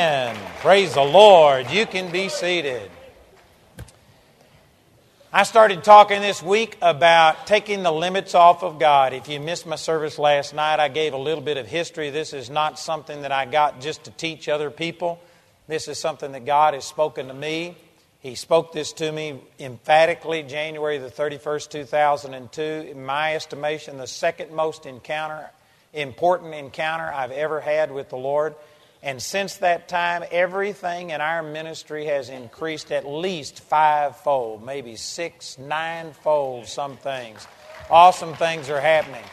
And 0.00 0.38
praise 0.60 0.94
the 0.94 1.02
Lord. 1.02 1.70
You 1.70 1.84
can 1.84 2.10
be 2.10 2.30
seated. 2.30 2.90
I 5.30 5.42
started 5.42 5.84
talking 5.84 6.22
this 6.22 6.42
week 6.42 6.78
about 6.80 7.46
taking 7.46 7.82
the 7.82 7.92
limits 7.92 8.34
off 8.34 8.62
of 8.62 8.78
God. 8.78 9.12
If 9.12 9.28
you 9.28 9.40
missed 9.40 9.66
my 9.66 9.76
service 9.76 10.18
last 10.18 10.54
night, 10.54 10.80
I 10.80 10.88
gave 10.88 11.12
a 11.12 11.18
little 11.18 11.44
bit 11.44 11.58
of 11.58 11.66
history. 11.66 12.08
This 12.08 12.32
is 12.32 12.48
not 12.48 12.78
something 12.78 13.20
that 13.20 13.30
I 13.30 13.44
got 13.44 13.82
just 13.82 14.04
to 14.04 14.10
teach 14.12 14.48
other 14.48 14.70
people. 14.70 15.20
This 15.68 15.86
is 15.86 15.98
something 15.98 16.32
that 16.32 16.46
God 16.46 16.72
has 16.72 16.86
spoken 16.86 17.28
to 17.28 17.34
me. 17.34 17.76
He 18.20 18.36
spoke 18.36 18.72
this 18.72 18.94
to 18.94 19.12
me 19.12 19.38
emphatically 19.58 20.44
January 20.44 20.96
the 20.96 21.10
31st, 21.10 21.68
2002. 21.72 22.62
In 22.62 23.04
my 23.04 23.34
estimation, 23.34 23.98
the 23.98 24.06
second 24.06 24.50
most 24.50 24.86
encounter, 24.86 25.50
important 25.92 26.54
encounter 26.54 27.12
I've 27.12 27.32
ever 27.32 27.60
had 27.60 27.92
with 27.92 28.08
the 28.08 28.16
Lord. 28.16 28.54
And 29.02 29.22
since 29.22 29.56
that 29.58 29.88
time, 29.88 30.24
everything 30.30 31.10
in 31.10 31.22
our 31.22 31.42
ministry 31.42 32.06
has 32.06 32.28
increased 32.28 32.92
at 32.92 33.06
least 33.06 33.60
fivefold, 33.60 34.64
maybe 34.64 34.96
six, 34.96 35.58
ninefold, 35.58 36.66
some 36.66 36.98
things. 36.98 37.46
Awesome 37.88 38.34
things 38.34 38.68
are 38.68 38.80
happening. 38.80 39.24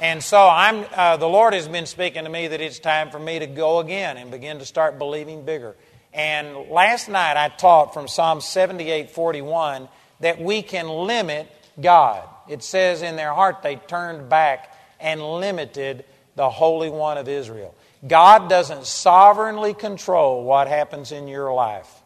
And 0.00 0.22
so 0.22 0.48
I'm, 0.48 0.84
uh, 0.94 1.16
the 1.16 1.28
Lord 1.28 1.54
has 1.54 1.66
been 1.66 1.86
speaking 1.86 2.24
to 2.24 2.30
me 2.30 2.48
that 2.48 2.60
it's 2.60 2.78
time 2.78 3.10
for 3.10 3.18
me 3.18 3.38
to 3.38 3.46
go 3.46 3.78
again 3.80 4.16
and 4.16 4.30
begin 4.30 4.58
to 4.58 4.66
start 4.66 4.98
believing 4.98 5.44
bigger. 5.44 5.76
And 6.12 6.68
last 6.70 7.08
night 7.08 7.36
I 7.36 7.48
taught 7.48 7.94
from 7.94 8.08
Psalm 8.08 8.40
78 8.40 9.10
41 9.10 9.88
that 10.20 10.40
we 10.40 10.62
can 10.62 10.88
limit 10.88 11.50
God. 11.80 12.28
It 12.48 12.62
says 12.62 13.02
in 13.02 13.16
their 13.16 13.32
heart 13.32 13.62
they 13.62 13.76
turned 13.76 14.28
back 14.28 14.74
and 15.00 15.22
limited 15.22 16.04
the 16.34 16.50
Holy 16.50 16.90
One 16.90 17.16
of 17.18 17.28
Israel. 17.28 17.74
God 18.06 18.48
doesn't 18.48 18.86
sovereignly 18.86 19.74
control 19.74 20.44
what 20.44 20.68
happens 20.68 21.12
in 21.12 21.28
your 21.28 21.52
life. 21.52 22.02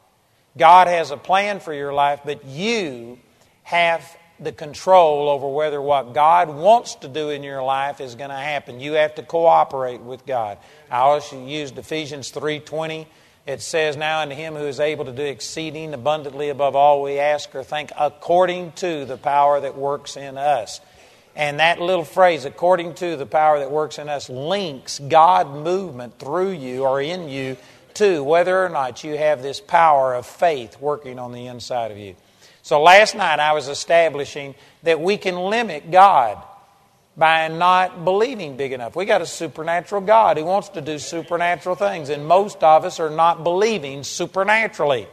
God 0.56 0.88
has 0.88 1.10
a 1.10 1.16
plan 1.16 1.60
for 1.60 1.72
your 1.72 1.92
life, 1.92 2.20
but 2.24 2.44
you 2.44 3.18
have 3.62 4.04
the 4.40 4.52
control 4.52 5.28
over 5.28 5.48
whether 5.48 5.80
what 5.80 6.12
God 6.12 6.48
wants 6.48 6.96
to 6.96 7.08
do 7.08 7.30
in 7.30 7.42
your 7.42 7.62
life 7.62 8.00
is 8.00 8.14
going 8.14 8.30
to 8.30 8.36
happen. 8.36 8.80
You 8.80 8.94
have 8.94 9.14
to 9.16 9.22
cooperate 9.22 10.00
with 10.00 10.26
God. 10.26 10.58
I 10.90 10.98
also 10.98 11.44
used 11.44 11.78
Ephesians 11.78 12.30
3:20. 12.30 13.06
It 13.46 13.62
says, 13.62 13.96
"Now 13.96 14.20
unto 14.20 14.34
him 14.34 14.56
who 14.56 14.66
is 14.66 14.80
able 14.80 15.04
to 15.04 15.12
do 15.12 15.22
exceeding 15.22 15.94
abundantly 15.94 16.48
above 16.48 16.74
all 16.74 17.02
we 17.02 17.20
ask 17.20 17.54
or 17.54 17.62
think, 17.62 17.92
according 17.98 18.72
to 18.72 19.04
the 19.04 19.16
power 19.16 19.60
that 19.60 19.76
works 19.76 20.16
in 20.16 20.36
us." 20.36 20.80
And 21.36 21.58
that 21.58 21.80
little 21.80 22.04
phrase, 22.04 22.44
according 22.44 22.94
to 22.94 23.16
the 23.16 23.26
power 23.26 23.58
that 23.58 23.70
works 23.70 23.98
in 23.98 24.08
us, 24.08 24.28
links 24.28 25.00
God 25.00 25.52
movement 25.52 26.18
through 26.18 26.52
you 26.52 26.84
or 26.84 27.00
in 27.00 27.28
you 27.28 27.56
to 27.94 28.22
whether 28.22 28.64
or 28.64 28.68
not 28.68 29.02
you 29.04 29.16
have 29.16 29.42
this 29.42 29.60
power 29.60 30.14
of 30.14 30.26
faith 30.26 30.80
working 30.80 31.18
on 31.18 31.32
the 31.32 31.46
inside 31.46 31.90
of 31.90 31.98
you. 31.98 32.14
So 32.62 32.82
last 32.82 33.14
night 33.14 33.40
I 33.40 33.52
was 33.52 33.68
establishing 33.68 34.54
that 34.84 35.00
we 35.00 35.16
can 35.16 35.36
limit 35.36 35.90
God 35.90 36.42
by 37.16 37.48
not 37.48 38.04
believing 38.04 38.56
big 38.56 38.72
enough. 38.72 38.96
We 38.96 39.04
got 39.04 39.22
a 39.22 39.26
supernatural 39.26 40.00
God 40.00 40.36
who 40.36 40.44
wants 40.44 40.70
to 40.70 40.80
do 40.80 40.98
supernatural 40.98 41.76
things, 41.76 42.08
and 42.08 42.26
most 42.26 42.62
of 42.64 42.84
us 42.84 42.98
are 42.98 43.10
not 43.10 43.44
believing 43.44 44.02
supernaturally. 44.02 45.06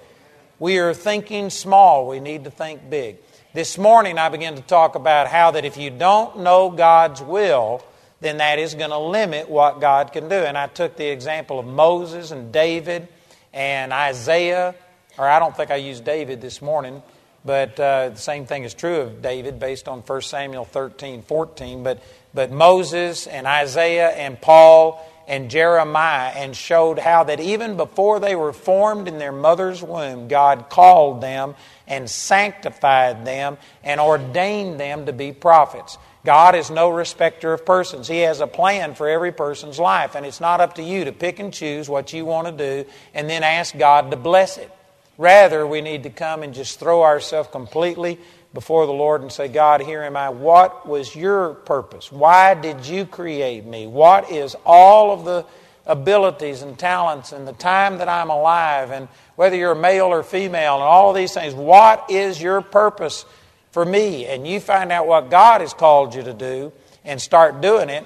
We 0.57 0.79
are 0.79 0.93
thinking 0.93 1.49
small. 1.49 2.07
We 2.07 2.19
need 2.19 2.45
to 2.45 2.51
think 2.51 2.89
big. 2.89 3.17
This 3.53 3.77
morning 3.77 4.17
I 4.17 4.29
began 4.29 4.55
to 4.55 4.61
talk 4.61 4.95
about 4.95 5.27
how 5.27 5.51
that 5.51 5.65
if 5.65 5.75
you 5.75 5.89
don't 5.89 6.39
know 6.39 6.69
God's 6.69 7.21
will, 7.21 7.83
then 8.21 8.37
that 8.37 8.59
is 8.59 8.75
going 8.75 8.91
to 8.91 8.97
limit 8.97 9.49
what 9.49 9.81
God 9.81 10.13
can 10.13 10.29
do. 10.29 10.35
And 10.35 10.57
I 10.57 10.67
took 10.67 10.95
the 10.95 11.07
example 11.07 11.59
of 11.59 11.65
Moses 11.65 12.31
and 12.31 12.53
David 12.53 13.09
and 13.51 13.91
Isaiah, 13.91 14.73
or 15.17 15.27
I 15.27 15.37
don't 15.39 15.53
think 15.53 15.69
I 15.69 15.75
used 15.75 16.05
David 16.05 16.39
this 16.39 16.61
morning, 16.61 17.03
but 17.43 17.77
uh, 17.77 18.09
the 18.09 18.15
same 18.15 18.45
thing 18.45 18.63
is 18.63 18.73
true 18.73 19.01
of 19.01 19.21
David 19.21 19.59
based 19.59 19.89
on 19.89 19.99
1 19.99 20.21
Samuel 20.21 20.63
13, 20.63 21.21
14. 21.21 21.83
But, 21.83 22.01
but 22.33 22.51
Moses 22.51 23.27
and 23.27 23.45
Isaiah 23.45 24.11
and 24.11 24.39
Paul 24.39 25.05
and 25.27 25.49
Jeremiah 25.49 26.31
and 26.35 26.55
showed 26.55 26.99
how 26.99 27.23
that 27.25 27.39
even 27.39 27.77
before 27.77 28.19
they 28.19 28.35
were 28.35 28.53
formed 28.53 29.07
in 29.07 29.17
their 29.17 29.31
mother's 29.31 29.81
womb, 29.83 30.27
God 30.27 30.69
called 30.69 31.21
them 31.21 31.55
and 31.87 32.09
sanctified 32.09 33.25
them 33.25 33.57
and 33.83 33.99
ordained 33.99 34.79
them 34.79 35.05
to 35.05 35.13
be 35.13 35.31
prophets. 35.31 35.97
God 36.23 36.55
is 36.55 36.69
no 36.69 36.89
respecter 36.89 37.53
of 37.53 37.65
persons. 37.65 38.07
He 38.07 38.19
has 38.19 38.41
a 38.41 38.47
plan 38.47 38.93
for 38.93 39.09
every 39.09 39.31
person's 39.31 39.79
life, 39.79 40.15
and 40.15 40.25
it's 40.25 40.39
not 40.39 40.61
up 40.61 40.75
to 40.75 40.83
you 40.83 41.05
to 41.05 41.11
pick 41.11 41.39
and 41.39 41.53
choose 41.53 41.89
what 41.89 42.13
you 42.13 42.25
want 42.25 42.47
to 42.47 42.83
do 42.83 42.89
and 43.13 43.29
then 43.29 43.43
ask 43.43 43.75
God 43.77 44.11
to 44.11 44.17
bless 44.17 44.57
it. 44.57 44.71
Rather, 45.17 45.65
we 45.65 45.81
need 45.81 46.03
to 46.03 46.09
come 46.09 46.43
and 46.43 46.53
just 46.53 46.79
throw 46.79 47.03
ourselves 47.03 47.49
completely 47.51 48.19
before 48.53 48.85
the 48.85 48.91
Lord 48.91 49.21
and 49.21 49.31
say, 49.31 49.47
God, 49.47 49.81
here 49.81 50.03
am 50.03 50.17
I. 50.17 50.29
What 50.29 50.87
was 50.87 51.15
your 51.15 51.53
purpose? 51.53 52.11
Why 52.11 52.53
did 52.53 52.85
you 52.85 53.05
create 53.05 53.65
me? 53.65 53.87
What 53.87 54.31
is 54.31 54.55
all 54.65 55.11
of 55.13 55.23
the 55.23 55.45
abilities 55.85 56.61
and 56.61 56.77
talents 56.77 57.31
and 57.31 57.47
the 57.47 57.53
time 57.53 57.97
that 57.97 58.09
I'm 58.09 58.29
alive 58.29 58.91
and 58.91 59.07
whether 59.35 59.55
you're 59.55 59.75
male 59.75 60.07
or 60.07 60.23
female 60.23 60.75
and 60.75 60.83
all 60.83 61.09
of 61.09 61.15
these 61.15 61.33
things? 61.33 61.53
What 61.53 62.05
is 62.09 62.41
your 62.41 62.61
purpose 62.61 63.25
for 63.71 63.85
me? 63.85 64.25
And 64.25 64.45
you 64.47 64.59
find 64.59 64.91
out 64.91 65.07
what 65.07 65.29
God 65.29 65.61
has 65.61 65.73
called 65.73 66.13
you 66.13 66.23
to 66.23 66.33
do 66.33 66.73
and 67.05 67.21
start 67.21 67.61
doing 67.61 67.89
it. 67.89 68.05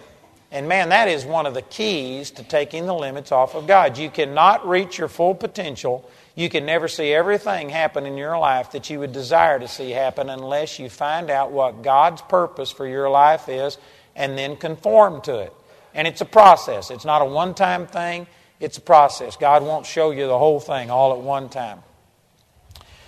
And 0.51 0.69
man, 0.69 0.89
that 0.89 1.07
is 1.07 1.25
one 1.25 1.47
of 1.47 1.53
the 1.53 1.63
keys 1.63 2.31
to 2.31 2.43
taking 2.43 2.85
the 2.85 2.93
limits 2.93 3.31
off 3.31 3.55
of 3.55 3.67
God. 3.67 3.97
You 3.97 4.09
cannot 4.09 4.67
reach 4.67 4.97
your 4.97 5.07
full 5.07 5.35
potential 5.35 6.09
you 6.35 6.49
can 6.49 6.65
never 6.65 6.89
see 6.89 7.13
everything 7.13 7.69
happen 7.69 8.05
in 8.05 8.17
your 8.17 8.37
life 8.37 8.71
that 8.73 8.89
you 8.89 8.99
would 8.99 9.13
desire 9.13 9.57
to 9.57 9.67
see 9.69 9.91
happen 9.91 10.29
unless 10.29 10.79
you 10.79 10.89
find 10.89 11.29
out 11.29 11.51
what 11.51 11.81
God's 11.81 12.21
purpose 12.23 12.71
for 12.71 12.85
your 12.85 13.09
life 13.09 13.47
is 13.47 13.77
and 14.15 14.37
then 14.37 14.57
conform 14.57 15.21
to 15.21 15.39
it. 15.39 15.53
And 15.93 16.07
it's 16.07 16.19
a 16.19 16.25
process. 16.25 16.91
It's 16.91 17.05
not 17.05 17.21
a 17.21 17.25
one 17.25 17.53
time 17.55 17.87
thing, 17.87 18.27
it's 18.59 18.77
a 18.77 18.81
process. 18.81 19.37
God 19.37 19.63
won't 19.63 19.85
show 19.85 20.11
you 20.11 20.27
the 20.27 20.37
whole 20.37 20.59
thing 20.59 20.91
all 20.91 21.13
at 21.13 21.19
one 21.19 21.47
time. 21.47 21.79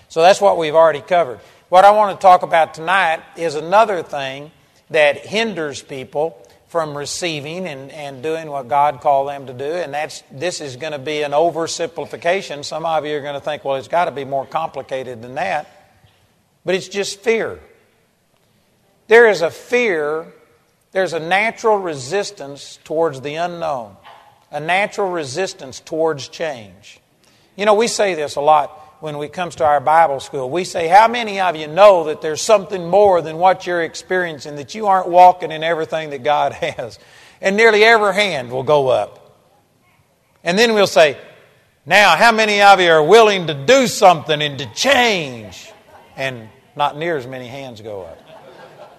So 0.07 0.21
that's 0.21 0.39
what 0.39 0.57
we've 0.57 0.75
already 0.75 1.01
covered. 1.01 1.39
What 1.67 1.83
I 1.83 1.91
want 1.91 2.17
to 2.17 2.21
talk 2.21 2.43
about 2.43 2.73
tonight 2.73 3.21
is 3.35 3.55
another 3.55 4.03
thing 4.03 4.51
that 4.89 5.17
hinders 5.17 5.81
people 5.81 6.46
from 6.67 6.97
receiving 6.97 7.65
and, 7.65 7.91
and 7.91 8.21
doing 8.21 8.49
what 8.49 8.67
God 8.67 9.01
called 9.01 9.29
them 9.29 9.47
to 9.47 9.53
do. 9.53 9.63
And 9.63 9.93
that's 9.93 10.23
this 10.31 10.59
is 10.61 10.75
going 10.75 10.91
to 10.91 10.99
be 10.99 11.21
an 11.21 11.31
oversimplification. 11.31 12.65
Some 12.65 12.85
of 12.85 13.05
you 13.05 13.15
are 13.17 13.21
going 13.21 13.35
to 13.35 13.41
think, 13.41 13.63
well, 13.63 13.75
it's 13.75 13.87
got 13.87 14.05
to 14.05 14.11
be 14.11 14.25
more 14.25 14.45
complicated 14.45 15.21
than 15.21 15.35
that. 15.35 15.69
But 16.65 16.75
it's 16.75 16.89
just 16.89 17.19
fear. 17.21 17.59
There 19.07 19.29
is 19.29 19.41
a 19.41 19.49
fear, 19.49 20.33
there's 20.91 21.13
a 21.13 21.19
natural 21.19 21.77
resistance 21.77 22.77
towards 22.83 23.21
the 23.21 23.35
unknown, 23.35 23.95
a 24.51 24.59
natural 24.59 25.09
resistance 25.09 25.79
towards 25.79 26.27
change. 26.27 26.99
You 27.55 27.65
know, 27.65 27.73
we 27.73 27.87
say 27.87 28.15
this 28.15 28.35
a 28.35 28.41
lot 28.41 28.86
when 28.99 29.15
it 29.15 29.33
comes 29.33 29.55
to 29.57 29.65
our 29.65 29.79
Bible 29.79 30.19
school. 30.19 30.49
We 30.49 30.63
say, 30.63 30.87
How 30.87 31.07
many 31.07 31.39
of 31.39 31.55
you 31.55 31.67
know 31.67 32.05
that 32.05 32.21
there's 32.21 32.41
something 32.41 32.89
more 32.89 33.21
than 33.21 33.37
what 33.37 33.67
you're 33.67 33.83
experiencing, 33.83 34.55
that 34.55 34.75
you 34.75 34.87
aren't 34.87 35.07
walking 35.07 35.51
in 35.51 35.63
everything 35.63 36.11
that 36.11 36.23
God 36.23 36.53
has? 36.53 36.99
And 37.41 37.55
nearly 37.55 37.83
every 37.83 38.13
hand 38.13 38.51
will 38.51 38.63
go 38.63 38.87
up. 38.87 39.23
And 40.43 40.57
then 40.57 40.73
we'll 40.73 40.87
say, 40.87 41.17
Now, 41.85 42.15
how 42.15 42.31
many 42.31 42.61
of 42.61 42.79
you 42.79 42.89
are 42.89 43.03
willing 43.03 43.47
to 43.47 43.53
do 43.53 43.87
something 43.87 44.41
and 44.41 44.57
to 44.59 44.65
change? 44.73 45.71
And 46.15 46.49
not 46.75 46.97
near 46.97 47.17
as 47.17 47.27
many 47.27 47.47
hands 47.47 47.81
go 47.81 48.03
up. 48.03 48.19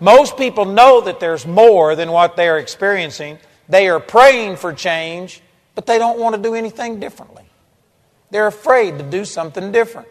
Most 0.01 0.37
people 0.37 0.65
know 0.65 1.01
that 1.01 1.19
there's 1.19 1.47
more 1.47 1.97
than 1.97 2.13
what 2.13 2.37
they're 2.37 2.59
experiencing. 2.59 3.39
They 3.69 3.89
are 3.89 3.99
praying 3.99 4.57
for 4.57 4.73
change, 4.73 5.43
but 5.75 5.87
they 5.87 5.99
don't 5.99 6.19
want 6.19 6.37
to 6.37 6.43
do 6.43 6.55
anything 6.55 7.01
differently. 7.01 7.48
They're 8.31 8.47
afraid 8.47 8.99
to 8.99 9.05
do 9.05 9.25
something 9.25 9.73
different. 9.73 10.09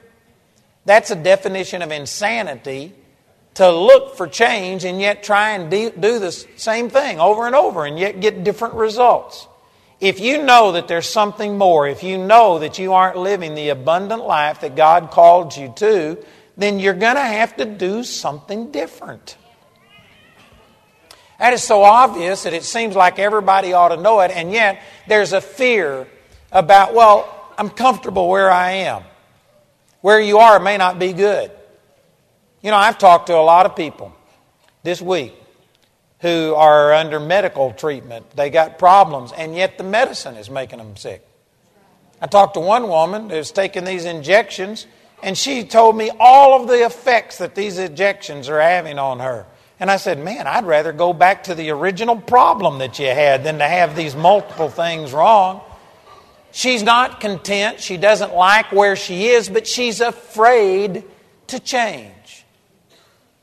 That's 0.85 1.11
a 1.11 1.15
definition 1.15 1.81
of 1.81 1.91
insanity 1.91 2.95
to 3.55 3.71
look 3.71 4.15
for 4.15 4.27
change 4.27 4.85
and 4.85 5.01
yet 5.01 5.23
try 5.23 5.51
and 5.51 5.69
do 5.71 6.19
the 6.19 6.31
same 6.55 6.89
thing 6.89 7.19
over 7.19 7.45
and 7.45 7.55
over 7.55 7.85
and 7.85 7.97
yet 7.97 8.19
get 8.19 8.43
different 8.43 8.75
results. 8.75 9.47
If 9.99 10.19
you 10.19 10.43
know 10.43 10.73
that 10.73 10.87
there's 10.87 11.09
something 11.09 11.57
more, 11.57 11.87
if 11.87 12.03
you 12.03 12.19
know 12.19 12.59
that 12.59 12.77
you 12.77 12.93
aren't 12.93 13.17
living 13.17 13.55
the 13.55 13.69
abundant 13.69 14.23
life 14.23 14.61
that 14.61 14.75
God 14.75 15.09
called 15.09 15.57
you 15.57 15.73
to, 15.77 16.23
then 16.55 16.79
you're 16.79 16.93
going 16.93 17.15
to 17.15 17.21
have 17.21 17.57
to 17.57 17.65
do 17.65 18.03
something 18.03 18.71
different. 18.71 19.37
That 21.39 21.53
is 21.53 21.63
so 21.63 21.83
obvious 21.83 22.43
that 22.43 22.53
it 22.53 22.63
seems 22.63 22.95
like 22.95 23.19
everybody 23.19 23.73
ought 23.73 23.89
to 23.89 23.97
know 23.97 24.19
it, 24.21 24.31
and 24.31 24.51
yet 24.51 24.81
there's 25.07 25.33
a 25.33 25.41
fear 25.41 26.07
about, 26.51 26.93
well, 26.93 27.36
I'm 27.57 27.69
comfortable 27.69 28.29
where 28.29 28.51
I 28.51 28.71
am. 28.71 29.03
Where 30.01 30.19
you 30.19 30.37
are 30.39 30.59
may 30.59 30.77
not 30.77 30.99
be 30.99 31.13
good. 31.13 31.51
You 32.61 32.71
know, 32.71 32.77
I've 32.77 32.97
talked 32.97 33.27
to 33.27 33.35
a 33.35 33.41
lot 33.41 33.65
of 33.65 33.75
people 33.75 34.15
this 34.83 35.01
week 35.01 35.33
who 36.21 36.53
are 36.55 36.93
under 36.93 37.19
medical 37.19 37.71
treatment. 37.73 38.29
They 38.35 38.49
got 38.49 38.79
problems, 38.79 39.31
and 39.31 39.55
yet 39.55 39.77
the 39.77 39.83
medicine 39.83 40.35
is 40.35 40.49
making 40.49 40.79
them 40.79 40.95
sick. 40.97 41.25
I 42.19 42.27
talked 42.27 42.55
to 42.55 42.59
one 42.59 42.87
woman 42.87 43.29
who's 43.29 43.51
taking 43.51 43.83
these 43.83 44.05
injections, 44.05 44.87
and 45.21 45.37
she 45.37 45.63
told 45.63 45.95
me 45.95 46.09
all 46.19 46.59
of 46.59 46.67
the 46.67 46.85
effects 46.85 47.37
that 47.37 47.53
these 47.53 47.77
injections 47.77 48.49
are 48.49 48.59
having 48.59 48.97
on 48.97 49.19
her. 49.19 49.45
And 49.79 49.91
I 49.91 49.97
said, 49.97 50.17
Man, 50.17 50.47
I'd 50.47 50.65
rather 50.65 50.91
go 50.91 51.13
back 51.13 51.43
to 51.43 51.55
the 51.55 51.69
original 51.69 52.15
problem 52.15 52.79
that 52.79 52.97
you 52.97 53.05
had 53.05 53.43
than 53.43 53.59
to 53.59 53.67
have 53.67 53.95
these 53.95 54.15
multiple 54.15 54.69
things 54.69 55.13
wrong. 55.13 55.61
She's 56.57 56.81
not 56.81 57.19
content. 57.19 57.81
She 57.81 57.97
doesn't 57.97 58.33
like 58.33 58.71
where 58.71 58.95
she 58.95 59.27
is, 59.27 59.47
but 59.47 59.67
she's 59.67 60.01
afraid 60.01 61.03
to 61.49 61.59
change. 61.59 62.45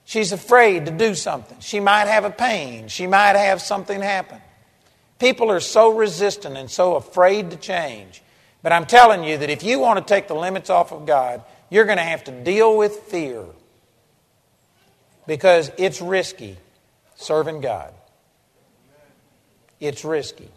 She's 0.05 0.33
afraid 0.33 0.87
to 0.87 0.91
do 0.91 1.15
something. 1.15 1.61
She 1.61 1.79
might 1.79 2.09
have 2.09 2.25
a 2.25 2.31
pain. 2.31 2.89
She 2.89 3.07
might 3.07 3.37
have 3.37 3.63
something 3.63 4.01
happen. 4.01 4.41
People 5.21 5.49
are 5.53 5.61
so 5.61 5.95
resistant 5.95 6.57
and 6.57 6.69
so 6.69 6.97
afraid 6.97 7.53
to 7.53 7.57
change. 7.57 8.21
But 8.65 8.73
I'm 8.73 8.85
telling 8.85 9.23
you 9.23 9.39
that 9.39 9.49
if 9.49 9.63
you 9.63 9.79
want 9.79 10.05
to 10.05 10.13
take 10.13 10.27
the 10.27 10.35
limits 10.35 10.69
off 10.69 10.91
of 10.91 11.07
God, 11.07 11.45
you're 11.71 11.85
going 11.85 11.99
to 11.99 12.03
have 12.03 12.25
to 12.25 12.33
deal 12.33 12.77
with 12.77 12.95
fear 12.95 13.45
because 15.29 15.71
it's 15.79 16.01
risky 16.01 16.57
serving 17.15 17.61
God. 17.61 17.95
It's 19.79 20.05
risky. 20.05 20.49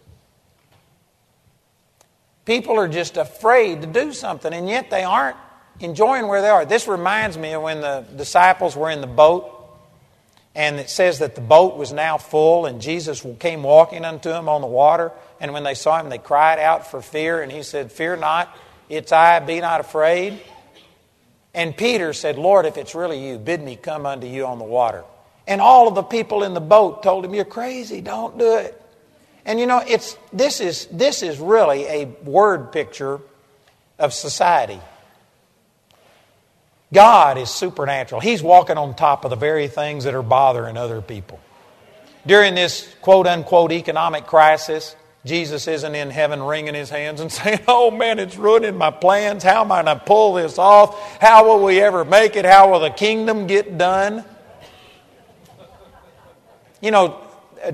People 2.47 2.79
are 2.79 2.87
just 2.87 3.17
afraid 3.17 3.81
to 3.81 3.87
do 3.87 4.13
something, 4.13 4.53
and 4.53 4.69
yet 4.69 4.89
they 4.89 5.03
aren't 5.03 5.35
enjoying 5.81 6.27
where 6.27 6.41
they 6.41 6.47
are. 6.47 6.63
This 6.63 6.87
reminds 6.87 7.37
me 7.37 7.51
of 7.51 7.61
when 7.61 7.81
the 7.81 8.05
disciples 8.15 8.73
were 8.73 8.89
in 8.89 9.01
the 9.01 9.05
boat, 9.05 9.53
and 10.55 10.79
it 10.79 10.89
says 10.89 11.19
that 11.19 11.35
the 11.35 11.41
boat 11.41 11.75
was 11.75 11.91
now 11.91 12.17
full, 12.17 12.65
and 12.65 12.79
Jesus 12.81 13.25
came 13.39 13.63
walking 13.63 14.05
unto 14.05 14.29
them 14.29 14.47
on 14.47 14.61
the 14.61 14.67
water. 14.67 15.11
And 15.41 15.51
when 15.51 15.63
they 15.63 15.73
saw 15.73 15.99
him, 15.99 16.07
they 16.07 16.19
cried 16.19 16.57
out 16.57 16.89
for 16.89 17.01
fear, 17.01 17.41
and 17.41 17.51
he 17.51 17.63
said, 17.63 17.91
Fear 17.91 18.15
not, 18.15 18.57
it's 18.87 19.11
I, 19.11 19.39
be 19.41 19.59
not 19.59 19.81
afraid. 19.81 20.39
And 21.53 21.75
Peter 21.75 22.13
said, 22.13 22.37
Lord, 22.37 22.65
if 22.65 22.77
it's 22.77 22.95
really 22.95 23.27
you, 23.27 23.39
bid 23.39 23.61
me 23.61 23.75
come 23.75 24.05
unto 24.05 24.25
you 24.25 24.45
on 24.45 24.57
the 24.57 24.63
water. 24.63 25.03
And 25.47 25.59
all 25.59 25.89
of 25.89 25.95
the 25.95 26.03
people 26.03 26.43
in 26.43 26.53
the 26.53 26.61
boat 26.61 27.03
told 27.03 27.25
him, 27.25 27.33
You're 27.33 27.43
crazy, 27.43 27.99
don't 27.99 28.37
do 28.37 28.55
it. 28.55 28.81
And 29.47 29.61
you 29.61 29.65
know, 29.65 29.81
it's, 29.87 30.17
this, 30.33 30.59
is, 30.59 30.87
this 30.91 31.23
is 31.23 31.39
really 31.39 31.85
a 31.85 32.05
word 32.25 32.73
picture 32.73 33.21
of 33.97 34.13
society. 34.13 34.79
God 36.93 37.37
is 37.37 37.49
supernatural. 37.49 38.19
He's 38.19 38.43
walking 38.43 38.77
on 38.77 38.93
top 38.93 39.23
of 39.23 39.29
the 39.29 39.37
very 39.37 39.69
things 39.69 40.03
that 40.03 40.13
are 40.13 40.21
bothering 40.21 40.75
other 40.75 41.01
people. 41.01 41.39
During 42.25 42.55
this 42.55 42.93
quote 43.01 43.25
unquote 43.25 43.71
economic 43.71 44.25
crisis, 44.25 44.97
Jesus 45.25 45.65
isn't 45.65 45.95
in 45.95 46.09
heaven 46.09 46.43
wringing 46.43 46.73
his 46.73 46.89
hands 46.89 47.21
and 47.21 47.31
saying, 47.31 47.61
Oh 47.69 47.89
man, 47.89 48.19
it's 48.19 48.35
ruining 48.35 48.77
my 48.77 48.91
plans. 48.91 49.43
How 49.43 49.61
am 49.61 49.71
I 49.71 49.81
going 49.81 49.97
to 49.97 50.05
pull 50.05 50.33
this 50.33 50.57
off? 50.57 51.21
How 51.21 51.47
will 51.47 51.63
we 51.63 51.79
ever 51.79 52.03
make 52.03 52.35
it? 52.35 52.43
How 52.43 52.69
will 52.69 52.81
the 52.81 52.89
kingdom 52.89 53.47
get 53.47 53.77
done? 53.77 54.25
You 56.81 56.91
know, 56.91 57.26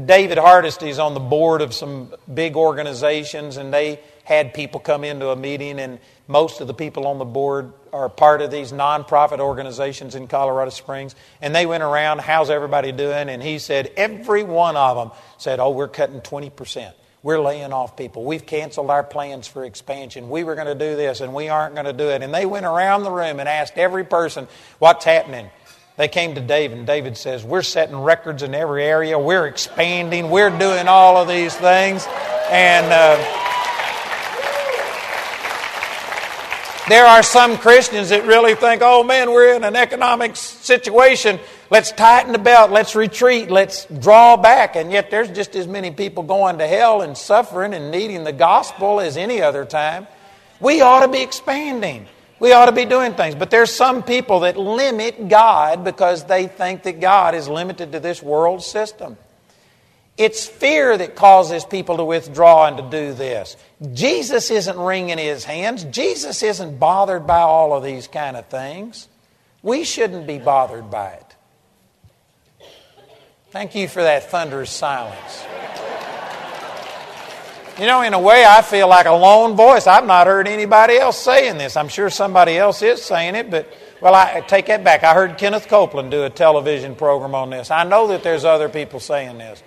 David 0.06 0.38
Hardesty 0.38 0.90
is 0.90 1.00
on 1.00 1.14
the 1.14 1.20
board 1.20 1.62
of 1.62 1.74
some 1.74 2.14
big 2.32 2.56
organizations, 2.56 3.58
and 3.58 3.74
they 3.74 4.00
had 4.24 4.54
people 4.54 4.80
come 4.80 5.04
into 5.04 5.30
a 5.30 5.36
meeting, 5.36 5.80
and 5.80 6.00
most 6.28 6.62
of 6.62 6.68
the 6.68 6.74
people 6.74 7.08
on 7.08 7.18
the 7.18 7.26
board 7.26 7.74
are 7.92 8.10
part 8.10 8.42
of 8.42 8.50
these 8.50 8.72
nonprofit 8.72 9.40
organizations 9.40 10.16
in 10.16 10.28
Colorado 10.28 10.72
Springs. 10.72 11.16
And 11.42 11.54
they 11.54 11.66
went 11.66 11.84
around, 11.84 12.22
how's 12.22 12.50
everybody 12.50 12.92
doing? 12.92 13.30
And 13.30 13.44
he 13.44 13.60
said, 13.60 13.92
every 13.98 14.44
one 14.44 14.76
of 14.78 14.98
them 14.98 15.12
said, 15.38 15.60
oh, 15.60 15.72
we're 15.72 15.90
cutting 15.90 16.22
20%. 16.22 16.94
We're 17.22 17.40
laying 17.40 17.72
off 17.72 17.96
people. 17.96 18.26
We've 18.26 18.46
canceled 18.46 18.90
our 18.90 19.04
plans 19.04 19.48
for 19.48 19.64
expansion. 19.64 20.30
We 20.30 20.44
were 20.44 20.56
going 20.56 20.68
to 20.68 20.76
do 20.76 20.96
this, 20.98 21.22
and 21.22 21.34
we 21.34 21.48
aren't 21.48 21.76
going 21.76 21.86
to 21.86 21.94
do 21.94 22.10
it. 22.10 22.22
And 22.22 22.34
they 22.34 22.46
went 22.46 22.66
around 22.66 23.04
the 23.04 23.12
room 23.12 23.40
and 23.40 23.48
asked 23.48 23.78
every 23.78 24.04
person, 24.04 24.48
what's 24.80 25.06
happening? 25.06 25.50
They 25.95 26.07
came 26.07 26.34
to 26.36 26.42
David, 26.42 26.80
and 26.80 26.88
David 26.88 27.18
says, 27.18 27.44
We're 27.44 27.62
setting 27.62 27.98
records 27.98 28.42
in 28.42 28.56
every 28.56 28.84
area. 28.84 29.19
We're 29.19 29.45
expanding. 29.45 30.31
We're 30.31 30.50
doing 30.50 30.88
all 30.88 31.18
of 31.18 31.28
these 31.28 31.56
things. 31.56 32.07
And 32.50 32.86
uh, 32.92 33.18
there 36.90 37.06
are 37.06 37.22
some 37.22 37.57
Christians 37.57 38.10
that 38.10 38.25
really 38.25 38.56
think, 38.56 38.81
oh 38.84 39.04
man, 39.04 39.31
we're 39.31 39.56
in 39.56 39.63
an 39.63 39.75
economic 39.75 40.36
situation. 40.36 41.40
Let's 41.69 41.92
tighten 41.92 42.34
the 42.34 42.39
belt. 42.39 42.72
Let's 42.72 42.96
retreat. 42.96 43.50
Let's 43.50 43.86
draw 43.86 44.36
back. 44.36 44.75
And 44.75 44.92
yet 44.92 45.10
there's 45.10 45.30
just 45.30 45.56
as 45.56 45.68
many 45.68 45.92
people 45.92 46.24
going 46.24 46.57
to 46.57 46.68
hell 46.68 47.01
and 47.01 47.18
suffering 47.18 47.74
and 47.74 47.89
needing 47.89 48.24
the 48.24 48.34
gospel 48.34 49.00
as 49.00 49.16
any 49.16 49.42
other 49.42 49.63
time. 49.63 50.07
We 50.60 50.81
ought 50.81 51.06
to 51.06 51.12
be 51.12 51.22
expanding. 51.22 52.07
We 52.40 52.52
ought 52.52 52.66
to 52.66 52.72
be 52.72 52.86
doing 52.86 53.14
things. 53.14 53.36
But 53.36 53.50
there's 53.50 53.74
some 53.74 54.04
people 54.04 54.42
that 54.42 54.58
limit 54.58 55.30
God 55.30 55.84
because 55.84 56.26
they 56.26 56.48
think 56.48 56.84
that 56.84 57.00
God 57.00 57.36
is 57.36 57.48
limited 57.48 57.92
to 57.94 58.00
this 58.00 58.22
world 58.22 58.64
system. 58.64 59.18
It's 60.18 60.46
fear 60.46 60.96
that 60.96 61.16
causes 61.16 61.66
people 61.66 61.98
to 61.98 62.04
withdraw 62.04 62.68
and 62.68 62.78
to 62.78 62.84
do 62.84 63.14
this. 63.14 63.58
Jesus 63.94 64.52
isn't 64.52 64.78
wringing 64.78 65.18
his 65.18 65.44
hands. 65.44 65.86
Jesus 65.86 66.44
isn't 66.44 66.78
bothered 66.78 67.26
by 67.26 67.40
all 67.40 67.74
of 67.74 67.84
these 67.84 68.08
kind 68.08 68.38
of 68.38 68.46
things. 68.48 69.08
We 69.64 69.84
shouldn't 69.84 70.28
be 70.28 70.38
bothered 70.38 70.92
by 70.92 71.14
it. 71.14 71.36
Thank 73.50 73.76
you 73.76 73.88
for 73.88 74.04
that 74.04 74.30
thunderous 74.30 74.72
silence. 74.72 75.44
You 77.80 77.88
know, 77.88 78.04
in 78.04 78.14
a 78.14 78.20
way, 78.20 78.46
I 78.46 78.62
feel 78.62 78.88
like 78.88 79.08
a 79.08 79.12
lone 79.12 79.56
voice. 79.56 79.88
I've 79.88 80.06
not 80.06 80.28
heard 80.28 80.48
anybody 80.48 80.98
else 80.98 81.20
saying 81.20 81.58
this. 81.58 81.75
I'm 81.75 81.88
sure 81.88 82.12
somebody 82.12 82.56
else 82.56 82.84
is 82.84 83.04
saying 83.04 83.34
it, 83.34 83.50
but, 83.50 83.68
well, 84.00 84.14
I 84.14 84.42
take 84.42 84.68
that 84.68 84.84
back. 84.84 85.04
I 85.04 85.16
heard 85.16 85.40
Kenneth 85.40 85.68
Copeland 85.68 86.12
do 86.12 86.24
a 86.24 86.30
television 86.30 86.94
program 86.94 87.34
on 87.34 87.50
this. 87.50 87.72
I 87.72 87.84
know 87.84 88.08
that 88.10 88.22
there's 88.22 88.46
other 88.46 88.70
people 88.70 89.00
saying 89.00 89.40
this. 89.40 89.64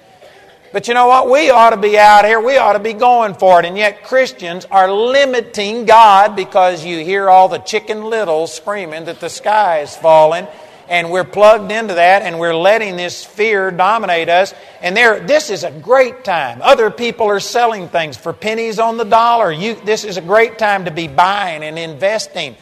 But 0.72 0.86
you 0.86 0.94
know 0.94 1.08
what? 1.08 1.28
We 1.28 1.50
ought 1.50 1.70
to 1.70 1.76
be 1.76 1.98
out 1.98 2.24
here. 2.24 2.40
We 2.40 2.58
ought 2.58 2.74
to 2.74 2.78
be 2.78 2.92
going 2.92 3.34
for 3.34 3.58
it. 3.58 3.66
And 3.66 3.76
yet, 3.76 4.04
Christians 4.04 4.66
are 4.66 4.92
limiting 4.92 5.84
God 5.84 6.36
because 6.36 6.84
you 6.84 7.04
hear 7.04 7.28
all 7.28 7.48
the 7.48 7.58
chicken 7.58 8.04
little 8.04 8.46
screaming 8.46 9.06
that 9.06 9.18
the 9.18 9.30
sky 9.30 9.80
is 9.80 9.96
falling 9.96 10.46
and 10.88 11.10
we're 11.10 11.24
plugged 11.24 11.72
into 11.72 11.94
that 11.94 12.22
and 12.22 12.38
we're 12.38 12.54
letting 12.54 12.96
this 12.96 13.24
fear 13.24 13.70
dominate 13.70 14.28
us. 14.28 14.54
And 14.80 14.96
there, 14.96 15.20
this 15.20 15.50
is 15.50 15.64
a 15.64 15.70
great 15.70 16.24
time. 16.24 16.60
Other 16.62 16.90
people 16.90 17.26
are 17.26 17.40
selling 17.40 17.88
things 17.88 18.16
for 18.16 18.32
pennies 18.32 18.78
on 18.78 18.96
the 18.96 19.04
dollar. 19.04 19.52
You, 19.52 19.74
this 19.74 20.04
is 20.04 20.16
a 20.16 20.22
great 20.22 20.58
time 20.58 20.84
to 20.84 20.90
be 20.90 21.08
buying 21.08 21.62
and 21.62 21.78
investing. 21.78 22.56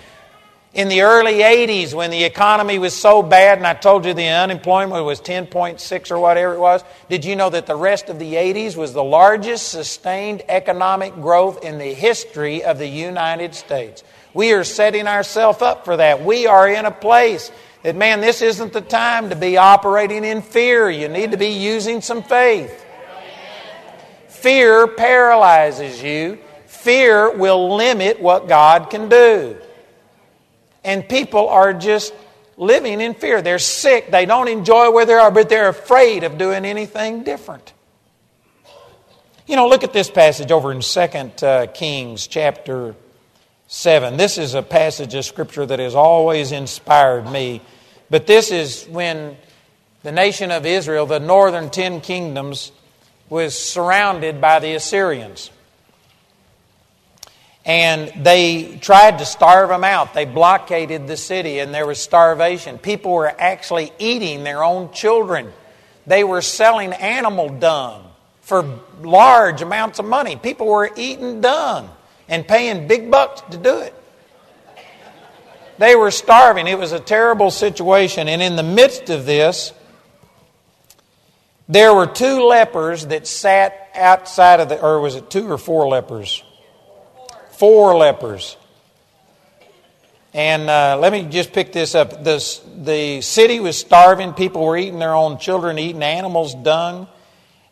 In 0.72 0.88
the 0.88 1.02
early 1.02 1.34
80s, 1.34 1.94
when 1.94 2.10
the 2.10 2.24
economy 2.24 2.80
was 2.80 2.96
so 2.96 3.22
bad, 3.22 3.58
and 3.58 3.66
I 3.66 3.74
told 3.74 4.04
you 4.04 4.12
the 4.12 4.26
unemployment 4.26 5.04
was 5.04 5.20
10.6 5.20 6.10
or 6.10 6.18
whatever 6.18 6.54
it 6.54 6.58
was, 6.58 6.82
did 7.08 7.24
you 7.24 7.36
know 7.36 7.48
that 7.48 7.66
the 7.66 7.76
rest 7.76 8.08
of 8.08 8.18
the 8.18 8.34
80s 8.34 8.76
was 8.76 8.92
the 8.92 9.04
largest 9.04 9.68
sustained 9.68 10.42
economic 10.48 11.14
growth 11.14 11.62
in 11.62 11.78
the 11.78 11.94
history 11.94 12.64
of 12.64 12.78
the 12.78 12.88
United 12.88 13.54
States? 13.54 14.02
We 14.34 14.52
are 14.52 14.64
setting 14.64 15.06
ourselves 15.06 15.62
up 15.62 15.84
for 15.84 15.96
that. 15.96 16.24
We 16.24 16.48
are 16.48 16.68
in 16.68 16.86
a 16.86 16.90
place 16.90 17.52
that, 17.84 17.94
man, 17.94 18.22
this 18.22 18.40
isn't 18.40 18.72
the 18.72 18.80
time 18.80 19.28
to 19.28 19.36
be 19.36 19.58
operating 19.58 20.24
in 20.24 20.40
fear. 20.40 20.88
You 20.88 21.06
need 21.06 21.32
to 21.32 21.36
be 21.36 21.50
using 21.50 22.00
some 22.00 22.22
faith. 22.22 22.84
Fear 24.28 24.88
paralyzes 24.88 26.02
you, 26.02 26.38
fear 26.66 27.30
will 27.36 27.76
limit 27.76 28.20
what 28.20 28.48
God 28.48 28.88
can 28.88 29.10
do. 29.10 29.58
And 30.82 31.06
people 31.06 31.48
are 31.48 31.74
just 31.74 32.14
living 32.56 33.02
in 33.02 33.12
fear. 33.14 33.42
They're 33.42 33.58
sick, 33.58 34.10
they 34.10 34.24
don't 34.24 34.48
enjoy 34.48 34.90
where 34.90 35.04
they 35.04 35.12
are, 35.12 35.30
but 35.30 35.50
they're 35.50 35.68
afraid 35.68 36.24
of 36.24 36.38
doing 36.38 36.64
anything 36.64 37.22
different. 37.22 37.74
You 39.46 39.56
know, 39.56 39.68
look 39.68 39.84
at 39.84 39.92
this 39.92 40.10
passage 40.10 40.50
over 40.50 40.72
in 40.72 40.80
2 40.80 41.00
uh, 41.00 41.66
Kings 41.66 42.26
chapter 42.26 42.94
7. 43.66 44.16
This 44.16 44.38
is 44.38 44.54
a 44.54 44.62
passage 44.62 45.14
of 45.14 45.26
Scripture 45.26 45.66
that 45.66 45.78
has 45.80 45.94
always 45.94 46.50
inspired 46.50 47.30
me 47.30 47.60
but 48.10 48.26
this 48.26 48.50
is 48.50 48.84
when 48.86 49.36
the 50.02 50.12
nation 50.12 50.50
of 50.50 50.66
Israel, 50.66 51.06
the 51.06 51.20
northern 51.20 51.70
ten 51.70 52.00
kingdoms, 52.00 52.72
was 53.28 53.58
surrounded 53.58 54.40
by 54.40 54.58
the 54.60 54.74
Assyrians. 54.74 55.50
And 57.64 58.12
they 58.22 58.76
tried 58.82 59.20
to 59.20 59.24
starve 59.24 59.70
them 59.70 59.84
out. 59.84 60.12
They 60.12 60.26
blockaded 60.26 61.06
the 61.06 61.16
city 61.16 61.60
and 61.60 61.72
there 61.72 61.86
was 61.86 61.98
starvation. 61.98 62.76
People 62.76 63.12
were 63.12 63.34
actually 63.40 63.90
eating 63.98 64.44
their 64.44 64.62
own 64.62 64.92
children. 64.92 65.50
They 66.06 66.24
were 66.24 66.42
selling 66.42 66.92
animal 66.92 67.48
dung 67.48 68.04
for 68.42 68.80
large 69.00 69.62
amounts 69.62 69.98
of 69.98 70.04
money. 70.04 70.36
People 70.36 70.66
were 70.66 70.90
eating 70.94 71.40
dung 71.40 71.88
and 72.28 72.46
paying 72.46 72.86
big 72.86 73.10
bucks 73.10 73.40
to 73.52 73.56
do 73.56 73.78
it. 73.78 73.94
They 75.78 75.96
were 75.96 76.10
starving. 76.10 76.66
It 76.66 76.78
was 76.78 76.92
a 76.92 77.00
terrible 77.00 77.50
situation. 77.50 78.28
And 78.28 78.40
in 78.40 78.56
the 78.56 78.62
midst 78.62 79.10
of 79.10 79.26
this, 79.26 79.72
there 81.68 81.94
were 81.94 82.06
two 82.06 82.46
lepers 82.46 83.06
that 83.06 83.26
sat 83.26 83.88
outside 83.94 84.60
of 84.60 84.68
the, 84.68 84.80
or 84.80 85.00
was 85.00 85.16
it 85.16 85.30
two 85.30 85.50
or 85.50 85.58
four 85.58 85.88
lepers? 85.88 86.42
Four 87.52 87.96
lepers. 87.96 88.56
And 90.34 90.68
uh, 90.68 90.98
let 91.00 91.12
me 91.12 91.24
just 91.24 91.52
pick 91.52 91.72
this 91.72 91.94
up. 91.94 92.24
This, 92.24 92.60
the 92.76 93.20
city 93.20 93.60
was 93.60 93.78
starving. 93.78 94.32
People 94.32 94.64
were 94.64 94.76
eating 94.76 94.98
their 94.98 95.14
own 95.14 95.38
children, 95.38 95.78
eating 95.78 96.02
animals' 96.02 96.54
dung. 96.54 97.06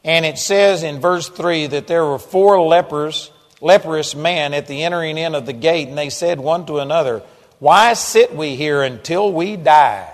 And 0.05 0.25
it 0.25 0.39
says 0.39 0.83
in 0.83 1.01
verse 1.01 1.29
3 1.29 1.69
that 1.69 1.87
there 1.87 2.05
were 2.05 2.19
four 2.19 2.61
lepers, 2.63 3.31
leprous 3.61 4.15
men 4.15 4.55
at 4.55 4.67
the 4.67 4.85
entering 4.85 5.19
in 5.19 5.35
of 5.35 5.45
the 5.45 5.53
gate, 5.53 5.89
and 5.89 5.99
they 5.99 6.11
said 6.11 6.41
one 6.41 6.67
to 6.67 6.79
another, 6.79 7.23
Why 7.63 7.93
sit 7.93 8.35
we 8.35 8.57
here 8.57 8.83
until 8.83 9.33
we 9.33 9.55
die? 9.55 10.13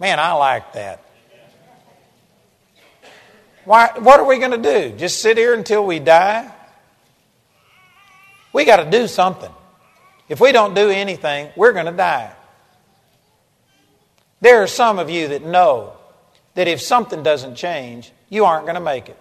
Man, 0.00 0.18
I 0.18 0.32
like 0.32 0.72
that. 0.72 1.02
Why, 3.66 3.90
what 3.98 4.18
are 4.18 4.24
we 4.24 4.38
going 4.38 4.52
to 4.52 4.72
do? 4.72 4.96
Just 4.96 5.20
sit 5.20 5.36
here 5.36 5.52
until 5.52 5.84
we 5.84 5.98
die? 5.98 6.50
We 8.54 8.64
got 8.64 8.82
to 8.82 8.90
do 8.90 9.06
something. 9.06 9.50
If 10.30 10.40
we 10.40 10.50
don't 10.50 10.72
do 10.72 10.88
anything, 10.88 11.50
we're 11.56 11.74
going 11.74 11.84
to 11.84 11.92
die. 11.92 12.32
There 14.40 14.62
are 14.62 14.66
some 14.66 14.98
of 14.98 15.10
you 15.10 15.28
that 15.28 15.44
know 15.44 15.92
that 16.54 16.68
if 16.68 16.80
something 16.80 17.22
doesn't 17.22 17.54
change, 17.54 18.12
you 18.30 18.46
aren't 18.46 18.64
going 18.64 18.76
to 18.76 18.80
make 18.80 19.10
it. 19.10 19.20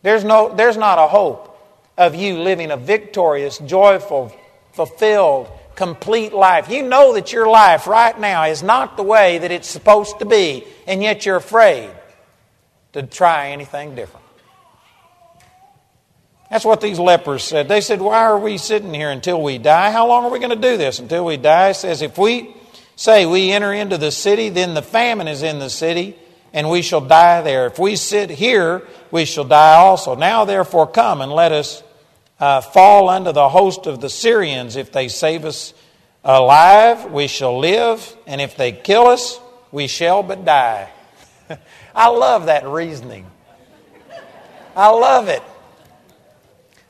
There's, 0.00 0.24
no, 0.24 0.54
there's 0.54 0.78
not 0.78 0.98
a 0.98 1.08
hope 1.08 1.58
of 1.98 2.14
you 2.14 2.38
living 2.38 2.70
a 2.70 2.78
victorious, 2.78 3.58
joyful, 3.58 4.34
fulfilled, 4.72 5.48
complete 5.74 6.32
life. 6.32 6.68
You 6.68 6.82
know 6.82 7.14
that 7.14 7.32
your 7.32 7.48
life 7.48 7.86
right 7.86 8.18
now 8.18 8.44
is 8.44 8.62
not 8.62 8.96
the 8.96 9.02
way 9.02 9.38
that 9.38 9.50
it's 9.50 9.68
supposed 9.68 10.18
to 10.18 10.24
be, 10.24 10.64
and 10.86 11.02
yet 11.02 11.24
you're 11.24 11.36
afraid 11.36 11.90
to 12.92 13.02
try 13.02 13.50
anything 13.50 13.94
different. 13.94 14.26
That's 16.50 16.66
what 16.66 16.82
these 16.82 16.98
lepers 16.98 17.42
said. 17.44 17.66
They 17.66 17.80
said, 17.80 18.02
Why 18.02 18.24
are 18.24 18.38
we 18.38 18.58
sitting 18.58 18.92
here 18.92 19.10
until 19.10 19.42
we 19.42 19.56
die? 19.56 19.90
How 19.90 20.06
long 20.06 20.24
are 20.24 20.30
we 20.30 20.38
going 20.38 20.50
to 20.50 20.56
do 20.56 20.76
this 20.76 20.98
until 20.98 21.24
we 21.24 21.38
die? 21.38 21.70
It 21.70 21.74
says, 21.74 22.02
If 22.02 22.18
we 22.18 22.54
say 22.94 23.24
we 23.24 23.50
enter 23.52 23.72
into 23.72 23.96
the 23.96 24.10
city, 24.10 24.50
then 24.50 24.74
the 24.74 24.82
famine 24.82 25.28
is 25.28 25.42
in 25.42 25.60
the 25.60 25.70
city, 25.70 26.14
and 26.52 26.68
we 26.68 26.82
shall 26.82 27.00
die 27.00 27.40
there. 27.40 27.66
If 27.66 27.78
we 27.78 27.96
sit 27.96 28.28
here, 28.28 28.86
we 29.10 29.24
shall 29.24 29.44
die 29.44 29.76
also. 29.76 30.14
Now, 30.14 30.44
therefore, 30.44 30.86
come 30.86 31.22
and 31.22 31.32
let 31.32 31.52
us 31.52 31.82
uh, 32.42 32.60
fall 32.60 33.08
under 33.08 33.30
the 33.30 33.48
host 33.48 33.86
of 33.86 34.00
the 34.00 34.10
Syrians. 34.10 34.74
If 34.74 34.90
they 34.90 35.06
save 35.06 35.44
us 35.44 35.72
alive, 36.24 37.12
we 37.12 37.28
shall 37.28 37.56
live, 37.56 38.16
and 38.26 38.40
if 38.40 38.56
they 38.56 38.72
kill 38.72 39.06
us, 39.06 39.38
we 39.70 39.86
shall 39.86 40.24
but 40.24 40.44
die. 40.44 40.90
I 41.94 42.08
love 42.08 42.46
that 42.46 42.66
reasoning. 42.66 43.26
I 44.74 44.88
love 44.88 45.28
it. 45.28 45.40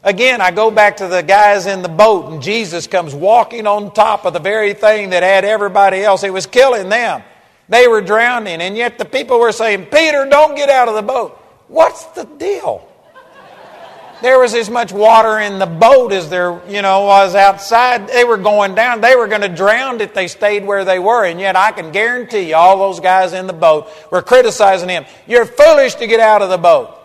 Again, 0.03 0.41
I 0.41 0.53
go 0.53 0.71
back 0.71 0.97
to 0.97 1.07
the 1.07 1.21
guys 1.21 1.67
in 1.67 1.83
the 1.83 1.89
boat, 1.91 2.33
and 2.33 2.41
Jesus 2.43 2.87
comes 2.87 3.15
walking 3.15 3.67
on 3.67 3.93
top 3.93 4.25
of 4.25 4.33
the 4.33 4.41
very 4.41 4.73
thing 4.73 5.11
that 5.11 5.23
had 5.23 5.45
everybody 5.45 6.03
else. 6.03 6.25
It 6.25 6.33
was 6.33 6.47
killing 6.47 6.89
them. 6.89 7.23
They 7.69 7.87
were 7.89 8.01
drowning, 8.01 8.63
and 8.63 8.75
yet 8.75 8.97
the 8.97 9.05
people 9.05 9.39
were 9.39 9.53
saying, 9.53 9.85
Peter, 9.93 10.25
don't 10.25 10.57
get 10.57 10.71
out 10.71 10.89
of 10.89 10.95
the 10.95 11.03
boat. 11.03 11.37
What's 11.69 12.05
the 12.07 12.25
deal? 12.25 12.89
There 14.23 14.39
was 14.39 14.55
as 14.55 14.71
much 14.71 14.93
water 14.93 15.41
in 15.41 15.59
the 15.59 15.67
boat 15.67 16.13
as 16.13 16.31
there, 16.31 16.61
you 16.69 16.81
know, 16.81 17.07
was 17.07 17.35
outside. 17.35 18.07
They 18.07 18.23
were 18.23 18.37
going 18.37 18.77
down. 18.77 19.01
They 19.01 19.17
were 19.17 19.27
going 19.27 19.41
to 19.41 19.49
drown 19.49 20.01
if 20.01 20.15
they 20.15 20.29
stayed 20.29 20.65
where 20.65 20.85
they 20.85 21.01
were. 21.01 21.25
And 21.25 21.41
yet 21.41 21.57
I 21.57 21.73
can 21.73 21.91
guarantee 21.91 22.51
you, 22.51 22.55
all 22.55 22.79
those 22.79 23.01
guys 23.01 23.33
in 23.33 23.49
the 23.49 23.53
boat 23.53 23.89
were 24.13 24.23
criticizing 24.23 24.89
him. 24.89 25.07
You're 25.27 25.45
foolish 25.45 25.97
to 25.97 26.07
get 26.07 26.21
out 26.21 26.41
of 26.41 26.51
the 26.51 26.57
boat. 26.57 26.97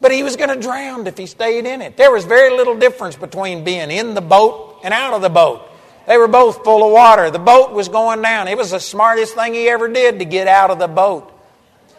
But 0.00 0.10
he 0.10 0.24
was 0.24 0.34
going 0.34 0.48
to 0.50 0.60
drown 0.60 1.06
if 1.06 1.16
he 1.16 1.26
stayed 1.26 1.64
in 1.64 1.80
it. 1.80 1.96
There 1.96 2.10
was 2.10 2.24
very 2.24 2.50
little 2.50 2.76
difference 2.76 3.14
between 3.14 3.62
being 3.62 3.92
in 3.92 4.14
the 4.14 4.20
boat 4.20 4.80
and 4.82 4.92
out 4.92 5.14
of 5.14 5.22
the 5.22 5.30
boat. 5.30 5.62
They 6.08 6.18
were 6.18 6.28
both 6.28 6.64
full 6.64 6.84
of 6.84 6.92
water. 6.92 7.30
The 7.30 7.38
boat 7.38 7.72
was 7.72 7.88
going 7.88 8.20
down. 8.20 8.48
It 8.48 8.58
was 8.58 8.72
the 8.72 8.80
smartest 8.80 9.36
thing 9.36 9.54
he 9.54 9.68
ever 9.68 9.88
did 9.88 10.18
to 10.18 10.24
get 10.24 10.48
out 10.48 10.70
of 10.70 10.80
the 10.80 10.88
boat. 10.88 11.32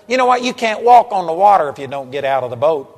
You 0.07 0.17
know 0.17 0.25
what? 0.25 0.43
You 0.43 0.53
can't 0.53 0.83
walk 0.83 1.13
on 1.13 1.25
the 1.25 1.33
water 1.33 1.69
if 1.69 1.79
you 1.79 1.87
don't 1.87 2.11
get 2.11 2.25
out 2.25 2.43
of 2.43 2.49
the 2.49 2.57
boat. 2.57 2.94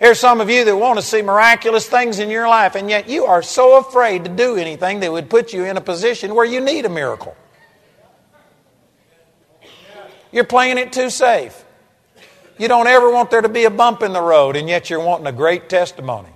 There's 0.00 0.20
some 0.20 0.40
of 0.40 0.48
you 0.48 0.64
that 0.64 0.76
want 0.76 0.98
to 0.98 1.04
see 1.04 1.22
miraculous 1.22 1.88
things 1.88 2.20
in 2.20 2.30
your 2.30 2.48
life, 2.48 2.76
and 2.76 2.88
yet 2.88 3.08
you 3.08 3.24
are 3.24 3.42
so 3.42 3.78
afraid 3.78 4.24
to 4.24 4.30
do 4.30 4.56
anything 4.56 5.00
that 5.00 5.10
would 5.10 5.28
put 5.28 5.52
you 5.52 5.64
in 5.64 5.76
a 5.76 5.80
position 5.80 6.34
where 6.34 6.44
you 6.44 6.60
need 6.60 6.84
a 6.84 6.88
miracle. 6.88 7.36
You're 10.30 10.44
playing 10.44 10.78
it 10.78 10.92
too 10.92 11.10
safe. 11.10 11.64
You 12.58 12.68
don't 12.68 12.86
ever 12.86 13.10
want 13.10 13.30
there 13.30 13.40
to 13.40 13.48
be 13.48 13.64
a 13.64 13.70
bump 13.70 14.02
in 14.02 14.12
the 14.12 14.20
road, 14.20 14.56
and 14.56 14.68
yet 14.68 14.88
you're 14.88 15.02
wanting 15.02 15.26
a 15.26 15.32
great 15.32 15.68
testimony. 15.68 16.30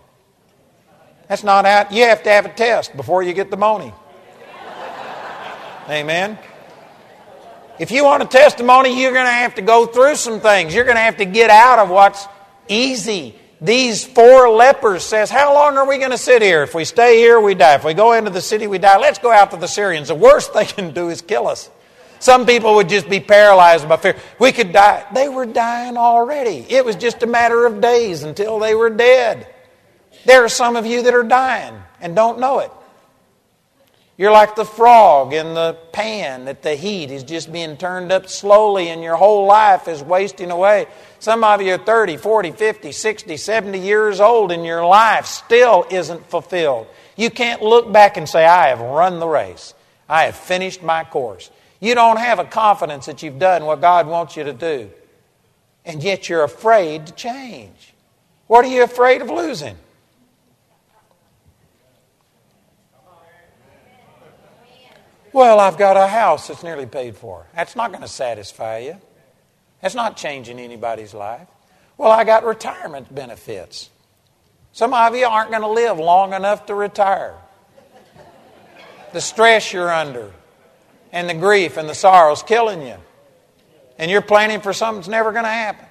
That's 1.29 1.45
not 1.45 1.65
out. 1.65 1.93
You 1.93 2.05
have 2.05 2.23
to 2.25 2.31
have 2.31 2.47
a 2.47 2.53
test 2.53 2.97
before 2.97 3.23
you 3.23 3.33
get 3.33 3.51
the 3.51 3.57
money. 3.57 3.93
Amen. 5.89 6.39
If 7.79 7.91
you 7.91 8.05
want 8.05 8.23
a 8.23 8.27
testimony, 8.27 9.01
you're 9.01 9.13
going 9.13 9.27
to 9.27 9.33
have 9.33 9.55
to 9.57 9.63
go 9.63 9.87
through 9.87 10.17
some 10.17 10.41
things. 10.41 10.75
You're 10.75 10.85
going 10.85 10.97
to 10.97 11.03
have 11.03 11.17
to 11.19 11.25
get 11.25 11.51
out 11.51 11.79
of 11.79 11.91
what's 11.91 12.27
easy. 12.69 13.39
These 13.63 14.05
four 14.05 14.51
lepers 14.51 15.05
says, 15.05 15.31
How 15.31 15.55
long 15.55 15.77
are 15.77 15.89
we 15.89 15.99
going 15.99 16.11
to 16.11 16.19
sit 16.19 16.43
here? 16.43 16.65
If 16.65 16.75
we 16.75 16.85
stay 16.85 17.19
here, 17.19 17.41
we 17.41 17.55
die. 17.55 17.77
If 17.77 17.85
we 17.85 17.95
go 17.95 18.13
into 18.13 18.31
the 18.31 18.41
city, 18.41 18.67
we 18.67 18.79
die. 18.79 18.99
Let's 18.99 19.21
go 19.21 19.31
out 19.31 19.53
to 19.53 19.57
the 19.57 19.69
Syrians. 19.69 20.09
The 20.09 20.17
worst 20.17 20.53
they 20.55 20.65
can 20.65 20.93
do 20.93 21.11
is 21.11 21.23
kill 21.23 21.47
us. 21.47 21.71
Some 22.19 22.45
people 22.45 22.75
would 22.77 22.89
just 22.89 23.09
be 23.09 23.21
paralyzed 23.21 23.89
by 23.89 23.97
fear. 23.97 24.17
We 24.39 24.53
could 24.53 24.73
die. 24.73 25.07
They 25.15 25.29
were 25.29 25.47
dying 25.47 25.97
already. 25.97 26.67
It 26.69 26.85
was 26.85 26.97
just 26.97 27.23
a 27.23 27.27
matter 27.27 27.65
of 27.65 27.81
days 27.81 28.25
until 28.25 28.59
they 28.59 28.75
were 28.75 28.91
dead. 28.91 29.47
There 30.25 30.45
are 30.45 30.49
some 30.49 30.77
of 30.77 30.85
you 30.85 31.03
that 31.03 31.15
are 31.15 31.25
dying 31.25 31.75
and 32.01 32.15
don't 32.15 32.39
know 32.39 32.61
it. 32.61 32.71
You're 34.23 34.31
like 34.31 34.55
the 34.55 34.65
frog 34.65 35.33
in 35.33 35.55
the 35.55 35.77
pan 35.91 36.45
that 36.45 36.63
the 36.63 36.77
heat 36.77 37.11
is 37.11 37.25
just 37.25 37.51
being 37.51 37.77
turned 37.77 38.13
up 38.13 38.29
slowly 38.29 38.89
and 38.89 39.03
your 39.03 39.17
whole 39.17 39.47
life 39.47 39.89
is 39.89 40.01
wasting 40.01 40.53
away. 40.53 40.87
Some 41.19 41.43
of 41.43 41.61
you 41.61 41.75
are 41.75 41.79
30, 41.79 42.19
40, 42.19 42.53
50, 42.53 42.93
60, 42.93 43.37
70 43.37 43.81
years 43.81 44.21
old 44.21 44.53
and 44.53 44.65
your 44.65 44.87
life 44.87 45.27
still 45.27 45.85
isn't 45.91 46.25
fulfilled. 46.31 46.87
You 47.17 47.31
can't 47.31 47.63
look 47.63 47.91
back 47.91 48.17
and 48.17 48.29
say, 48.29 48.47
I 48.47 48.69
have 48.69 48.79
run 48.79 49.19
the 49.19 49.27
race. 49.27 49.75
I 50.09 50.27
have 50.27 50.37
finished 50.37 50.85
my 50.85 51.03
course. 51.03 51.51
You 51.81 51.97
don't 51.97 52.21
have 52.21 52.39
a 52.39 52.45
confidence 52.45 53.07
that 53.07 53.25
you've 53.25 53.41
done 53.41 53.65
what 53.65 53.81
God 53.81 54.07
wants 54.07 54.37
you 54.37 54.45
to 54.45 54.53
do. 54.53 54.89
And 55.85 56.01
yet 56.01 56.29
you're 56.29 56.45
afraid 56.45 57.09
to 57.09 57.13
change. 57.15 57.93
What 58.47 58.65
are 58.65 58.69
you 58.69 58.85
afraid 58.85 59.21
of 59.21 59.31
losing? 59.31 59.77
Well, 65.33 65.61
I've 65.61 65.79
got 65.79 65.97
a 65.97 66.07
house 66.07 66.49
that's 66.49 66.63
nearly 66.63 66.87
paid 66.87 67.17
for. 67.17 67.47
That's 67.55 67.75
not 67.75 67.91
going 67.91 68.03
to 68.03 68.09
satisfy 68.09 68.79
you. 68.79 68.97
That's 69.81 69.95
not 69.95 70.17
changing 70.17 70.61
anybody's 70.61 71.15
life. 71.15 71.49
Well, 71.97 72.11
I 72.11 72.25
got 72.25 72.45
retirement 72.45 73.13
benefits. 73.15 73.91
Some 74.73 74.95
of 74.95 75.17
you 75.17 75.27
aren't 75.27 75.51
going 75.51 75.63
to 75.63 75.69
live 75.69 75.99
long 75.99 76.33
enough 76.35 76.67
to 76.67 76.75
retire. 76.75 77.35
The 79.13 79.21
stress 79.21 79.73
you're 79.73 79.93
under, 79.93 80.33
and 81.13 81.29
the 81.29 81.35
grief 81.35 81.77
and 81.77 81.89
the 81.89 81.95
sorrow 81.95 82.33
is 82.33 82.43
killing 82.43 82.83
you. 82.83 82.97
And 83.99 84.11
you're 84.11 84.23
planning 84.23 84.61
for 84.61 84.73
something 84.73 85.01
that's 85.01 85.09
never 85.09 85.33
going 85.33 85.45
to 85.45 85.51
happen. 85.51 85.87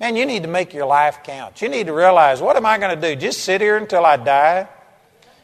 Man, 0.00 0.14
you 0.16 0.26
need 0.26 0.42
to 0.42 0.48
make 0.48 0.74
your 0.74 0.86
life 0.86 1.20
count. 1.24 1.60
You 1.60 1.68
need 1.68 1.86
to 1.86 1.92
realize 1.92 2.40
what 2.40 2.56
am 2.56 2.66
I 2.66 2.78
going 2.78 2.98
to 2.98 3.14
do? 3.14 3.16
Just 3.16 3.40
sit 3.40 3.60
here 3.60 3.76
until 3.76 4.04
I 4.04 4.16
die? 4.16 4.68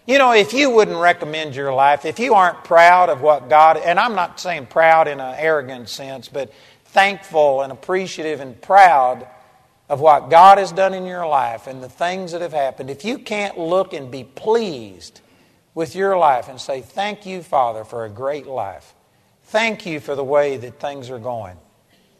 You 0.06 0.18
know, 0.18 0.32
if 0.32 0.52
you 0.52 0.68
wouldn't 0.68 0.98
recommend 0.98 1.56
your 1.56 1.72
life, 1.72 2.04
if 2.04 2.18
you 2.18 2.34
aren't 2.34 2.62
proud 2.62 3.08
of 3.08 3.22
what 3.22 3.48
God, 3.48 3.78
and 3.78 3.98
I'm 3.98 4.14
not 4.14 4.38
saying 4.38 4.66
proud 4.66 5.08
in 5.08 5.18
an 5.18 5.34
arrogant 5.38 5.88
sense, 5.88 6.28
but 6.28 6.52
thankful 6.84 7.62
and 7.62 7.72
appreciative 7.72 8.40
and 8.40 8.60
proud 8.60 9.26
of 9.88 10.00
what 10.00 10.28
God 10.28 10.58
has 10.58 10.72
done 10.72 10.92
in 10.92 11.06
your 11.06 11.26
life 11.26 11.66
and 11.66 11.82
the 11.82 11.88
things 11.88 12.32
that 12.32 12.42
have 12.42 12.52
happened, 12.52 12.90
if 12.90 13.04
you 13.04 13.18
can't 13.18 13.58
look 13.58 13.94
and 13.94 14.10
be 14.10 14.24
pleased 14.24 15.22
with 15.74 15.96
your 15.96 16.18
life 16.18 16.48
and 16.48 16.60
say, 16.60 16.82
Thank 16.82 17.24
you, 17.24 17.42
Father, 17.42 17.82
for 17.82 18.04
a 18.04 18.10
great 18.10 18.46
life. 18.46 18.94
Thank 19.44 19.86
you 19.86 20.00
for 20.00 20.14
the 20.14 20.24
way 20.24 20.58
that 20.58 20.80
things 20.80 21.08
are 21.08 21.18
going. 21.18 21.56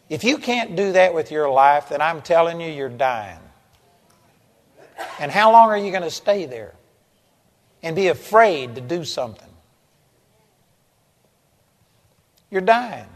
If 0.09 0.23
you 0.23 0.39
can't 0.39 0.75
do 0.75 0.91
that 0.93 1.13
with 1.13 1.31
your 1.31 1.49
life, 1.49 1.89
then 1.89 2.01
I'm 2.01 2.21
telling 2.21 2.61
you, 2.61 2.71
you're 2.71 2.89
dying. 2.89 3.39
And 5.19 5.31
how 5.31 5.51
long 5.51 5.69
are 5.69 5.77
you 5.77 5.91
going 5.91 6.03
to 6.03 6.11
stay 6.11 6.45
there 6.45 6.73
and 7.85 7.95
be 7.95 8.07
afraid 8.07 8.75
to 8.75 8.81
do 8.81 9.05
something? 9.05 9.47
You're 12.49 12.61
dying. 12.61 13.07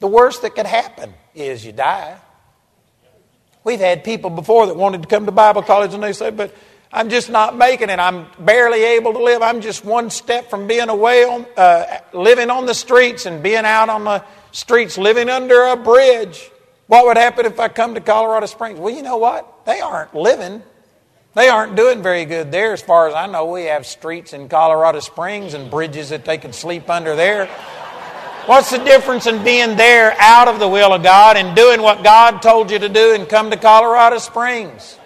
The 0.00 0.06
worst 0.06 0.42
that 0.42 0.54
could 0.54 0.66
happen 0.66 1.12
is 1.34 1.64
you 1.64 1.72
die. 1.72 2.16
We've 3.64 3.80
had 3.80 4.02
people 4.02 4.30
before 4.30 4.66
that 4.66 4.76
wanted 4.76 5.02
to 5.02 5.08
come 5.08 5.26
to 5.26 5.32
Bible 5.32 5.62
college 5.62 5.92
and 5.92 6.02
they 6.02 6.12
said, 6.14 6.36
but 6.36 6.54
I'm 6.90 7.10
just 7.10 7.28
not 7.28 7.56
making 7.56 7.90
it. 7.90 7.98
I'm 7.98 8.26
barely 8.38 8.82
able 8.82 9.12
to 9.12 9.22
live. 9.22 9.42
I'm 9.42 9.60
just 9.60 9.84
one 9.84 10.08
step 10.08 10.48
from 10.48 10.66
being 10.66 10.88
away 10.88 11.24
on, 11.24 11.44
uh, 11.56 11.98
living 12.14 12.48
on 12.48 12.64
the 12.64 12.74
streets 12.74 13.26
and 13.26 13.42
being 13.42 13.64
out 13.66 13.88
on 13.88 14.04
the 14.04 14.24
streets, 14.52 14.96
living 14.96 15.28
under 15.28 15.64
a 15.64 15.76
bridge. 15.76 16.50
What 16.86 17.04
would 17.06 17.18
happen 17.18 17.44
if 17.44 17.60
I 17.60 17.68
come 17.68 17.94
to 17.94 18.00
Colorado 18.00 18.46
Springs? 18.46 18.78
Well, 18.78 18.94
you 18.94 19.02
know 19.02 19.18
what? 19.18 19.66
They 19.66 19.80
aren't 19.80 20.14
living. 20.14 20.62
They 21.36 21.50
aren't 21.50 21.76
doing 21.76 22.02
very 22.02 22.24
good 22.24 22.50
there, 22.50 22.72
as 22.72 22.80
far 22.80 23.08
as 23.08 23.14
I 23.14 23.26
know. 23.26 23.44
We 23.44 23.64
have 23.64 23.84
streets 23.84 24.32
in 24.32 24.48
Colorado 24.48 25.00
Springs 25.00 25.52
and 25.52 25.70
bridges 25.70 26.08
that 26.08 26.24
they 26.24 26.38
can 26.38 26.54
sleep 26.54 26.88
under 26.88 27.14
there. 27.14 27.44
What's 28.46 28.70
the 28.70 28.78
difference 28.78 29.26
in 29.26 29.44
being 29.44 29.76
there 29.76 30.16
out 30.18 30.48
of 30.48 30.58
the 30.58 30.66
will 30.66 30.94
of 30.94 31.02
God 31.02 31.36
and 31.36 31.54
doing 31.54 31.82
what 31.82 32.02
God 32.02 32.40
told 32.40 32.70
you 32.70 32.78
to 32.78 32.88
do 32.88 33.14
and 33.14 33.28
come 33.28 33.50
to 33.50 33.58
Colorado 33.58 34.16
Springs? 34.16 34.98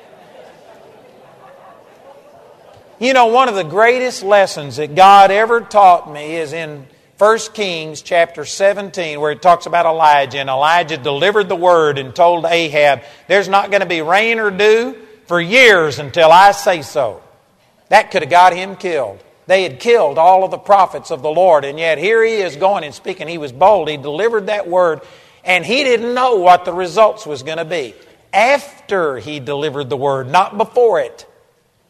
You 3.00 3.12
know, 3.12 3.26
one 3.26 3.48
of 3.48 3.56
the 3.56 3.64
greatest 3.64 4.22
lessons 4.22 4.76
that 4.76 4.94
God 4.94 5.32
ever 5.32 5.60
taught 5.60 6.12
me 6.12 6.36
is 6.36 6.52
in 6.52 6.86
1 7.18 7.38
Kings 7.54 8.02
chapter 8.02 8.44
17, 8.44 9.18
where 9.18 9.32
it 9.32 9.42
talks 9.42 9.66
about 9.66 9.84
Elijah. 9.84 10.38
And 10.38 10.48
Elijah 10.48 10.96
delivered 10.96 11.48
the 11.48 11.56
word 11.56 11.98
and 11.98 12.14
told 12.14 12.44
Ahab, 12.44 13.02
There's 13.26 13.48
not 13.48 13.72
going 13.72 13.80
to 13.80 13.88
be 13.88 14.00
rain 14.00 14.38
or 14.38 14.52
dew 14.52 15.08
for 15.30 15.40
years 15.40 16.00
until 16.00 16.32
I 16.32 16.50
say 16.50 16.82
so. 16.82 17.22
That 17.88 18.10
could 18.10 18.22
have 18.22 18.32
got 18.32 18.52
him 18.52 18.74
killed. 18.74 19.22
They 19.46 19.62
had 19.62 19.78
killed 19.78 20.18
all 20.18 20.42
of 20.42 20.50
the 20.50 20.58
prophets 20.58 21.12
of 21.12 21.22
the 21.22 21.30
Lord, 21.30 21.64
and 21.64 21.78
yet 21.78 21.98
here 21.98 22.24
he 22.24 22.38
is 22.38 22.56
going 22.56 22.82
and 22.82 22.92
speaking. 22.92 23.28
He 23.28 23.38
was 23.38 23.52
bold. 23.52 23.88
He 23.88 23.96
delivered 23.96 24.46
that 24.46 24.66
word, 24.66 25.02
and 25.44 25.64
he 25.64 25.84
didn't 25.84 26.14
know 26.14 26.34
what 26.34 26.64
the 26.64 26.72
results 26.72 27.26
was 27.26 27.44
going 27.44 27.58
to 27.58 27.64
be. 27.64 27.94
After 28.32 29.18
he 29.18 29.38
delivered 29.38 29.88
the 29.88 29.96
word, 29.96 30.28
not 30.28 30.58
before 30.58 30.98
it. 30.98 31.24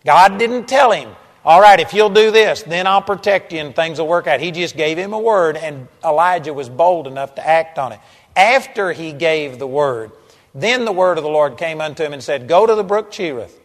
God 0.05 0.39
didn't 0.39 0.69
tell 0.69 0.93
him, 0.93 1.09
all 1.43 1.63
right, 1.63 1.81
if 1.81 1.95
you'll 1.95 2.11
do 2.11 2.31
this, 2.31 2.63
then 2.65 2.87
I'll 2.87 3.01
protect 3.01 3.55
you 3.55 3.61
and 3.61 3.75
things 3.75 3.99
will 3.99 4.07
work 4.07 4.27
out. 4.27 4.41
He 4.41 4.51
just 4.51 4.77
gave 4.77 4.99
him 4.99 5.15
a 5.15 5.19
word, 5.19 5.57
and 5.57 5.89
Elijah 6.05 6.53
was 6.53 6.69
bold 6.69 7.07
enough 7.07 7.37
to 7.37 7.49
act 7.49 7.79
on 7.79 7.93
it. 7.93 8.01
After 8.37 8.93
he 8.93 9.15
gave 9.15 9.59
the 9.59 9.67
word, 9.67 10.13
then 10.55 10.85
the 10.85 10.93
word 10.93 11.19
of 11.19 11.25
the 11.25 11.31
Lord 11.31 11.57
came 11.57 11.81
unto 11.81 12.03
him 12.03 12.13
and 12.13 12.23
said, 12.23 12.49
Go 12.49 12.67
to 12.67 12.75
the 12.75 12.85
brook 12.85 13.11
Cherith, 13.11 13.59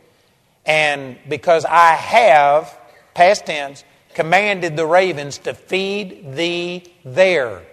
and 0.65 1.18
because 1.27 1.65
I 1.65 1.94
have, 1.94 2.77
past 3.13 3.46
tense, 3.46 3.84
commanded 4.13 4.77
the 4.77 4.86
ravens 4.86 5.39
to 5.39 5.54
feed 5.54 6.36
thee 6.36 6.84
there. 7.04 7.63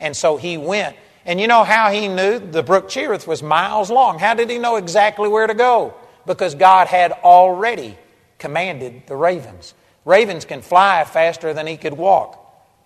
And 0.00 0.16
so 0.16 0.36
he 0.36 0.56
went. 0.58 0.96
And 1.24 1.40
you 1.40 1.46
know 1.46 1.62
how 1.62 1.92
he 1.92 2.08
knew 2.08 2.40
the 2.40 2.64
brook 2.64 2.88
Cherith 2.88 3.28
was 3.28 3.42
miles 3.42 3.90
long? 3.90 4.18
How 4.18 4.34
did 4.34 4.50
he 4.50 4.58
know 4.58 4.76
exactly 4.76 5.28
where 5.28 5.46
to 5.46 5.54
go? 5.54 5.94
because 6.26 6.54
God 6.54 6.88
had 6.88 7.12
already 7.12 7.96
commanded 8.38 9.06
the 9.06 9.16
ravens. 9.16 9.74
Ravens 10.04 10.44
can 10.44 10.62
fly 10.62 11.04
faster 11.04 11.52
than 11.52 11.66
he 11.66 11.76
could 11.76 11.94
walk. 11.94 12.38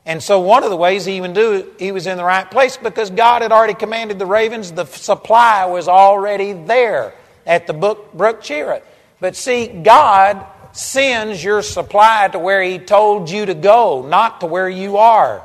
And 0.07 0.23
so 0.23 0.39
one 0.41 0.63
of 0.63 0.71
the 0.71 0.77
ways 0.77 1.05
he 1.05 1.17
even 1.17 1.33
knew 1.33 1.67
he 1.81 1.91
was 1.91 2.07
in 2.07 2.17
the 2.17 2.25
right 2.25 2.49
place 2.49 2.77
because 2.77 3.11
God 3.11 3.43
had 3.43 3.51
already 3.51 3.75
commanded 3.75 4.21
the 4.21 4.27
ravens, 4.27 4.71
the 4.71 4.85
supply 4.85 5.67
was 5.67 5.89
already 5.89 6.53
there 6.53 7.13
at 7.45 7.67
the 7.67 7.73
brook 7.73 8.41
Cherith. 8.41 8.85
But 9.19 9.35
see, 9.35 9.67
God 9.67 10.47
sends 10.71 11.43
your 11.43 11.61
supply 11.61 12.29
to 12.29 12.39
where 12.39 12.63
he 12.63 12.79
told 12.79 13.29
you 13.29 13.47
to 13.47 13.55
go, 13.55 14.07
not 14.07 14.41
to 14.43 14.47
where 14.47 14.69
you 14.69 14.99
are. 14.99 15.45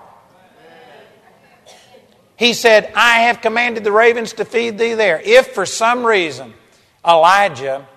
He 2.38 2.53
said, 2.53 2.91
I 2.96 3.22
have 3.22 3.41
commanded 3.41 3.84
the 3.84 3.91
ravens 3.91 4.34
to 4.34 4.46
feed 4.46 4.77
thee 4.77 4.94
there. 4.94 5.20
If 5.24 5.53
for 5.53 5.65
some 5.65 6.06
reason 6.06 6.53
Elijah 7.06 7.88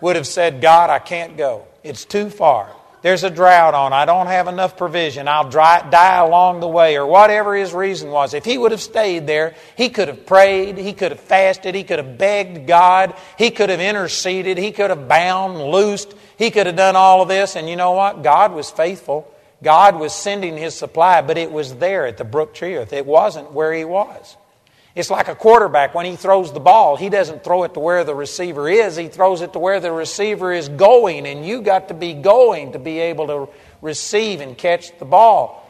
would 0.00 0.14
have 0.14 0.26
said, 0.26 0.60
God, 0.60 0.90
I 0.90 1.00
can't 1.00 1.36
go. 1.36 1.66
It's 1.82 2.04
too 2.04 2.30
far. 2.30 2.70
There's 3.04 3.22
a 3.22 3.28
drought 3.28 3.74
on. 3.74 3.92
I 3.92 4.06
don't 4.06 4.28
have 4.28 4.48
enough 4.48 4.78
provision. 4.78 5.28
I'll 5.28 5.50
dry, 5.50 5.86
die 5.90 6.16
along 6.16 6.60
the 6.60 6.68
way, 6.68 6.96
or 6.96 7.04
whatever 7.04 7.54
his 7.54 7.74
reason 7.74 8.10
was. 8.10 8.32
If 8.32 8.46
he 8.46 8.56
would 8.56 8.70
have 8.72 8.80
stayed 8.80 9.26
there, 9.26 9.54
he 9.76 9.90
could 9.90 10.08
have 10.08 10.24
prayed, 10.24 10.78
he 10.78 10.94
could 10.94 11.12
have 11.12 11.20
fasted, 11.20 11.74
he 11.74 11.84
could 11.84 11.98
have 11.98 12.16
begged 12.16 12.66
God, 12.66 13.14
he 13.36 13.50
could 13.50 13.68
have 13.68 13.78
interceded, 13.78 14.56
he 14.56 14.72
could 14.72 14.88
have 14.88 15.06
bound, 15.06 15.60
loosed, 15.60 16.14
he 16.38 16.50
could 16.50 16.66
have 16.66 16.76
done 16.76 16.96
all 16.96 17.20
of 17.20 17.28
this. 17.28 17.56
And 17.56 17.68
you 17.68 17.76
know 17.76 17.90
what? 17.90 18.22
God 18.22 18.54
was 18.54 18.70
faithful. 18.70 19.30
God 19.62 20.00
was 20.00 20.14
sending 20.14 20.56
his 20.56 20.74
supply, 20.74 21.20
but 21.20 21.36
it 21.36 21.52
was 21.52 21.74
there 21.74 22.06
at 22.06 22.16
the 22.16 22.24
brook 22.24 22.54
Cherith. 22.54 22.94
It 22.94 23.04
wasn't 23.04 23.52
where 23.52 23.74
he 23.74 23.84
was. 23.84 24.38
It's 24.94 25.10
like 25.10 25.26
a 25.26 25.34
quarterback 25.34 25.92
when 25.94 26.06
he 26.06 26.14
throws 26.14 26.52
the 26.52 26.60
ball. 26.60 26.96
He 26.96 27.08
doesn't 27.08 27.42
throw 27.42 27.64
it 27.64 27.74
to 27.74 27.80
where 27.80 28.04
the 28.04 28.14
receiver 28.14 28.68
is, 28.68 28.94
he 28.94 29.08
throws 29.08 29.40
it 29.40 29.52
to 29.54 29.58
where 29.58 29.80
the 29.80 29.90
receiver 29.90 30.52
is 30.52 30.68
going, 30.68 31.26
and 31.26 31.44
you 31.44 31.62
got 31.62 31.88
to 31.88 31.94
be 31.94 32.14
going 32.14 32.72
to 32.72 32.78
be 32.78 33.00
able 33.00 33.26
to 33.26 33.48
receive 33.82 34.40
and 34.40 34.56
catch 34.56 34.96
the 34.98 35.04
ball. 35.04 35.60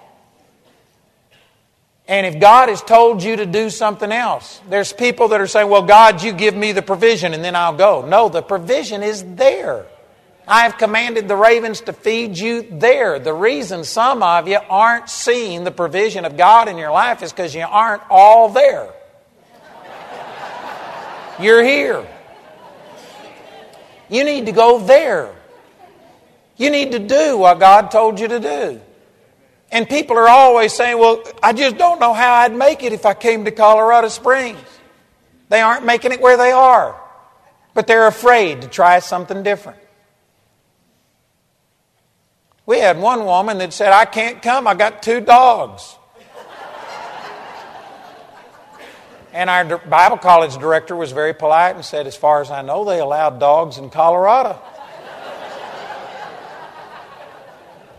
And 2.06 2.26
if 2.26 2.38
God 2.38 2.68
has 2.68 2.82
told 2.82 3.22
you 3.22 3.36
to 3.36 3.46
do 3.46 3.70
something 3.70 4.12
else, 4.12 4.60
there's 4.68 4.92
people 4.92 5.28
that 5.28 5.40
are 5.40 5.46
saying, 5.46 5.70
Well, 5.70 5.84
God, 5.84 6.22
you 6.22 6.34
give 6.34 6.54
me 6.54 6.72
the 6.72 6.82
provision 6.82 7.32
and 7.32 7.42
then 7.42 7.56
I'll 7.56 7.76
go. 7.76 8.04
No, 8.06 8.28
the 8.28 8.42
provision 8.42 9.02
is 9.02 9.24
there. 9.36 9.86
I 10.46 10.64
have 10.64 10.76
commanded 10.76 11.26
the 11.26 11.36
ravens 11.36 11.80
to 11.82 11.94
feed 11.94 12.36
you 12.36 12.66
there. 12.70 13.18
The 13.18 13.32
reason 13.32 13.84
some 13.84 14.22
of 14.22 14.46
you 14.46 14.58
aren't 14.68 15.08
seeing 15.08 15.64
the 15.64 15.70
provision 15.70 16.26
of 16.26 16.36
God 16.36 16.68
in 16.68 16.76
your 16.76 16.90
life 16.90 17.22
is 17.22 17.32
because 17.32 17.54
you 17.54 17.64
aren't 17.66 18.02
all 18.10 18.50
there. 18.50 18.92
You're 21.40 21.64
here. 21.64 22.06
You 24.08 24.24
need 24.24 24.46
to 24.46 24.52
go 24.52 24.78
there. 24.78 25.34
You 26.56 26.70
need 26.70 26.92
to 26.92 26.98
do 26.98 27.38
what 27.38 27.58
God 27.58 27.90
told 27.90 28.20
you 28.20 28.28
to 28.28 28.38
do. 28.40 28.80
And 29.72 29.88
people 29.88 30.16
are 30.16 30.28
always 30.28 30.72
saying, 30.72 30.98
well, 30.98 31.22
I 31.42 31.52
just 31.52 31.76
don't 31.76 31.98
know 31.98 32.12
how 32.12 32.34
I'd 32.34 32.54
make 32.54 32.84
it 32.84 32.92
if 32.92 33.04
I 33.04 33.14
came 33.14 33.44
to 33.44 33.50
Colorado 33.50 34.08
Springs. 34.08 34.58
They 35.48 35.60
aren't 35.60 35.84
making 35.84 36.12
it 36.12 36.20
where 36.20 36.36
they 36.36 36.52
are, 36.52 37.00
but 37.74 37.86
they're 37.86 38.06
afraid 38.06 38.62
to 38.62 38.68
try 38.68 39.00
something 39.00 39.42
different. 39.42 39.78
We 42.66 42.78
had 42.78 42.98
one 42.98 43.24
woman 43.24 43.58
that 43.58 43.72
said, 43.72 43.92
I 43.92 44.04
can't 44.04 44.40
come, 44.40 44.66
I 44.66 44.74
got 44.74 45.02
two 45.02 45.20
dogs. 45.20 45.96
And 49.34 49.50
our 49.50 49.78
Bible 49.78 50.16
college 50.16 50.56
director 50.58 50.94
was 50.94 51.10
very 51.10 51.34
polite 51.34 51.74
and 51.74 51.84
said, 51.84 52.06
As 52.06 52.14
far 52.14 52.40
as 52.40 52.52
I 52.52 52.62
know, 52.62 52.84
they 52.84 53.00
allowed 53.00 53.40
dogs 53.40 53.78
in 53.78 53.90
Colorado. 53.90 54.62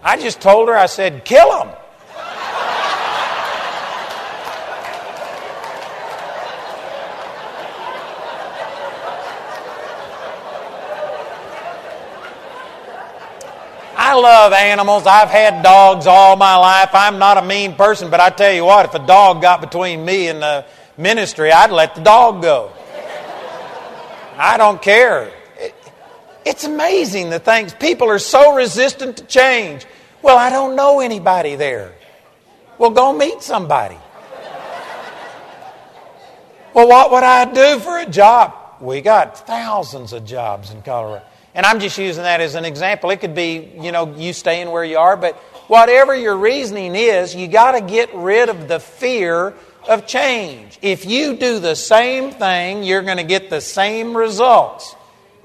I 0.02 0.16
just 0.16 0.40
told 0.40 0.70
her, 0.70 0.78
I 0.78 0.86
said, 0.86 1.26
Kill 1.26 1.50
them. 1.50 1.76
I 13.98 14.14
love 14.14 14.54
animals. 14.54 15.06
I've 15.06 15.30
had 15.30 15.62
dogs 15.62 16.08
all 16.08 16.38
my 16.38 16.56
life. 16.56 16.92
I'm 16.94 17.20
not 17.20 17.38
a 17.38 17.42
mean 17.42 17.76
person, 17.76 18.10
but 18.10 18.22
I 18.22 18.30
tell 18.30 18.54
you 18.54 18.64
what, 18.64 18.86
if 18.86 18.94
a 18.94 19.06
dog 19.06 19.42
got 19.42 19.60
between 19.60 20.06
me 20.06 20.30
and 20.30 20.42
the 20.42 20.66
ministry, 20.98 21.52
I'd 21.52 21.72
let 21.72 21.96
the 21.96 22.02
dog 22.02 22.42
go. 22.42 22.72
I 24.38 24.58
don't 24.58 24.82
care. 24.82 25.32
it's 26.46 26.64
amazing 26.64 27.30
the 27.30 27.40
things. 27.40 27.74
People 27.74 28.10
are 28.10 28.20
so 28.20 28.56
resistant 28.56 29.18
to 29.18 29.24
change. 29.26 29.86
Well, 30.22 30.38
I 30.38 30.50
don't 30.50 30.76
know 30.76 31.00
anybody 31.00 31.56
there. 31.56 31.94
Well, 32.78 32.90
go 32.92 33.14
meet 33.14 33.42
somebody. 33.42 33.98
well, 36.74 36.88
what 36.88 37.12
would 37.12 37.24
I 37.24 37.46
do 37.46 37.80
for 37.80 38.00
a 38.00 38.06
job? 38.06 38.54
We 38.82 39.02
got 39.02 39.48
thousands 39.48 40.12
of 40.12 40.26
jobs 40.26 40.72
in 40.72 40.82
Colorado. 40.82 41.26
And 41.54 41.66
I'm 41.66 41.80
just 41.80 41.98
using 41.98 42.24
that 42.24 42.42
as 42.42 42.56
an 42.56 42.66
example. 42.66 43.10
It 43.12 43.22
could 43.22 43.34
be, 43.34 43.72
you 43.80 43.94
know, 43.94 44.14
you 44.18 44.34
staying 44.34 44.70
where 44.70 44.84
you 44.84 44.98
are, 44.98 45.16
but 45.16 45.36
whatever 45.68 46.14
your 46.14 46.36
reasoning 46.36 46.96
is, 46.96 47.34
you 47.34 47.48
got 47.48 47.72
to 47.72 47.82
get 47.82 48.14
rid 48.14 48.50
of 48.50 48.68
the 48.68 48.80
fear 48.82 49.54
of 49.88 50.08
change. 50.08 50.78
If 50.82 51.06
you 51.06 51.36
do 51.36 51.60
the 51.60 51.76
same 51.76 52.32
thing, 52.32 52.84
you're 52.84 53.02
going 53.02 53.18
to 53.18 53.24
get 53.24 53.50
the 53.50 53.62
same 53.62 54.16
results. 54.16 54.96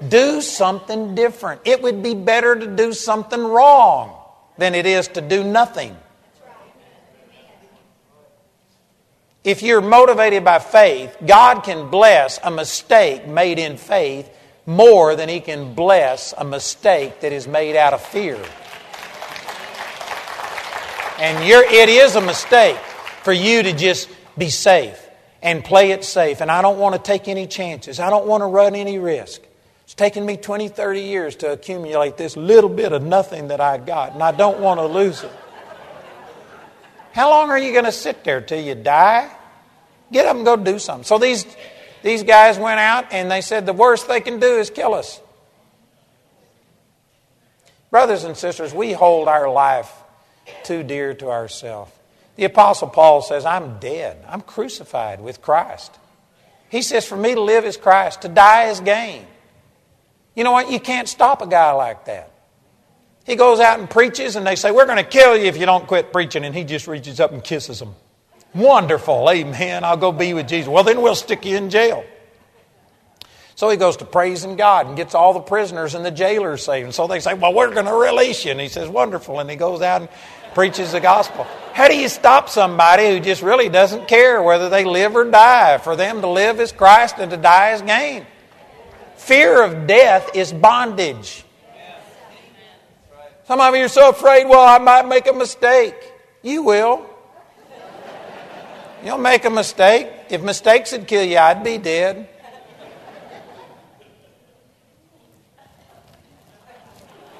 Do 0.07 0.41
something 0.41 1.15
different. 1.15 1.61
It 1.65 1.81
would 1.81 2.01
be 2.01 2.15
better 2.15 2.55
to 2.57 2.67
do 2.67 2.93
something 2.93 3.43
wrong 3.43 4.17
than 4.57 4.75
it 4.75 4.85
is 4.85 5.07
to 5.09 5.21
do 5.21 5.43
nothing. 5.43 5.95
If 9.43 9.63
you're 9.63 9.81
motivated 9.81 10.43
by 10.43 10.59
faith, 10.59 11.17
God 11.25 11.61
can 11.63 11.89
bless 11.89 12.39
a 12.43 12.51
mistake 12.51 13.27
made 13.27 13.57
in 13.57 13.77
faith 13.77 14.29
more 14.67 15.15
than 15.15 15.29
He 15.29 15.39
can 15.39 15.73
bless 15.73 16.33
a 16.37 16.43
mistake 16.43 17.21
that 17.21 17.33
is 17.33 17.47
made 17.47 17.75
out 17.75 17.93
of 17.93 18.01
fear. 18.01 18.39
And 21.17 21.43
it 21.43 21.89
is 21.89 22.15
a 22.15 22.21
mistake 22.21 22.77
for 23.23 23.33
you 23.33 23.63
to 23.63 23.73
just 23.73 24.09
be 24.37 24.49
safe 24.49 24.99
and 25.41 25.63
play 25.63 25.91
it 25.91 26.03
safe. 26.03 26.41
And 26.41 26.51
I 26.51 26.61
don't 26.61 26.79
want 26.79 26.95
to 26.95 27.01
take 27.01 27.27
any 27.27 27.47
chances. 27.47 27.99
I 27.99 28.09
don't 28.09 28.27
want 28.27 28.41
to 28.41 28.47
run 28.47 28.75
any 28.75 28.99
risk. 28.99 29.41
It's 29.83 29.93
taken 29.93 30.25
me 30.25 30.37
20, 30.37 30.69
30 30.69 31.01
years 31.01 31.35
to 31.37 31.51
accumulate 31.51 32.17
this 32.17 32.37
little 32.37 32.69
bit 32.69 32.93
of 32.93 33.03
nothing 33.03 33.49
that 33.49 33.59
I 33.59 33.77
got, 33.77 34.13
and 34.13 34.23
I 34.23 34.31
don't 34.31 34.59
want 34.59 34.79
to 34.79 34.85
lose 34.85 35.23
it. 35.23 35.31
How 37.11 37.29
long 37.29 37.49
are 37.49 37.59
you 37.59 37.71
going 37.73 37.85
to 37.85 37.91
sit 37.91 38.23
there 38.23 38.39
till 38.39 38.61
you 38.61 38.75
die? 38.75 39.29
Get 40.11 40.25
up 40.25 40.35
and 40.35 40.45
go 40.45 40.55
do 40.55 40.79
something. 40.79 41.03
So 41.03 41.17
these 41.17 41.45
These 42.03 42.23
guys 42.23 42.57
went 42.57 42.79
out 42.79 43.11
and 43.11 43.29
they 43.29 43.41
said 43.41 43.65
the 43.65 43.73
worst 43.73 44.07
they 44.07 44.21
can 44.21 44.39
do 44.39 44.57
is 44.57 44.69
kill 44.69 44.93
us. 44.93 45.21
Brothers 47.91 48.23
and 48.23 48.35
sisters, 48.35 48.73
we 48.73 48.93
hold 48.93 49.27
our 49.27 49.51
life 49.51 49.91
too 50.63 50.81
dear 50.83 51.13
to 51.15 51.29
ourselves. 51.29 51.91
The 52.41 52.47
Apostle 52.47 52.87
Paul 52.87 53.21
says, 53.21 53.45
I'm 53.45 53.77
dead. 53.77 54.25
I'm 54.27 54.41
crucified 54.41 55.21
with 55.21 55.43
Christ. 55.43 55.95
He 56.69 56.81
says, 56.81 57.05
For 57.05 57.15
me 57.15 57.35
to 57.35 57.41
live 57.41 57.65
is 57.65 57.77
Christ, 57.77 58.23
to 58.23 58.29
die 58.29 58.69
is 58.69 58.79
gain. 58.79 59.27
You 60.33 60.43
know 60.43 60.51
what? 60.51 60.71
You 60.71 60.79
can't 60.79 61.07
stop 61.07 61.43
a 61.43 61.47
guy 61.47 61.71
like 61.73 62.05
that. 62.05 62.31
He 63.25 63.35
goes 63.35 63.59
out 63.59 63.77
and 63.77 63.87
preaches, 63.87 64.35
and 64.37 64.47
they 64.47 64.55
say, 64.55 64.71
We're 64.71 64.87
going 64.87 64.97
to 64.97 65.03
kill 65.03 65.37
you 65.37 65.43
if 65.43 65.57
you 65.57 65.67
don't 65.67 65.85
quit 65.85 66.11
preaching. 66.11 66.43
And 66.43 66.55
he 66.55 66.63
just 66.63 66.87
reaches 66.87 67.19
up 67.19 67.31
and 67.31 67.43
kisses 67.43 67.77
them. 67.77 67.93
Wonderful. 68.55 69.29
Amen. 69.29 69.83
I'll 69.83 69.95
go 69.95 70.11
be 70.11 70.33
with 70.33 70.47
Jesus. 70.47 70.67
Well, 70.67 70.83
then 70.83 71.03
we'll 71.03 71.13
stick 71.13 71.45
you 71.45 71.57
in 71.57 71.69
jail. 71.69 72.03
So 73.53 73.69
he 73.69 73.77
goes 73.77 73.97
to 73.97 74.05
praising 74.05 74.55
God 74.55 74.87
and 74.87 74.97
gets 74.97 75.13
all 75.13 75.33
the 75.33 75.41
prisoners 75.41 75.93
and 75.93 76.03
the 76.03 76.09
jailers 76.09 76.63
saved. 76.63 76.85
And 76.85 76.95
so 76.95 77.05
they 77.05 77.19
say, 77.19 77.35
Well, 77.35 77.53
we're 77.53 77.71
going 77.71 77.85
to 77.85 77.93
release 77.93 78.45
you. 78.45 78.49
And 78.49 78.59
he 78.59 78.67
says, 78.67 78.89
Wonderful. 78.89 79.39
And 79.39 79.47
he 79.47 79.55
goes 79.55 79.83
out 79.83 80.01
and 80.01 80.09
preaches 80.53 80.91
the 80.91 80.99
gospel. 80.99 81.45
How 81.73 81.87
do 81.87 81.97
you 81.97 82.09
stop 82.09 82.49
somebody 82.49 83.09
who 83.09 83.19
just 83.19 83.41
really 83.41 83.69
doesn't 83.69 84.07
care 84.07 84.41
whether 84.43 84.69
they 84.69 84.83
live 84.83 85.15
or 85.15 85.23
die? 85.23 85.77
For 85.77 85.95
them 85.95 86.21
to 86.21 86.27
live 86.27 86.59
is 86.59 86.71
Christ 86.71 87.15
and 87.19 87.31
to 87.31 87.37
die 87.37 87.71
is 87.71 87.81
gain. 87.81 88.25
Fear 89.15 89.63
of 89.63 89.87
death 89.87 90.35
is 90.35 90.51
bondage. 90.51 91.45
Some 93.45 93.59
of 93.59 93.75
you 93.75 93.85
are 93.85 93.89
so 93.89 94.09
afraid, 94.09 94.47
well, 94.47 94.65
I 94.65 94.77
might 94.77 95.07
make 95.07 95.27
a 95.27 95.33
mistake. 95.33 95.95
You 96.41 96.63
will. 96.63 97.05
You'll 99.03 99.17
make 99.17 99.45
a 99.45 99.49
mistake. 99.49 100.09
If 100.29 100.41
mistakes 100.41 100.91
would 100.91 101.07
kill 101.07 101.23
you, 101.23 101.37
I'd 101.37 101.63
be 101.63 101.77
dead. 101.77 102.29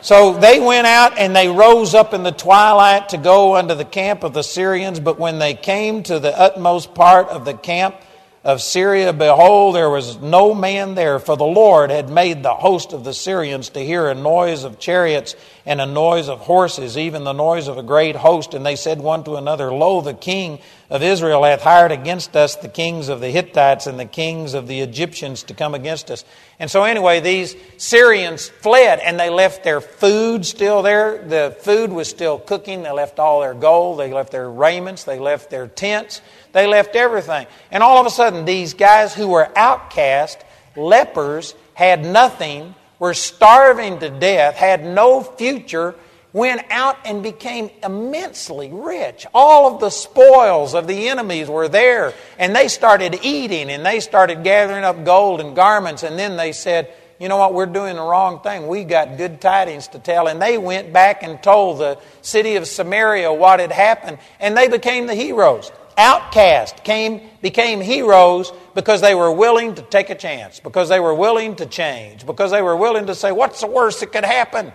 So 0.02 0.34
they 0.34 0.60
went 0.60 0.88
out 0.88 1.18
and 1.20 1.36
they 1.36 1.48
rose 1.48 1.94
up 1.94 2.14
in 2.14 2.24
the 2.24 2.32
twilight 2.32 3.10
to 3.10 3.18
go 3.18 3.56
unto 3.56 3.76
the 3.76 3.86
camp 3.86 4.24
of 4.24 4.34
the 4.34 4.42
Syrians. 4.42 5.00
But 5.00 5.20
when 5.20 5.38
they 5.38 5.54
came 5.54 6.02
to 6.04 6.20
the 6.20 6.38
utmost 6.38 6.96
part 6.96 7.30
of 7.30 7.46
the 7.46 7.54
camp, 7.54 7.96
of 8.44 8.60
Syria, 8.60 9.14
behold, 9.14 9.76
there 9.76 9.90
was 9.90 10.18
no 10.18 10.56
man 10.56 10.96
there, 10.96 11.20
for 11.20 11.38
the 11.38 11.44
Lord 11.44 11.92
had 11.92 12.10
made 12.10 12.42
the 12.42 12.56
host 12.56 12.92
of 12.92 13.04
the 13.04 13.14
Syrians 13.14 13.70
to 13.70 13.82
hear 13.82 14.08
a 14.08 14.16
noise 14.16 14.64
of 14.64 14.80
chariots 14.80 15.36
and 15.64 15.80
a 15.80 15.86
noise 15.86 16.28
of 16.28 16.40
horses, 16.40 16.98
even 16.98 17.24
the 17.24 17.34
noise 17.34 17.68
of 17.68 17.78
a 17.78 17.84
great 17.84 18.16
host. 18.16 18.56
And 18.56 18.66
they 18.66 18.76
said 18.76 19.00
one 19.00 19.24
to 19.26 19.36
another, 19.36 19.72
Lo, 19.72 20.02
the 20.02 20.16
king 20.16 20.58
of 20.90 21.04
Israel 21.04 21.44
hath 21.44 21.62
hired 21.62 21.92
against 21.92 22.36
us 22.36 22.56
the 22.56 22.68
kings 22.68 23.10
of 23.10 23.22
the 23.22 23.30
Hittites 23.30 23.86
and 23.86 24.00
the 24.00 24.06
kings 24.06 24.56
of 24.56 24.68
the 24.68 24.82
Egyptians 24.82 25.44
to 25.44 25.54
come 25.54 25.76
against 25.76 26.10
us. 26.10 26.26
And 26.58 26.70
so, 26.70 26.84
anyway, 26.84 27.20
these 27.20 27.56
Syrians 27.78 28.50
fled 28.50 29.00
and 29.00 29.20
they 29.20 29.30
left 29.30 29.64
their 29.64 29.82
food 29.82 30.48
still 30.48 30.82
there. 30.82 31.24
The 31.24 31.56
food 31.60 31.94
was 31.94 32.10
still 32.10 32.40
cooking. 32.40 32.82
They 32.82 32.92
left 32.92 33.20
all 33.20 33.42
their 33.42 33.54
gold, 33.54 34.00
they 34.00 34.12
left 34.12 34.32
their 34.32 34.50
raiments, 34.50 35.04
they 35.04 35.20
left 35.20 35.52
their 35.52 35.68
tents. 35.68 36.22
They 36.54 36.68
left 36.68 36.96
everything. 36.96 37.48
And 37.72 37.82
all 37.84 38.00
of 38.00 38.06
a 38.06 38.10
sudden, 38.10 38.46
these 38.46 38.74
guys 38.74 39.14
who 39.14 39.28
were 39.28 39.50
outcast, 39.56 40.44
lepers, 40.76 41.56
had 41.74 42.06
nothing, 42.06 42.76
were 43.00 43.14
starving 43.14 44.00
to 44.00 44.10
death, 44.10 44.56
had 44.56 44.86
no 44.86 45.22
future, 45.22 45.96
went 46.34 46.62
out 46.70 46.98
and 47.06 47.24
became 47.24 47.70
immensely 47.84 48.70
rich. 48.72 49.26
All 49.34 49.74
of 49.74 49.80
the 49.80 49.90
spoils 49.90 50.74
of 50.74 50.88
the 50.88 51.10
enemies 51.10 51.50
were 51.50 51.68
there, 51.68 52.14
and 52.38 52.56
they 52.56 52.68
started 52.68 53.20
eating 53.24 53.70
and 53.70 53.86
they 53.86 54.00
started 54.00 54.44
gathering 54.44 54.84
up 54.84 55.04
gold 55.04 55.42
and 55.42 55.56
garments, 55.56 56.04
and 56.04 56.18
then 56.18 56.38
they 56.38 56.52
said, 56.52 56.94
you 57.20 57.28
know 57.28 57.38
what, 57.38 57.54
we're 57.54 57.68
doing 57.68 57.98
the 57.98 58.02
wrong 58.02 58.40
thing. 58.40 58.68
We 58.68 58.84
got 58.84 59.18
good 59.18 59.40
tidings 59.40 59.90
to 59.90 60.00
tell. 60.00 60.28
And 60.28 60.42
they 60.42 60.58
went 60.58 60.92
back 60.92 61.22
and 61.22 61.42
told 61.44 61.78
the 61.78 62.00
city 62.24 62.56
of 62.56 62.66
Samaria 62.66 63.32
what 63.32 63.60
had 63.60 63.72
happened, 63.72 64.18
and 64.40 64.58
they 64.58 64.68
became 64.68 65.06
the 65.06 65.14
heroes 65.14 65.72
outcast 66.02 66.84
came, 66.84 67.22
became 67.42 67.80
heroes 67.80 68.52
because 68.76 69.02
they 69.02 69.16
were 69.16 69.32
willing 69.32 69.76
to 69.76 69.82
take 69.82 70.10
a 70.10 70.16
chance, 70.16 70.60
because 70.60 70.90
they 70.90 71.00
were 71.00 71.14
willing 71.14 71.56
to 71.56 71.66
change, 71.66 72.26
because 72.26 72.52
they 72.52 72.62
were 72.62 72.76
willing 72.76 73.08
to 73.08 73.16
say, 73.16 73.32
What's 73.32 73.62
the 73.62 73.68
worst 73.68 74.02
that 74.02 74.12
could 74.12 74.26
happen? 74.26 74.74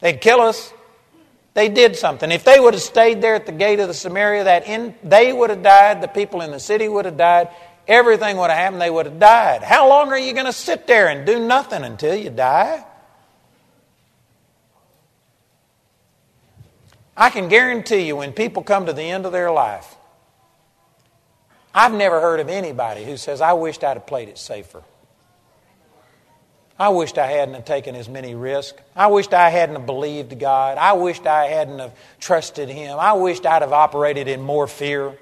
They'd 0.00 0.20
kill 0.20 0.40
us. 0.40 0.72
They 1.54 1.68
did 1.68 1.96
something. 1.96 2.30
If 2.30 2.44
they 2.44 2.58
would 2.58 2.74
have 2.74 2.82
stayed 2.82 3.22
there 3.22 3.36
at 3.36 3.46
the 3.46 3.52
gate 3.52 3.80
of 3.80 3.88
the 3.88 3.94
Samaria, 3.94 4.44
that 4.44 4.66
in, 4.66 4.94
they 5.02 5.32
would 5.32 5.50
have 5.50 5.62
died, 5.62 6.02
the 6.02 6.08
people 6.08 6.40
in 6.40 6.50
the 6.50 6.58
city 6.58 6.88
would 6.88 7.04
have 7.04 7.16
died, 7.16 7.48
everything 7.86 8.36
would 8.36 8.50
have 8.50 8.58
happened, 8.58 8.82
they 8.82 8.90
would 8.90 9.06
have 9.06 9.20
died. 9.20 9.62
How 9.62 9.88
long 9.88 10.08
are 10.08 10.18
you 10.18 10.32
going 10.32 10.46
to 10.46 10.52
sit 10.52 10.86
there 10.86 11.08
and 11.08 11.24
do 11.24 11.46
nothing 11.46 11.84
until 11.84 12.14
you 12.16 12.30
die? 12.30 12.84
I 17.16 17.30
can 17.30 17.48
guarantee 17.48 18.06
you 18.06 18.16
when 18.16 18.32
people 18.32 18.62
come 18.62 18.86
to 18.86 18.92
the 18.92 19.02
end 19.02 19.26
of 19.26 19.32
their 19.32 19.50
life, 19.50 19.94
I've 21.74 21.92
never 21.92 22.20
heard 22.20 22.40
of 22.40 22.48
anybody 22.48 23.04
who 23.04 23.16
says, 23.16 23.40
I 23.40 23.52
wished 23.52 23.82
I'd 23.82 23.96
have 23.96 24.06
played 24.06 24.28
it 24.28 24.38
safer. 24.38 24.82
I 26.78 26.88
wished 26.88 27.18
I 27.18 27.26
hadn't 27.26 27.54
have 27.54 27.64
taken 27.64 27.94
as 27.94 28.08
many 28.08 28.34
risks. 28.34 28.80
I 28.96 29.06
wished 29.06 29.32
I 29.32 29.48
hadn't 29.50 29.76
have 29.76 29.86
believed 29.86 30.38
God. 30.40 30.76
I 30.76 30.94
wished 30.94 31.26
I 31.26 31.46
hadn't 31.46 31.78
have 31.78 31.94
trusted 32.18 32.68
Him. 32.68 32.98
I 32.98 33.12
wished 33.12 33.46
I'd 33.46 33.62
have 33.62 33.72
operated 33.72 34.26
in 34.26 34.42
more 34.42 34.66
fear. 34.66 35.16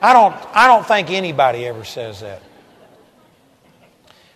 I 0.00 0.12
don't, 0.12 0.34
I 0.54 0.66
don't 0.66 0.86
think 0.86 1.10
anybody 1.10 1.66
ever 1.66 1.84
says 1.84 2.20
that. 2.20 2.42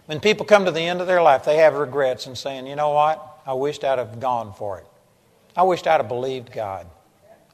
When 0.06 0.20
people 0.20 0.46
come 0.46 0.64
to 0.64 0.70
the 0.70 0.80
end 0.80 1.00
of 1.00 1.06
their 1.06 1.22
life, 1.22 1.44
they 1.44 1.56
have 1.58 1.74
regrets 1.74 2.26
and 2.26 2.36
saying, 2.36 2.66
you 2.66 2.76
know 2.76 2.90
what? 2.90 3.40
I 3.46 3.54
wished 3.54 3.82
I'd 3.82 3.98
have 3.98 4.20
gone 4.20 4.52
for 4.54 4.78
it. 4.78 4.86
I 5.56 5.62
wished 5.64 5.86
I'd 5.86 6.00
have 6.00 6.08
believed 6.08 6.52
God. 6.52 6.86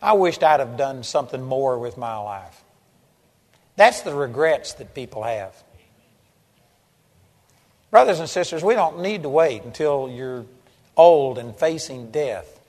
I 0.01 0.13
wished 0.13 0.43
I'd 0.43 0.61
have 0.61 0.77
done 0.77 1.03
something 1.03 1.43
more 1.43 1.79
with 1.79 1.97
my 1.97 2.17
life. 2.17 2.63
That's 3.77 4.03
the 4.03 4.15
regrets 4.15 4.75
that 4.75 4.95
people 4.95 5.23
have. 5.23 5.55
Brothers 7.91 8.21
and 8.21 8.29
sisters, 8.29 8.63
we 8.63 8.75
don't 8.75 9.01
need 9.01 9.23
to 9.23 9.29
wait 9.29 9.63
until 9.63 10.11
you're 10.11 10.45
old 10.97 11.39
and 11.39 11.57
facing 11.57 12.11
death 12.11 12.61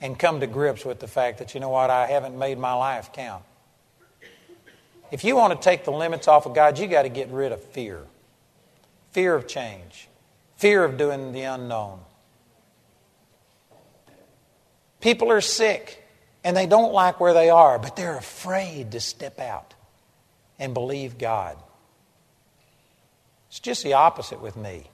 and 0.00 0.18
come 0.18 0.40
to 0.40 0.46
grips 0.46 0.84
with 0.84 0.98
the 0.98 1.08
fact 1.08 1.38
that, 1.38 1.54
you 1.54 1.60
know 1.60 1.68
what, 1.68 1.90
I 1.90 2.06
haven't 2.06 2.38
made 2.38 2.58
my 2.58 2.72
life 2.72 3.12
count. 3.12 3.44
If 5.10 5.24
you 5.24 5.36
want 5.36 5.60
to 5.60 5.62
take 5.62 5.84
the 5.84 5.90
limits 5.90 6.28
off 6.28 6.46
of 6.46 6.54
God, 6.54 6.78
you 6.78 6.86
got 6.86 7.02
to 7.02 7.08
get 7.08 7.28
rid 7.28 7.52
of 7.52 7.62
fear 7.62 8.02
fear 9.10 9.34
of 9.34 9.48
change, 9.48 10.08
fear 10.56 10.84
of 10.84 10.96
doing 10.96 11.32
the 11.32 11.42
unknown. 11.42 12.00
People 15.00 15.30
are 15.32 15.40
sick 15.40 16.04
and 16.44 16.56
they 16.56 16.66
don't 16.66 16.92
like 16.92 17.20
where 17.20 17.34
they 17.34 17.50
are, 17.50 17.78
but 17.78 17.96
they're 17.96 18.16
afraid 18.16 18.92
to 18.92 19.00
step 19.00 19.40
out 19.40 19.74
and 20.58 20.74
believe 20.74 21.18
God. 21.18 21.56
It's 23.48 23.60
just 23.60 23.82
the 23.82 23.94
opposite 23.94 24.40
with 24.40 24.56
me. 24.56 24.84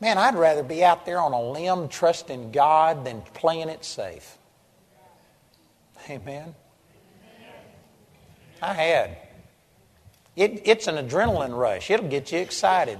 Man, 0.00 0.18
I'd 0.18 0.34
rather 0.34 0.62
be 0.62 0.84
out 0.84 1.06
there 1.06 1.20
on 1.20 1.32
a 1.32 1.42
limb 1.42 1.88
trusting 1.88 2.52
God 2.52 3.04
than 3.04 3.22
playing 3.34 3.68
it 3.68 3.84
safe. 3.84 4.38
Amen. 6.08 6.54
I 8.62 8.72
had. 8.72 9.16
It, 10.36 10.62
it's 10.64 10.86
an 10.86 10.96
adrenaline 10.96 11.56
rush, 11.56 11.90
it'll 11.90 12.08
get 12.08 12.30
you 12.30 12.38
excited. 12.38 12.98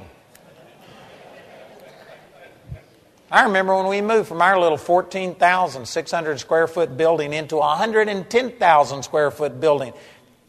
I 3.30 3.44
remember 3.44 3.74
when 3.76 3.88
we 3.88 4.00
moved 4.00 4.28
from 4.28 4.40
our 4.40 4.58
little 4.58 4.78
14,600 4.78 6.38
square 6.38 6.68
foot 6.68 6.96
building 6.96 7.32
into 7.32 7.56
a 7.56 7.60
110,000 7.60 9.02
square 9.02 9.30
foot 9.30 9.60
building, 9.60 9.92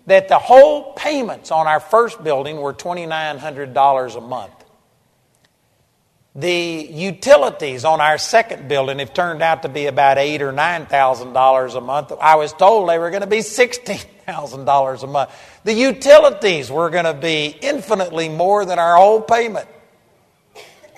that 0.05 0.27
the 0.27 0.37
whole 0.37 0.93
payments 0.93 1.51
on 1.51 1.67
our 1.67 1.79
first 1.79 2.23
building 2.23 2.57
were 2.57 2.73
$2,900 2.73 4.15
a 4.15 4.21
month. 4.21 4.53
The 6.35 6.87
utilities 6.91 7.83
on 7.83 7.99
our 7.99 8.19
second 8.19 8.67
building 8.69 8.99
have 8.99 9.11
turned 9.11 9.41
out 9.41 9.63
to 9.63 9.69
be 9.69 9.87
about 9.87 10.19
eight 10.19 10.43
or 10.43 10.51
nine 10.51 10.85
thousand 10.85 11.33
dollars 11.33 11.73
a 11.73 11.81
month. 11.81 12.11
I 12.21 12.35
was 12.35 12.53
told 12.53 12.87
they 12.87 12.99
were 12.99 13.09
going 13.09 13.21
to 13.21 13.27
be 13.27 13.41
sixteen 13.41 13.97
thousand 14.27 14.65
dollars 14.65 15.01
a 15.01 15.07
month. 15.07 15.31
The 15.63 15.73
utilities 15.73 16.69
were 16.69 16.91
going 16.91 17.05
to 17.05 17.15
be 17.15 17.57
infinitely 17.59 18.29
more 18.29 18.65
than 18.65 18.77
our 18.77 18.97
whole 18.97 19.19
payment 19.19 19.67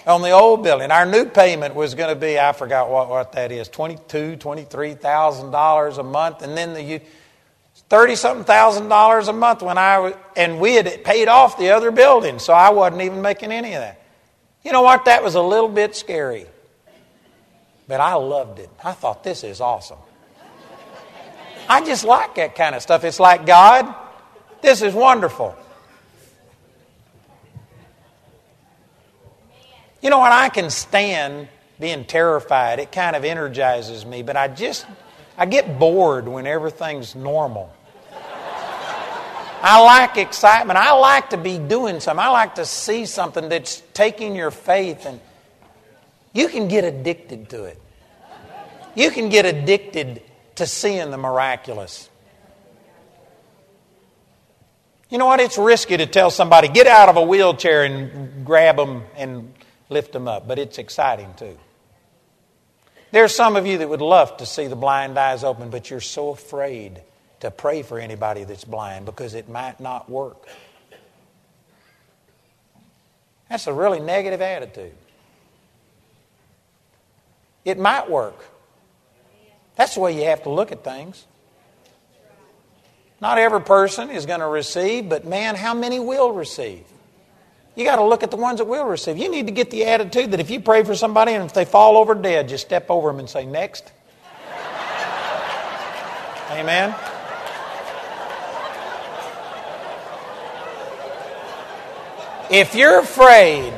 on 0.08 0.22
the 0.22 0.32
old 0.32 0.64
building. 0.64 0.92
Our 0.92 1.06
new 1.06 1.26
payment 1.26 1.76
was 1.76 1.96
going 1.96 2.10
to 2.10 2.20
be, 2.20 2.40
I 2.40 2.52
forgot 2.54 2.90
what, 2.90 3.10
what 3.10 3.32
that 3.34 3.52
is, 3.52 3.70
$22,000, 3.70 4.38
$23,000 4.38 5.98
a 5.98 6.04
month. 6.04 6.42
And 6.42 6.58
then 6.58 6.74
the 6.74 7.02
30 7.90 8.16
something 8.16 8.44
thousand 8.46 8.88
dollars 8.90 9.28
a 9.28 9.34
month 9.34 9.62
when 9.62 9.78
I 9.78 10.14
and 10.36 10.60
we 10.60 10.76
had 10.76 11.04
paid 11.04 11.28
off 11.28 11.58
the 11.58 11.72
other 11.72 11.92
building, 11.92 12.38
so 12.40 12.54
I 12.54 12.70
wasn't 12.70 13.02
even 13.02 13.22
making 13.22 13.52
any 13.52 13.74
of 13.74 13.82
that. 13.82 14.02
You 14.64 14.72
know 14.72 14.82
what? 14.82 15.06
That 15.06 15.24
was 15.24 15.36
a 15.36 15.42
little 15.42 15.70
bit 15.70 15.96
scary. 15.96 16.46
But 17.88 18.02
I 18.02 18.14
loved 18.14 18.60
it. 18.60 18.70
I 18.84 18.92
thought, 18.92 19.24
this 19.24 19.44
is 19.44 19.62
awesome. 19.62 19.98
I 21.68 21.84
just 21.84 22.04
like 22.04 22.36
that 22.36 22.56
kind 22.56 22.76
of 22.76 22.82
stuff. 22.82 23.04
It's 23.04 23.20
like, 23.20 23.46
God, 23.46 23.94
this 24.62 24.82
is 24.82 24.94
wonderful. 24.94 25.56
You 30.02 30.10
know 30.10 30.20
what? 30.20 30.32
I 30.32 30.50
can 30.50 30.70
stand 30.70 31.48
being 31.80 32.06
terrified. 32.06 32.80
It 32.80 32.92
kind 32.92 33.16
of 33.16 33.26
energizes 33.26 34.06
me, 34.06 34.24
but 34.24 34.38
I 34.38 34.48
just, 34.48 34.86
I 35.38 35.46
get 35.46 35.80
bored 35.80 36.28
when 36.28 36.48
everything's 36.48 37.16
normal. 37.16 37.74
I 39.62 39.82
like 39.82 40.18
excitement. 40.18 40.80
I 40.80 40.94
like 40.94 41.32
to 41.32 41.38
be 41.38 41.58
doing 41.58 42.00
something. 42.00 42.24
I 42.24 42.30
like 42.30 42.56
to 42.56 42.66
see 42.66 43.06
something 43.06 43.50
that's 43.50 43.84
taking 43.94 44.36
your 44.36 44.52
faith 44.52 45.06
and 45.06 45.20
you 46.34 46.48
can 46.48 46.68
get 46.70 46.86
addicted 46.86 47.50
to 47.50 47.66
it. 47.66 47.82
You 48.96 49.12
can 49.12 49.30
get 49.30 49.46
addicted 49.46 50.22
to 50.56 50.66
seeing 50.66 51.12
the 51.12 51.18
miraculous. 51.18 52.10
You 55.10 55.18
know 55.18 55.26
what? 55.26 55.40
It's 55.40 55.58
risky 55.58 55.98
to 55.98 56.06
tell 56.06 56.30
somebody, 56.30 56.68
get 56.68 56.88
out 56.88 57.10
of 57.10 57.18
a 57.18 57.22
wheelchair 57.22 57.84
and 57.84 58.46
grab 58.46 58.78
them 58.78 59.04
and 59.18 59.52
lift 59.90 60.14
them 60.14 60.28
up, 60.28 60.48
but 60.48 60.60
it's 60.60 60.78
exciting 60.78 61.34
too. 61.36 61.58
There's 63.12 63.36
some 63.36 63.56
of 63.56 63.66
you 63.66 63.80
that 63.80 63.90
would 63.90 64.02
love 64.02 64.38
to 64.38 64.46
see 64.46 64.68
the 64.68 64.76
blind 64.76 65.18
eyes 65.18 65.44
open, 65.44 65.70
but 65.72 65.90
you're 65.90 66.00
so 66.00 66.30
afraid 66.30 67.02
to 67.40 67.50
pray 67.50 67.82
for 67.82 68.00
anybody 68.00 68.44
that's 68.44 68.64
blind 68.64 69.06
because 69.06 69.34
it 69.34 69.50
might 69.50 69.80
not 69.80 70.10
work. 70.10 70.48
That's 73.50 73.66
a 73.66 73.74
really 73.74 74.00
negative 74.00 74.42
attitude. 74.42 74.94
It 77.66 77.80
might 77.80 78.10
work. 78.10 78.46
That's 79.76 79.96
the 79.96 80.02
way 80.02 80.16
you 80.16 80.26
have 80.26 80.44
to 80.44 80.50
look 80.50 80.72
at 80.72 80.84
things. 80.84 81.26
Not 83.22 83.38
every 83.38 83.62
person 83.62 84.10
is 84.12 84.26
going 84.26 84.40
to 84.40 84.48
receive, 84.48 85.10
but 85.10 85.26
man, 85.26 85.56
how 85.56 85.74
many 85.74 86.00
will 86.00 86.32
receive? 86.32 86.84
You 87.80 87.86
got 87.86 87.96
to 87.96 88.04
look 88.04 88.24
at 88.24 88.30
the 88.30 88.36
ones 88.36 88.58
that 88.58 88.66
will 88.66 88.84
receive. 88.84 89.18
You 89.18 89.32
need 89.32 89.46
to 89.46 89.54
get 89.54 89.72
the 89.72 89.86
attitude 89.86 90.32
that 90.32 90.42
if 90.42 90.50
you 90.50 90.60
pray 90.60 90.84
for 90.84 90.96
somebody 90.96 91.32
and 91.32 91.46
if 91.46 91.54
they 91.54 91.64
fall 91.64 91.96
over 91.96 92.14
dead, 92.14 92.50
just 92.50 92.66
step 92.66 92.90
over 92.90 93.08
them 93.08 93.20
and 93.20 93.30
say, 93.30 93.46
Next. 93.46 93.90
Amen. 96.52 96.94
If 102.52 102.76
you're 102.76 103.00
afraid, 103.00 103.74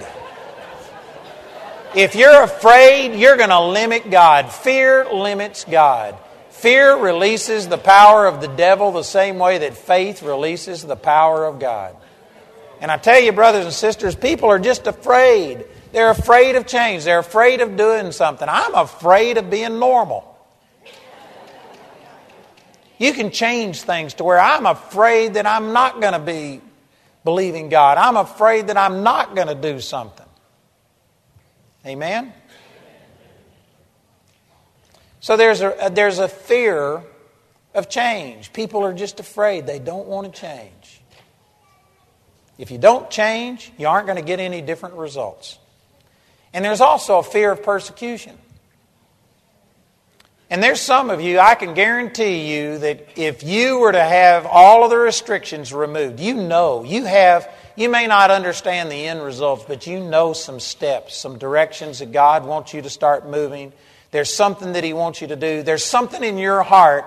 if 1.93 2.15
you're 2.15 2.41
afraid, 2.41 3.19
you're 3.19 3.37
going 3.37 3.49
to 3.49 3.61
limit 3.61 4.09
God. 4.09 4.51
Fear 4.51 5.13
limits 5.13 5.63
God. 5.63 6.17
Fear 6.49 6.97
releases 6.97 7.67
the 7.67 7.77
power 7.77 8.25
of 8.25 8.41
the 8.41 8.47
devil 8.47 8.91
the 8.91 9.03
same 9.03 9.37
way 9.37 9.59
that 9.59 9.77
faith 9.77 10.23
releases 10.23 10.81
the 10.81 10.95
power 10.95 11.45
of 11.45 11.59
God. 11.59 11.95
And 12.82 12.91
I 12.91 12.98
tell 12.98 13.20
you, 13.20 13.32
brothers 13.32 13.63
and 13.65 13.74
sisters, 13.74 14.15
people 14.15 14.50
are 14.50 14.60
just 14.60 14.88
afraid. 14.88 15.63
They're 15.91 16.10
afraid 16.10 16.56
of 16.56 16.65
change. 16.65 17.04
They're 17.04 17.20
afraid 17.20 17.62
of 17.62 17.78
doing 17.78 18.12
something. 18.12 18.48
I'm 18.50 18.74
afraid 18.74 19.38
of 19.38 19.52
being 19.52 19.78
normal. 19.78 20.28
You 22.98 23.13
can 23.13 23.32
change 23.32 23.84
things 23.84 24.15
to 24.15 24.24
where 24.24 24.39
I'm 24.39 24.65
afraid 24.65 25.36
that 25.36 25.46
I'm 25.46 25.74
not 25.74 26.02
going 26.02 26.13
to 26.13 26.20
be 26.20 26.62
believing 27.24 27.70
God. 27.70 27.98
I'm 27.98 28.17
afraid 28.17 28.67
that 28.67 28.78
I'm 28.78 29.04
not 29.04 29.36
going 29.36 29.48
to 29.48 29.56
do 29.56 29.80
something. 29.80 30.26
Amen? 31.86 32.34
So 35.20 35.38
there's 35.38 35.62
a, 35.62 35.91
there's 35.91 36.17
a 36.17 36.28
fear 36.28 37.04
of 37.76 37.89
change. 37.89 38.54
People 38.54 38.84
are 38.84 38.94
just 38.94 39.20
afraid. 39.20 39.67
They 39.67 39.80
don't 39.80 40.08
want 40.08 40.34
to 40.34 40.41
change. 40.41 40.81
If 42.62 42.69
you 42.69 42.78
don't 42.78 43.10
change, 43.10 43.71
you 43.80 43.88
aren't 43.88 44.06
going 44.06 44.19
to 44.19 44.24
get 44.24 44.39
any 44.39 44.62
different 44.62 44.93
results. 44.93 45.58
And 46.54 46.63
there's 46.63 46.80
also 46.80 47.17
a 47.17 47.24
fear 47.24 47.52
of 47.52 47.63
persecution. 47.63 48.38
And 50.47 50.62
there's 50.62 50.80
some 50.80 51.10
of 51.10 51.21
you, 51.21 51.39
I 51.39 51.56
can 51.56 51.74
guarantee 51.74 52.56
you 52.56 52.78
that 52.78 53.17
if 53.17 53.41
you 53.41 53.80
were 53.80 53.91
to 53.91 54.04
have 54.04 54.45
all 54.45 54.84
of 54.84 54.91
the 54.91 54.97
restrictions 54.97 55.74
removed, 55.74 56.19
you 56.19 56.36
know, 56.36 56.84
you 56.84 57.06
have, 57.06 57.50
you 57.76 57.89
may 57.89 58.06
not 58.06 58.30
understand 58.30 58.91
the 58.91 59.08
end 59.08 59.24
results, 59.24 59.65
but 59.67 59.88
you 59.88 60.00
know 60.00 60.34
some 60.34 60.60
steps, 60.60 61.17
some 61.17 61.39
directions 61.39 61.97
that 61.97 62.12
God 62.12 62.45
wants 62.45 62.76
you 62.76 62.84
to 62.84 62.91
start 62.91 63.28
moving. 63.28 63.74
There's 64.12 64.32
something 64.32 64.74
that 64.74 64.84
He 64.84 64.93
wants 64.93 65.19
you 65.19 65.30
to 65.30 65.36
do. 65.36 65.63
There's 65.63 65.84
something 65.84 66.24
in 66.24 66.38
your 66.38 66.62
heart 66.62 67.06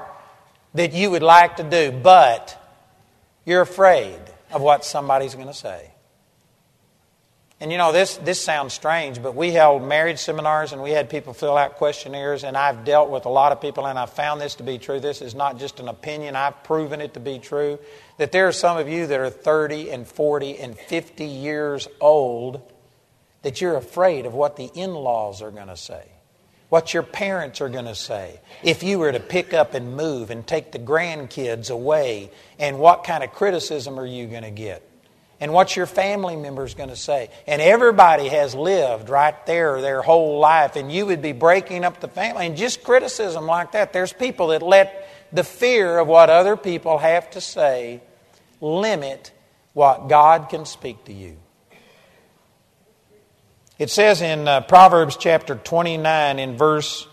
that 0.74 0.94
you 0.94 1.12
would 1.12 1.22
like 1.22 1.58
to 1.58 1.62
do, 1.62 1.92
but 1.92 2.60
you're 3.44 3.60
afraid 3.60 4.18
of 4.54 4.62
what 4.62 4.84
somebody's 4.84 5.34
going 5.34 5.48
to 5.48 5.54
say. 5.54 5.90
And 7.60 7.70
you 7.70 7.78
know, 7.78 7.92
this, 7.92 8.16
this 8.18 8.42
sounds 8.42 8.74
strange, 8.74 9.22
but 9.22 9.34
we 9.34 9.52
held 9.52 9.82
marriage 9.82 10.18
seminars 10.18 10.72
and 10.72 10.82
we 10.82 10.90
had 10.90 11.08
people 11.08 11.32
fill 11.32 11.56
out 11.56 11.76
questionnaires, 11.76 12.44
and 12.44 12.56
I've 12.56 12.84
dealt 12.84 13.10
with 13.10 13.26
a 13.26 13.30
lot 13.30 13.52
of 13.52 13.60
people, 13.60 13.86
and 13.86 13.98
I've 13.98 14.12
found 14.12 14.40
this 14.40 14.56
to 14.56 14.62
be 14.62 14.78
true. 14.78 15.00
This 15.00 15.22
is 15.22 15.34
not 15.34 15.58
just 15.58 15.80
an 15.80 15.88
opinion, 15.88 16.36
I've 16.36 16.62
proven 16.64 17.00
it 17.00 17.14
to 17.14 17.20
be 17.20 17.38
true. 17.38 17.78
That 18.18 18.32
there 18.32 18.48
are 18.48 18.52
some 18.52 18.76
of 18.76 18.88
you 18.88 19.06
that 19.06 19.18
are 19.18 19.30
30 19.30 19.90
and 19.90 20.06
40 20.06 20.58
and 20.58 20.76
50 20.76 21.24
years 21.24 21.88
old 22.00 22.60
that 23.42 23.60
you're 23.60 23.76
afraid 23.76 24.26
of 24.26 24.34
what 24.34 24.56
the 24.56 24.70
in 24.74 24.92
laws 24.92 25.40
are 25.40 25.50
going 25.50 25.68
to 25.68 25.76
say, 25.76 26.06
what 26.68 26.94
your 26.94 27.02
parents 27.02 27.60
are 27.60 27.68
going 27.68 27.84
to 27.84 27.94
say. 27.94 28.40
If 28.62 28.82
you 28.82 28.98
were 28.98 29.12
to 29.12 29.20
pick 29.20 29.54
up 29.54 29.74
and 29.74 29.96
move 29.96 30.30
and 30.30 30.46
take 30.46 30.72
the 30.72 30.78
grandkids 30.78 31.70
away, 31.70 32.30
and 32.58 32.78
what 32.78 33.04
kind 33.04 33.22
of 33.22 33.32
criticism 33.32 33.98
are 33.98 34.06
you 34.06 34.26
going 34.26 34.42
to 34.42 34.50
get? 34.50 34.82
and 35.40 35.52
what 35.52 35.76
your 35.76 35.84
family 35.84 36.36
members 36.36 36.74
going 36.74 36.88
to 36.88 36.96
say. 36.96 37.28
And 37.46 37.60
everybody 37.60 38.28
has 38.28 38.54
lived 38.54 39.08
right 39.08 39.34
there 39.46 39.80
their 39.80 40.00
whole 40.00 40.38
life, 40.38 40.76
and 40.76 40.90
you 40.90 41.06
would 41.06 41.20
be 41.20 41.32
breaking 41.32 41.84
up 41.84 42.00
the 42.00 42.08
family. 42.08 42.46
And 42.46 42.56
just 42.56 42.82
criticism 42.82 43.46
like 43.46 43.72
that. 43.72 43.92
There's 43.92 44.12
people 44.12 44.48
that 44.48 44.62
let 44.62 45.08
the 45.32 45.44
fear 45.44 45.98
of 45.98 46.06
what 46.06 46.30
other 46.30 46.56
people 46.56 46.98
have 46.98 47.30
to 47.32 47.40
say 47.40 48.00
limit 48.60 49.32
what 49.74 50.08
God 50.08 50.48
can 50.48 50.64
speak 50.64 51.04
to 51.06 51.12
you. 51.12 51.36
It 53.78 53.90
says 53.90 54.22
in 54.22 54.46
uh, 54.46 54.60
Proverbs 54.60 55.16
chapter 55.16 55.56
29, 55.56 56.38
in 56.38 56.56
verse 56.56 57.08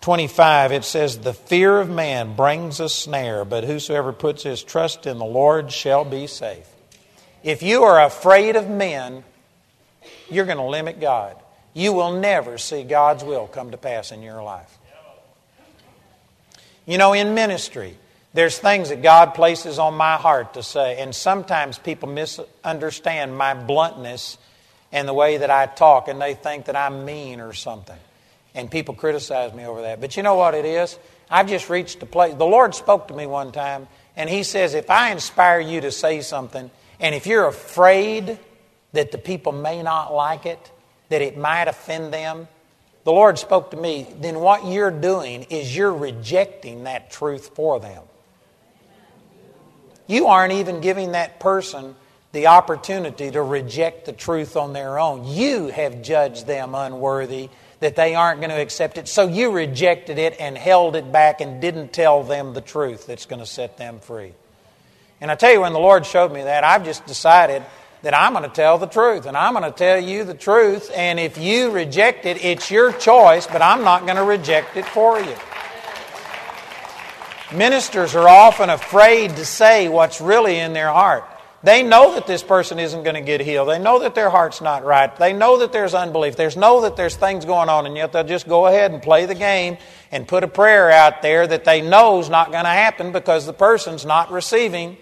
25, 0.00 0.72
it 0.72 0.84
says, 0.84 1.18
The 1.18 1.32
fear 1.32 1.80
of 1.80 1.88
man 1.88 2.34
brings 2.34 2.80
a 2.80 2.88
snare, 2.88 3.44
but 3.44 3.62
whosoever 3.62 4.12
puts 4.12 4.42
his 4.42 4.62
trust 4.62 5.06
in 5.06 5.18
the 5.18 5.24
Lord 5.24 5.70
shall 5.70 6.04
be 6.04 6.26
safe. 6.26 6.66
If 7.44 7.62
you 7.62 7.84
are 7.84 8.04
afraid 8.04 8.56
of 8.56 8.68
men, 8.68 9.22
you're 10.28 10.46
going 10.46 10.58
to 10.58 10.64
limit 10.64 11.00
God. 11.00 11.36
You 11.72 11.92
will 11.92 12.18
never 12.18 12.58
see 12.58 12.82
God's 12.82 13.22
will 13.22 13.46
come 13.46 13.70
to 13.70 13.76
pass 13.76 14.10
in 14.10 14.20
your 14.20 14.42
life. 14.42 14.78
You 16.86 16.98
know, 16.98 17.12
in 17.12 17.34
ministry, 17.34 17.96
there's 18.34 18.58
things 18.58 18.90
that 18.90 19.02
God 19.02 19.34
places 19.34 19.78
on 19.78 19.94
my 19.94 20.16
heart 20.16 20.54
to 20.54 20.62
say, 20.62 21.00
and 21.00 21.14
sometimes 21.14 21.78
people 21.78 22.08
misunderstand 22.08 23.36
my 23.36 23.54
bluntness 23.54 24.36
and 24.92 25.08
the 25.08 25.14
way 25.14 25.38
that 25.38 25.50
I 25.50 25.66
talk, 25.66 26.08
and 26.08 26.20
they 26.20 26.34
think 26.34 26.66
that 26.66 26.76
I'm 26.76 27.04
mean 27.04 27.40
or 27.40 27.52
something 27.52 27.98
and 28.54 28.70
people 28.70 28.94
criticize 28.94 29.52
me 29.52 29.66
over 29.66 29.82
that. 29.82 30.00
But 30.00 30.16
you 30.16 30.22
know 30.22 30.36
what 30.36 30.54
it 30.54 30.64
is? 30.64 30.98
I've 31.28 31.48
just 31.48 31.68
reached 31.68 32.02
a 32.02 32.06
place. 32.06 32.34
The 32.34 32.46
Lord 32.46 32.74
spoke 32.74 33.08
to 33.08 33.14
me 33.14 33.26
one 33.26 33.52
time, 33.52 33.88
and 34.16 34.30
He 34.30 34.42
says, 34.44 34.74
if 34.74 34.90
I 34.90 35.10
inspire 35.10 35.60
you 35.60 35.80
to 35.82 35.90
say 35.90 36.20
something, 36.20 36.70
and 37.00 37.14
if 37.14 37.26
you're 37.26 37.48
afraid 37.48 38.38
that 38.92 39.10
the 39.10 39.18
people 39.18 39.52
may 39.52 39.82
not 39.82 40.14
like 40.14 40.46
it, 40.46 40.70
that 41.08 41.20
it 41.20 41.36
might 41.36 41.66
offend 41.66 42.14
them, 42.14 42.46
the 43.02 43.12
Lord 43.12 43.38
spoke 43.38 43.72
to 43.72 43.76
me, 43.76 44.06
then 44.20 44.40
what 44.40 44.64
you're 44.64 44.90
doing 44.90 45.42
is 45.44 45.76
you're 45.76 45.92
rejecting 45.92 46.84
that 46.84 47.10
truth 47.10 47.50
for 47.54 47.80
them. 47.80 48.02
You 50.06 50.26
aren't 50.26 50.52
even 50.52 50.80
giving 50.80 51.12
that 51.12 51.40
person 51.40 51.94
the 52.32 52.48
opportunity 52.48 53.30
to 53.30 53.42
reject 53.42 54.06
the 54.06 54.12
truth 54.12 54.56
on 54.56 54.72
their 54.72 54.98
own. 54.98 55.24
You 55.24 55.68
have 55.68 56.02
judged 56.02 56.46
them 56.46 56.74
unworthy 56.74 57.48
that 57.80 57.96
they 57.96 58.14
aren't 58.14 58.40
going 58.40 58.50
to 58.50 58.60
accept 58.60 58.98
it. 58.98 59.08
So 59.08 59.28
you 59.28 59.50
rejected 59.50 60.18
it 60.18 60.36
and 60.40 60.56
held 60.58 60.96
it 60.96 61.12
back 61.12 61.40
and 61.40 61.60
didn't 61.60 61.92
tell 61.92 62.22
them 62.22 62.54
the 62.54 62.60
truth 62.60 63.06
that's 63.06 63.26
going 63.26 63.40
to 63.40 63.46
set 63.46 63.76
them 63.76 64.00
free. 64.00 64.32
And 65.20 65.30
I 65.30 65.36
tell 65.36 65.52
you, 65.52 65.60
when 65.60 65.72
the 65.72 65.78
Lord 65.78 66.04
showed 66.04 66.32
me 66.32 66.42
that, 66.42 66.64
I've 66.64 66.84
just 66.84 67.06
decided 67.06 67.62
that 68.02 68.14
I'm 68.14 68.32
going 68.32 68.44
to 68.44 68.50
tell 68.50 68.78
the 68.78 68.86
truth. 68.86 69.26
And 69.26 69.36
I'm 69.36 69.54
going 69.54 69.70
to 69.70 69.76
tell 69.76 69.98
you 69.98 70.24
the 70.24 70.34
truth. 70.34 70.90
And 70.94 71.20
if 71.20 71.38
you 71.38 71.70
reject 71.70 72.26
it, 72.26 72.44
it's 72.44 72.70
your 72.70 72.92
choice, 72.92 73.46
but 73.46 73.62
I'm 73.62 73.84
not 73.84 74.02
going 74.02 74.16
to 74.16 74.24
reject 74.24 74.76
it 74.76 74.86
for 74.86 75.20
you. 75.20 75.36
Ministers 77.54 78.14
are 78.14 78.28
often 78.28 78.70
afraid 78.70 79.36
to 79.36 79.44
say 79.44 79.88
what's 79.88 80.20
really 80.20 80.58
in 80.58 80.72
their 80.72 80.92
heart. 80.92 81.24
They 81.62 81.82
know 81.82 82.14
that 82.14 82.26
this 82.26 82.42
person 82.42 82.78
isn't 82.78 83.04
going 83.04 83.14
to 83.14 83.22
get 83.22 83.40
healed. 83.40 83.68
They 83.68 83.78
know 83.78 84.00
that 84.00 84.14
their 84.14 84.28
heart's 84.28 84.60
not 84.60 84.84
right. 84.84 85.14
They 85.16 85.32
know 85.32 85.60
that 85.60 85.72
there's 85.72 85.94
unbelief. 85.94 86.36
They 86.36 86.48
know 86.56 86.82
that 86.82 86.96
there's 86.96 87.16
things 87.16 87.46
going 87.46 87.70
on, 87.70 87.86
and 87.86 87.96
yet 87.96 88.12
they'll 88.12 88.24
just 88.24 88.46
go 88.46 88.66
ahead 88.66 88.92
and 88.92 89.00
play 89.00 89.24
the 89.24 89.34
game 89.34 89.78
and 90.10 90.28
put 90.28 90.44
a 90.44 90.48
prayer 90.48 90.90
out 90.90 91.22
there 91.22 91.46
that 91.46 91.64
they 91.64 91.80
know 91.80 92.20
is 92.20 92.28
not 92.28 92.52
going 92.52 92.64
to 92.64 92.70
happen 92.70 93.12
because 93.12 93.46
the 93.46 93.54
person's 93.54 94.04
not 94.04 94.30
receiving. 94.30 94.98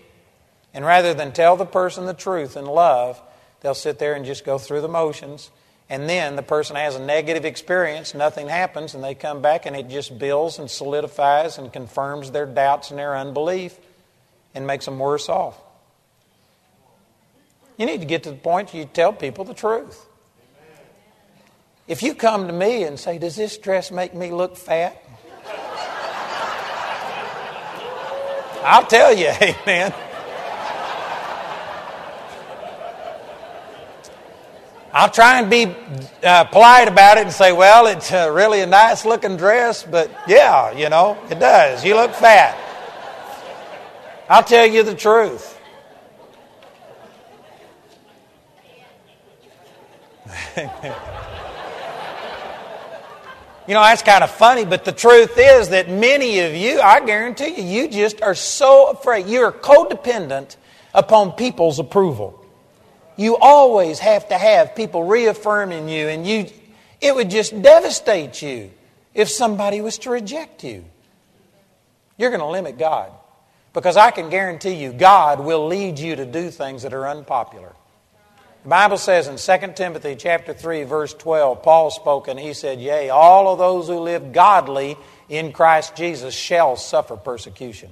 And 0.72 0.84
rather 0.84 1.14
than 1.14 1.32
tell 1.32 1.56
the 1.56 1.66
person 1.66 2.06
the 2.06 2.14
truth 2.14 2.56
in 2.56 2.64
love, 2.64 3.20
They'll 3.62 3.74
sit 3.74 4.00
there 4.00 4.14
and 4.14 4.24
just 4.24 4.44
go 4.44 4.58
through 4.58 4.80
the 4.80 4.88
motions. 4.88 5.50
And 5.92 6.08
then 6.08 6.36
the 6.36 6.42
person 6.42 6.76
has 6.76 6.96
a 6.96 6.98
negative 6.98 7.44
experience, 7.44 8.14
nothing 8.14 8.48
happens, 8.48 8.94
and 8.94 9.04
they 9.04 9.14
come 9.14 9.42
back 9.42 9.66
and 9.66 9.76
it 9.76 9.90
just 9.90 10.18
builds 10.18 10.58
and 10.58 10.70
solidifies 10.70 11.58
and 11.58 11.70
confirms 11.70 12.30
their 12.30 12.46
doubts 12.46 12.88
and 12.88 12.98
their 12.98 13.14
unbelief 13.14 13.76
and 14.54 14.66
makes 14.66 14.86
them 14.86 14.98
worse 14.98 15.28
off. 15.28 15.60
You 17.76 17.84
need 17.84 18.00
to 18.00 18.06
get 18.06 18.22
to 18.22 18.30
the 18.30 18.38
point 18.38 18.72
you 18.72 18.86
tell 18.86 19.12
people 19.12 19.44
the 19.44 19.52
truth. 19.52 20.06
If 21.86 22.02
you 22.02 22.14
come 22.14 22.46
to 22.46 22.54
me 22.54 22.84
and 22.84 22.98
say, 22.98 23.18
Does 23.18 23.36
this 23.36 23.58
dress 23.58 23.90
make 23.90 24.14
me 24.14 24.30
look 24.30 24.56
fat? 24.56 24.96
I'll 28.64 28.86
tell 28.86 29.14
you, 29.14 29.28
amen. 29.42 29.92
I'll 34.94 35.08
try 35.08 35.40
and 35.40 35.48
be 35.48 35.74
uh, 36.22 36.44
polite 36.44 36.86
about 36.86 37.16
it 37.16 37.22
and 37.22 37.32
say, 37.32 37.52
well, 37.52 37.86
it's 37.86 38.12
uh, 38.12 38.30
really 38.30 38.60
a 38.60 38.66
nice 38.66 39.06
looking 39.06 39.38
dress, 39.38 39.82
but 39.84 40.10
yeah, 40.28 40.70
you 40.72 40.90
know, 40.90 41.16
it 41.30 41.40
does. 41.40 41.82
You 41.82 41.94
look 41.94 42.12
fat. 42.12 42.58
I'll 44.28 44.44
tell 44.44 44.66
you 44.66 44.82
the 44.82 44.94
truth. 44.94 45.58
you 50.56 50.62
know, 53.68 53.80
that's 53.80 54.02
kind 54.02 54.22
of 54.22 54.30
funny, 54.30 54.66
but 54.66 54.84
the 54.84 54.92
truth 54.92 55.38
is 55.38 55.70
that 55.70 55.88
many 55.88 56.40
of 56.40 56.54
you, 56.54 56.82
I 56.82 57.04
guarantee 57.04 57.62
you, 57.62 57.84
you 57.84 57.88
just 57.88 58.20
are 58.20 58.34
so 58.34 58.90
afraid. 58.90 59.26
You're 59.26 59.52
codependent 59.52 60.56
upon 60.92 61.32
people's 61.32 61.78
approval. 61.78 62.41
You 63.16 63.36
always 63.36 63.98
have 63.98 64.28
to 64.28 64.38
have 64.38 64.74
people 64.74 65.04
reaffirming 65.04 65.88
you, 65.88 66.08
and 66.08 66.26
you, 66.26 66.46
it 67.00 67.14
would 67.14 67.30
just 67.30 67.60
devastate 67.60 68.42
you 68.42 68.70
if 69.14 69.28
somebody 69.28 69.80
was 69.80 69.98
to 69.98 70.10
reject 70.10 70.64
you. 70.64 70.84
You're 72.16 72.30
going 72.30 72.40
to 72.40 72.46
limit 72.46 72.78
God. 72.78 73.12
Because 73.72 73.96
I 73.96 74.10
can 74.10 74.28
guarantee 74.28 74.74
you, 74.74 74.92
God 74.92 75.40
will 75.40 75.66
lead 75.66 75.98
you 75.98 76.16
to 76.16 76.26
do 76.26 76.50
things 76.50 76.82
that 76.82 76.92
are 76.92 77.08
unpopular. 77.08 77.72
The 78.62 78.68
Bible 78.68 78.98
says 78.98 79.26
in 79.26 79.38
2 79.38 79.72
Timothy 79.72 80.14
chapter 80.14 80.54
3, 80.54 80.84
verse 80.84 81.14
12, 81.14 81.62
Paul 81.62 81.90
spoke 81.90 82.28
and 82.28 82.38
he 82.38 82.52
said, 82.52 82.80
Yea, 82.80 83.08
all 83.08 83.52
of 83.52 83.58
those 83.58 83.88
who 83.88 83.98
live 83.98 84.32
godly 84.32 84.96
in 85.28 85.52
Christ 85.52 85.96
Jesus 85.96 86.34
shall 86.34 86.76
suffer 86.76 87.16
persecution. 87.16 87.90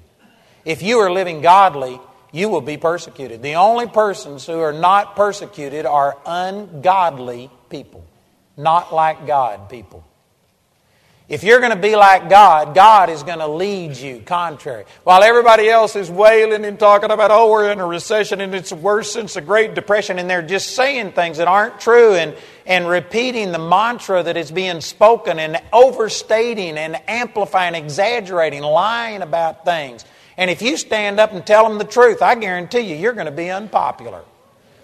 If 0.64 0.83
you 0.83 0.98
are 0.98 1.11
living 1.11 1.40
godly, 1.40 1.98
you 2.32 2.48
will 2.48 2.60
be 2.60 2.76
persecuted. 2.76 3.42
The 3.42 3.54
only 3.54 3.86
persons 3.86 4.46
who 4.46 4.60
are 4.60 4.72
not 4.72 5.16
persecuted 5.16 5.86
are 5.86 6.16
ungodly 6.26 7.50
people, 7.68 8.04
not 8.56 8.94
like 8.94 9.26
God 9.26 9.68
people. 9.68 10.04
If 11.30 11.44
you're 11.44 11.60
going 11.60 11.70
to 11.70 11.78
be 11.78 11.94
like 11.94 12.28
God, 12.28 12.74
God 12.74 13.08
is 13.08 13.22
going 13.22 13.38
to 13.38 13.46
lead 13.46 13.96
you 13.96 14.20
contrary. 14.26 14.84
While 15.04 15.22
everybody 15.22 15.68
else 15.68 15.94
is 15.94 16.10
wailing 16.10 16.64
and 16.64 16.76
talking 16.76 17.12
about, 17.12 17.30
oh, 17.30 17.52
we're 17.52 17.70
in 17.70 17.78
a 17.78 17.86
recession 17.86 18.40
and 18.40 18.52
it's 18.52 18.72
worse 18.72 19.12
since 19.12 19.34
the 19.34 19.40
Great 19.40 19.74
Depression, 19.74 20.18
and 20.18 20.28
they're 20.28 20.42
just 20.42 20.74
saying 20.74 21.12
things 21.12 21.38
that 21.38 21.46
aren't 21.46 21.78
true 21.78 22.14
and, 22.14 22.34
and 22.66 22.88
repeating 22.88 23.52
the 23.52 23.60
mantra 23.60 24.24
that 24.24 24.36
is 24.36 24.50
being 24.50 24.80
spoken 24.80 25.38
and 25.38 25.62
overstating 25.72 26.76
and 26.76 27.00
amplifying, 27.08 27.76
exaggerating, 27.76 28.62
lying 28.62 29.22
about 29.22 29.64
things. 29.64 30.04
And 30.40 30.48
if 30.48 30.62
you 30.62 30.79
stand 30.79 31.20
up 31.20 31.35
and 31.35 31.46
tell 31.46 31.68
them 31.68 31.76
the 31.76 31.85
truth, 31.85 32.22
I 32.22 32.35
guarantee 32.35 32.81
you, 32.81 32.96
you're 32.96 33.12
going 33.12 33.26
to 33.26 33.31
be 33.31 33.50
unpopular. 33.50 34.24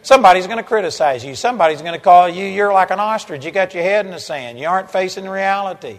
Somebody's 0.02 0.46
going 0.46 0.58
to 0.58 0.62
criticize 0.62 1.24
you. 1.24 1.34
Somebody's 1.34 1.80
going 1.80 1.94
to 1.94 1.98
call 1.98 2.28
you, 2.28 2.44
you're 2.44 2.74
like 2.74 2.90
an 2.90 3.00
ostrich. 3.00 3.42
You 3.42 3.50
got 3.52 3.72
your 3.72 3.82
head 3.82 4.04
in 4.04 4.12
the 4.12 4.20
sand. 4.20 4.58
You 4.58 4.66
aren't 4.66 4.90
facing 4.90 5.26
reality. 5.26 5.98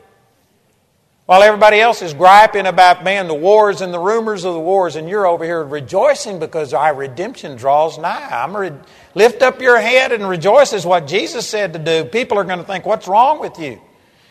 While 1.26 1.42
everybody 1.42 1.80
else 1.80 2.04
is 2.04 2.14
griping 2.14 2.68
about, 2.68 3.04
man, 3.04 3.28
the 3.28 3.34
wars 3.34 3.82
and 3.82 3.92
the 3.92 4.00
rumors 4.00 4.46
of 4.46 4.54
the 4.54 4.60
wars, 4.60 4.96
and 4.96 5.10
you're 5.10 5.26
over 5.26 5.44
here 5.44 5.64
rejoicing 5.64 6.38
because 6.38 6.72
our 6.76 6.94
redemption 6.94 7.56
draws 7.56 7.98
nigh. 7.98 8.30
I'm 8.32 8.56
re- 8.56 8.74
lift 9.16 9.42
up 9.42 9.60
your 9.60 9.80
head 9.80 10.12
and 10.12 10.30
rejoice 10.30 10.72
is 10.72 10.86
what 10.86 11.08
Jesus 11.08 11.48
said 11.48 11.74
to 11.74 11.80
do. 11.80 12.06
People 12.06 12.38
are 12.38 12.44
going 12.44 12.60
to 12.60 12.64
think, 12.64 12.86
what's 12.86 13.08
wrong 13.08 13.40
with 13.40 13.58
you? 13.58 13.82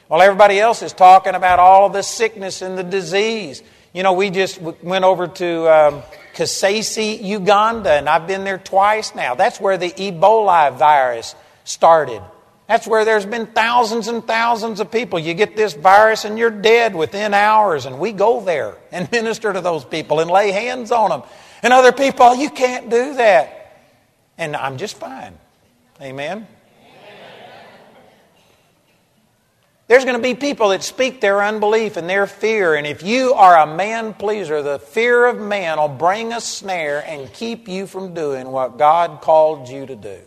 While 0.07 0.23
everybody 0.23 0.61
else 0.61 0.83
is 0.83 0.93
talking 0.93 1.35
about 1.35 1.59
all 1.59 1.87
of 1.87 1.93
the 1.93 2.03
sickness 2.03 2.63
and 2.63 2.79
the 2.79 2.85
disease. 2.85 3.65
You 3.97 4.03
know, 4.03 4.13
we 4.13 4.29
just 4.29 4.61
went 4.61 5.07
over 5.07 5.27
to 5.27 5.75
um, 5.75 6.03
Kasese, 6.35 7.25
Uganda, 7.25 7.93
and 7.93 8.11
I've 8.11 8.27
been 8.27 8.45
there 8.45 8.59
twice 8.59 9.15
now. 9.15 9.35
That's 9.35 9.59
where 9.59 9.79
the 9.79 9.89
Ebola 9.89 10.77
virus 10.77 11.35
started. 11.65 12.21
That's 12.69 12.87
where 12.87 13.07
there's 13.07 13.25
been 13.25 13.47
thousands 13.47 14.09
and 14.09 14.23
thousands 14.23 14.81
of 14.81 14.91
people. 14.91 15.19
You 15.19 15.33
get 15.33 15.57
this 15.57 15.73
virus 15.73 16.27
and 16.27 16.39
you're 16.39 16.51
dead 16.51 16.95
within 16.95 17.33
hours, 17.33 17.87
and 17.87 17.99
we 17.99 18.13
go 18.13 18.43
there 18.43 18.77
and 18.93 19.11
minister 19.13 19.51
to 19.51 19.63
those 19.63 19.83
people 19.83 20.21
and 20.21 20.31
lay 20.31 20.51
hands 20.51 20.93
on 20.93 21.09
them. 21.09 21.23
And 21.63 21.73
other 21.73 21.93
people, 21.93 22.35
you 22.35 22.51
can't 22.51 22.91
do 22.91 23.15
that. 23.15 23.81
And 24.37 24.57
I'm 24.57 24.77
just 24.77 24.99
fine. 24.99 25.33
Amen. 26.03 26.47
There's 29.89 30.05
going 30.05 30.17
to 30.17 30.23
be 30.23 30.35
people 30.35 30.71
that 30.71 30.83
speak 30.83 31.21
their 31.21 31.43
unbelief 31.43 31.97
and 31.97 32.09
their 32.09 32.27
fear, 32.27 32.75
and 32.75 32.87
if 32.87 33.05
you 33.05 33.35
are 33.35 33.57
a 33.57 33.73
man 33.73 34.15
pleaser, 34.15 34.61
the 34.61 34.81
fear 34.81 35.27
of 35.27 35.39
man 35.39 35.79
will 35.79 35.89
bring 35.89 36.33
a 36.33 36.41
snare 36.41 37.05
and 37.07 37.33
keep 37.33 37.69
you 37.69 37.87
from 37.87 38.13
doing 38.13 38.51
what 38.51 38.79
God 38.79 39.21
called 39.21 39.69
you 39.69 39.87
to 39.87 39.95
do. 39.95 40.19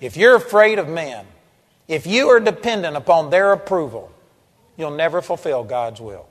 If 0.00 0.16
you're 0.16 0.36
afraid 0.36 0.78
of 0.78 0.88
men, 0.88 1.26
if 1.88 2.06
you 2.06 2.28
are 2.28 2.40
dependent 2.40 2.96
upon 2.96 3.30
their 3.30 3.52
approval, 3.52 4.10
you'll 4.76 4.90
never 4.90 5.20
fulfill 5.20 5.62
God's 5.62 6.00
will. 6.00 6.26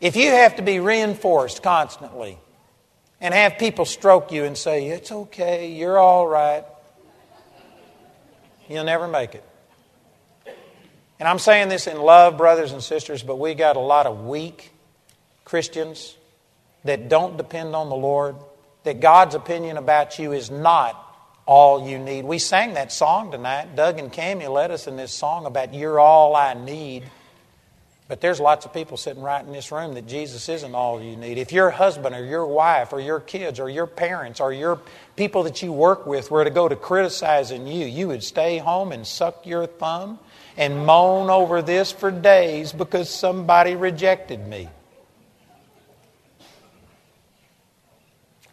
If 0.00 0.16
you 0.16 0.30
have 0.30 0.56
to 0.56 0.62
be 0.62 0.78
reinforced 0.80 1.62
constantly 1.62 2.38
and 3.20 3.32
have 3.32 3.58
people 3.58 3.84
stroke 3.84 4.30
you 4.30 4.44
and 4.44 4.56
say, 4.56 4.88
It's 4.88 5.10
okay, 5.10 5.72
you're 5.72 5.98
all 5.98 6.26
right, 6.26 6.64
you'll 8.68 8.84
never 8.84 9.08
make 9.08 9.34
it. 9.34 9.44
And 11.18 11.28
I'm 11.28 11.38
saying 11.38 11.68
this 11.68 11.86
in 11.86 11.98
love, 11.98 12.36
brothers 12.36 12.72
and 12.72 12.82
sisters, 12.82 13.22
but 13.22 13.38
we 13.38 13.54
got 13.54 13.76
a 13.76 13.80
lot 13.80 14.06
of 14.06 14.26
weak 14.26 14.70
Christians 15.44 16.14
that 16.84 17.08
don't 17.08 17.36
depend 17.36 17.74
on 17.74 17.88
the 17.88 17.96
Lord, 17.96 18.36
that 18.84 19.00
God's 19.00 19.34
opinion 19.34 19.76
about 19.76 20.18
you 20.18 20.32
is 20.32 20.50
not 20.50 21.02
all 21.46 21.88
you 21.88 21.98
need. 21.98 22.24
We 22.24 22.38
sang 22.38 22.74
that 22.74 22.92
song 22.92 23.30
tonight. 23.30 23.76
Doug 23.76 23.98
and 23.98 24.12
Cammy 24.12 24.52
led 24.52 24.70
us 24.70 24.86
in 24.86 24.96
this 24.96 25.12
song 25.12 25.46
about 25.46 25.72
You're 25.72 25.98
All 25.98 26.36
I 26.36 26.54
Need. 26.54 27.04
But 28.08 28.20
there's 28.20 28.38
lots 28.38 28.64
of 28.64 28.72
people 28.72 28.96
sitting 28.96 29.22
right 29.22 29.44
in 29.44 29.52
this 29.52 29.72
room 29.72 29.94
that 29.94 30.06
Jesus 30.06 30.48
isn't 30.48 30.74
all 30.76 31.02
you 31.02 31.16
need. 31.16 31.38
If 31.38 31.50
your 31.50 31.70
husband 31.70 32.14
or 32.14 32.24
your 32.24 32.46
wife 32.46 32.92
or 32.92 33.00
your 33.00 33.18
kids 33.18 33.58
or 33.58 33.68
your 33.68 33.88
parents 33.88 34.38
or 34.40 34.52
your 34.52 34.80
people 35.16 35.42
that 35.42 35.60
you 35.60 35.72
work 35.72 36.06
with 36.06 36.30
were 36.30 36.44
to 36.44 36.50
go 36.50 36.68
to 36.68 36.76
criticizing 36.76 37.66
you, 37.66 37.84
you 37.84 38.06
would 38.06 38.22
stay 38.22 38.58
home 38.58 38.92
and 38.92 39.04
suck 39.04 39.44
your 39.44 39.66
thumb 39.66 40.20
and 40.56 40.86
moan 40.86 41.30
over 41.30 41.62
this 41.62 41.90
for 41.90 42.12
days 42.12 42.72
because 42.72 43.10
somebody 43.10 43.74
rejected 43.74 44.46
me. 44.46 44.68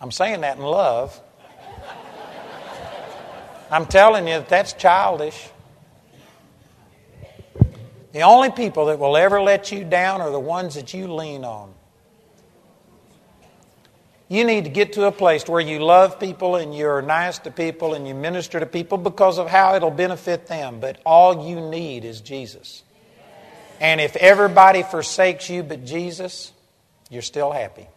I'm 0.01 0.11
saying 0.11 0.41
that 0.41 0.57
in 0.57 0.63
love. 0.63 1.21
I'm 3.69 3.85
telling 3.85 4.27
you 4.27 4.33
that 4.33 4.49
that's 4.49 4.73
childish. 4.73 5.49
The 8.13 8.21
only 8.21 8.51
people 8.51 8.85
that 8.85 8.99
will 8.99 9.17
ever 9.17 9.41
let 9.41 9.71
you 9.71 9.83
down 9.83 10.21
are 10.21 10.29
the 10.29 10.39
ones 10.39 10.75
that 10.75 10.93
you 10.93 11.11
lean 11.11 11.43
on. 11.43 11.73
You 14.29 14.45
need 14.45 14.63
to 14.63 14.69
get 14.69 14.93
to 14.93 15.05
a 15.05 15.11
place 15.11 15.47
where 15.47 15.59
you 15.59 15.79
love 15.79 16.19
people 16.19 16.55
and 16.55 16.75
you're 16.75 17.01
nice 17.01 17.39
to 17.39 17.51
people 17.51 17.93
and 17.95 18.07
you 18.07 18.13
minister 18.13 18.59
to 18.59 18.65
people 18.65 18.97
because 18.97 19.37
of 19.37 19.49
how 19.49 19.75
it'll 19.75 19.91
benefit 19.91 20.47
them. 20.47 20.79
But 20.79 21.01
all 21.05 21.47
you 21.49 21.59
need 21.59 22.05
is 22.05 22.21
Jesus. 22.21 22.83
And 23.81 23.99
if 23.99 24.15
everybody 24.15 24.83
forsakes 24.83 25.49
you 25.49 25.63
but 25.63 25.83
Jesus, 25.83 26.51
you're 27.09 27.21
still 27.23 27.51
happy. 27.51 27.87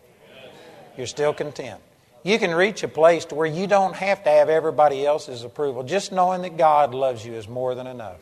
You're 0.97 1.07
still 1.07 1.35
content. 1.35 1.81
You 2.23 2.39
can 2.39 2.55
reach 2.55 2.83
a 2.83 2.89
place 2.89 3.27
to 3.27 3.35
where 3.35 3.47
you 3.47 3.67
don't 3.67 3.95
have 3.95 4.25
to 4.25 4.31
have 4.31 4.49
everybody 4.49 5.07
else's 5.07 5.45
approval. 5.45 5.85
Just 5.85 6.11
knowing 6.11 6.43
that 6.43 6.57
God 6.57 6.95
loves 6.95 7.25
you 7.25 7.35
is 7.35 7.47
more 7.47 7.75
than 7.75 7.87
enough. 7.87 8.19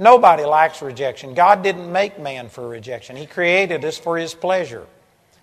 Nobody 0.00 0.44
likes 0.44 0.82
rejection. 0.82 1.34
God 1.34 1.62
didn't 1.62 1.92
make 1.92 2.18
man 2.18 2.48
for 2.48 2.66
rejection, 2.66 3.14
He 3.14 3.26
created 3.26 3.84
us 3.84 3.96
for 3.96 4.18
His 4.18 4.34
pleasure. 4.34 4.86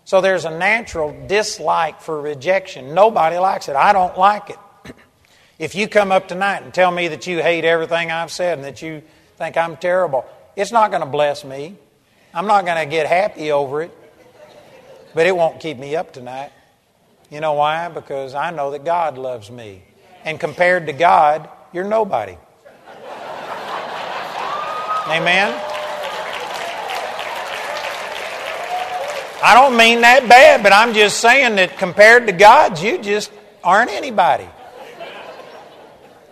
So 0.03 0.19
there's 0.19 0.43
a 0.43 0.57
natural 0.57 1.15
dislike 1.27 2.01
for 2.01 2.21
rejection. 2.21 2.93
Nobody 2.93 3.37
likes 3.37 3.69
it. 3.69 3.75
I 3.75 3.93
don't 3.93 4.17
like 4.17 4.49
it. 4.49 4.57
if 5.59 5.75
you 5.75 5.87
come 5.87 6.11
up 6.11 6.27
tonight 6.27 6.63
and 6.63 6.73
tell 6.73 6.91
me 6.91 7.07
that 7.09 7.27
you 7.27 7.41
hate 7.41 7.63
everything 7.63 8.11
I've 8.11 8.31
said 8.31 8.57
and 8.57 8.65
that 8.65 8.81
you 8.81 9.01
think 9.37 9.57
I'm 9.57 9.77
terrible, 9.77 10.25
it's 10.55 10.71
not 10.71 10.91
going 10.91 11.01
to 11.01 11.07
bless 11.07 11.45
me. 11.45 11.75
I'm 12.33 12.47
not 12.47 12.65
going 12.65 12.77
to 12.77 12.89
get 12.89 13.05
happy 13.05 13.51
over 13.51 13.81
it 13.81 13.91
but 15.17 15.25
it 15.25 15.35
won't 15.35 15.59
keep 15.59 15.79
me 15.79 15.95
up 15.95 16.13
tonight. 16.13 16.51
You 17.31 17.41
know 17.41 17.53
why? 17.53 17.89
Because 17.89 18.35
I 18.35 18.51
know 18.51 18.69
that 18.69 18.85
God 18.85 19.17
loves 19.17 19.49
me. 19.49 19.81
And 20.23 20.39
compared 20.39 20.85
to 20.85 20.93
God, 20.93 21.49
you're 21.73 21.83
nobody. 21.83 22.37
Amen? 25.09 25.53
I 29.41 29.53
don't 29.53 29.77
mean 29.77 30.01
that 30.01 30.27
bad, 30.27 30.63
but 30.63 30.73
I'm 30.73 30.93
just 30.93 31.21
saying 31.21 31.55
that 31.55 31.77
compared 31.77 32.27
to 32.27 32.33
God, 32.33 32.79
you 32.79 32.97
just 32.97 33.31
aren't 33.63 33.91
anybody. 33.91 34.47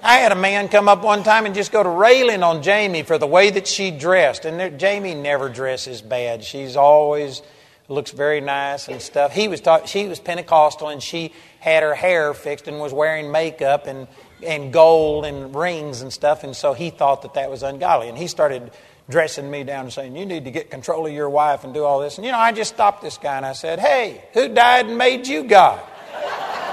I 0.03 0.17
had 0.17 0.31
a 0.31 0.35
man 0.35 0.67
come 0.67 0.89
up 0.89 1.03
one 1.03 1.23
time 1.23 1.45
and 1.45 1.55
just 1.55 1.71
go 1.71 1.81
to 1.81 1.89
railing 1.89 2.43
on 2.43 2.61
Jamie 2.61 3.03
for 3.03 3.17
the 3.17 3.25
way 3.25 3.49
that 3.49 3.65
she 3.65 3.91
dressed. 3.91 4.45
And 4.45 4.59
there, 4.59 4.69
Jamie 4.69 5.15
never 5.15 5.49
dresses 5.49 6.01
bad. 6.01 6.43
She's 6.43 6.75
always 6.75 7.41
looks 7.87 8.11
very 8.11 8.41
nice 8.41 8.87
and 8.87 9.01
stuff. 9.01 9.33
He 9.33 9.47
was 9.47 9.61
talk, 9.61 9.87
she 9.87 10.07
was 10.07 10.19
Pentecostal 10.19 10.89
and 10.89 11.01
she 11.01 11.33
had 11.59 11.81
her 11.83 11.95
hair 11.95 12.33
fixed 12.33 12.67
and 12.67 12.79
was 12.79 12.93
wearing 12.93 13.31
makeup 13.31 13.87
and 13.87 14.07
and 14.45 14.71
gold 14.71 15.25
and 15.25 15.55
rings 15.55 16.01
and 16.01 16.11
stuff. 16.11 16.43
And 16.43 16.55
so 16.55 16.73
he 16.73 16.89
thought 16.89 17.23
that 17.23 17.33
that 17.33 17.49
was 17.49 17.63
ungodly. 17.63 18.09
And 18.09 18.17
he 18.17 18.27
started 18.27 18.71
dressing 19.09 19.49
me 19.49 19.63
down 19.63 19.85
and 19.85 19.93
saying, 19.93 20.15
"You 20.15 20.25
need 20.25 20.45
to 20.45 20.51
get 20.51 20.71
control 20.71 21.05
of 21.05 21.13
your 21.13 21.29
wife 21.29 21.63
and 21.63 21.73
do 21.73 21.83
all 21.83 21.99
this." 21.99 22.17
And 22.17 22.25
you 22.25 22.31
know, 22.31 22.39
I 22.39 22.51
just 22.51 22.73
stopped 22.73 23.01
this 23.01 23.17
guy 23.17 23.37
and 23.37 23.45
I 23.45 23.53
said, 23.53 23.79
"Hey, 23.79 24.23
who 24.33 24.47
died 24.49 24.87
and 24.87 24.97
made 24.97 25.27
you 25.27 25.43
God?" 25.43 25.81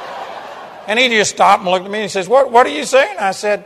And 0.87 0.99
he 0.99 1.09
just 1.09 1.31
stopped 1.31 1.63
and 1.63 1.71
looked 1.71 1.85
at 1.85 1.91
me 1.91 1.99
and 1.99 2.05
he 2.05 2.09
says, 2.09 2.29
What, 2.29 2.51
what 2.51 2.67
are 2.67 2.71
you 2.71 2.85
saying? 2.85 3.17
I 3.19 3.33
said, 3.33 3.65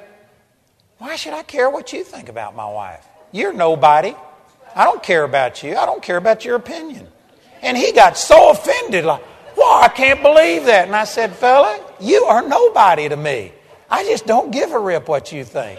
Why 0.98 1.16
should 1.16 1.32
I 1.32 1.42
care 1.42 1.70
what 1.70 1.92
you 1.92 2.04
think 2.04 2.28
about 2.28 2.54
my 2.54 2.70
wife? 2.70 3.07
You're 3.32 3.52
nobody. 3.52 4.14
I 4.74 4.84
don't 4.84 5.02
care 5.02 5.24
about 5.24 5.62
you. 5.62 5.76
I 5.76 5.86
don't 5.86 6.02
care 6.02 6.18
about 6.18 6.44
your 6.44 6.57
opinion. 6.57 7.09
And 7.62 7.76
he 7.76 7.92
got 7.92 8.18
so 8.18 8.50
offended, 8.50 9.04
like, 9.04 9.22
Well, 9.57 9.82
I 9.82 9.88
can't 9.88 10.22
believe 10.22 10.66
that. 10.66 10.86
And 10.86 10.94
I 10.94 11.04
said, 11.04 11.34
Fella, 11.34 11.80
you 12.00 12.24
are 12.24 12.46
nobody 12.46 13.09
to 13.09 13.16
me. 13.16 13.52
I 13.91 14.05
just 14.05 14.26
don't 14.26 14.51
give 14.51 14.72
a 14.72 14.78
rip 14.78 15.09
what 15.09 15.32
you 15.32 15.45
think. 15.45 15.78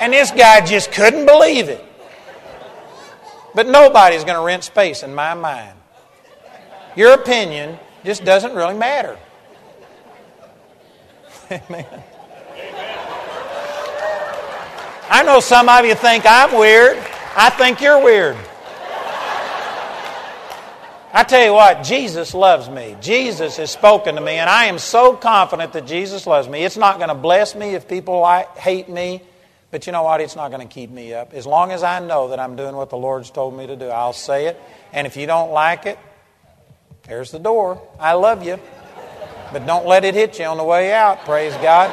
And 0.00 0.12
this 0.12 0.30
guy 0.30 0.64
just 0.64 0.92
couldn't 0.92 1.26
believe 1.26 1.68
it. 1.68 1.84
But 3.54 3.66
nobody's 3.66 4.24
going 4.24 4.36
to 4.36 4.42
rent 4.42 4.64
space 4.64 5.02
in 5.02 5.14
my 5.14 5.34
mind. 5.34 5.76
Your 6.96 7.14
opinion 7.14 7.78
just 8.04 8.24
doesn't 8.24 8.54
really 8.54 8.76
matter. 8.76 9.18
Amen. 11.50 12.02
I 15.10 15.22
know 15.24 15.40
some 15.40 15.68
of 15.68 15.86
you 15.86 15.94
think 15.94 16.24
I'm 16.26 16.56
weird. 16.58 16.98
I 17.36 17.50
think 17.50 17.80
you're 17.80 18.02
weird. 18.02 18.36
I 21.10 21.24
tell 21.24 21.42
you 21.42 21.54
what, 21.54 21.84
Jesus 21.84 22.34
loves 22.34 22.68
me. 22.68 22.94
Jesus 23.00 23.56
has 23.56 23.70
spoken 23.70 24.16
to 24.16 24.20
me, 24.20 24.32
and 24.32 24.48
I 24.48 24.66
am 24.66 24.78
so 24.78 25.16
confident 25.16 25.72
that 25.72 25.86
Jesus 25.86 26.26
loves 26.26 26.48
me. 26.48 26.64
It's 26.64 26.76
not 26.76 26.98
going 26.98 27.08
to 27.08 27.14
bless 27.14 27.54
me 27.54 27.74
if 27.74 27.88
people 27.88 28.26
hate 28.56 28.90
me, 28.90 29.22
but 29.70 29.86
you 29.86 29.92
know 29.92 30.02
what? 30.02 30.20
It's 30.20 30.36
not 30.36 30.50
going 30.50 30.66
to 30.66 30.72
keep 30.72 30.90
me 30.90 31.14
up. 31.14 31.32
As 31.32 31.46
long 31.46 31.72
as 31.72 31.82
I 31.82 32.00
know 32.00 32.28
that 32.28 32.38
I'm 32.38 32.56
doing 32.56 32.76
what 32.76 32.90
the 32.90 32.98
Lord's 32.98 33.30
told 33.30 33.56
me 33.56 33.66
to 33.66 33.74
do, 33.74 33.86
I'll 33.86 34.12
say 34.12 34.46
it. 34.46 34.60
And 34.92 35.06
if 35.06 35.16
you 35.16 35.26
don't 35.26 35.50
like 35.50 35.86
it, 35.86 35.98
there's 37.04 37.30
the 37.30 37.38
door. 37.38 37.80
I 37.98 38.12
love 38.12 38.44
you. 38.44 38.58
But 39.50 39.66
don't 39.66 39.86
let 39.86 40.04
it 40.04 40.14
hit 40.14 40.38
you 40.38 40.44
on 40.44 40.58
the 40.58 40.64
way 40.64 40.92
out, 40.92 41.24
praise 41.24 41.54
God. 41.54 41.90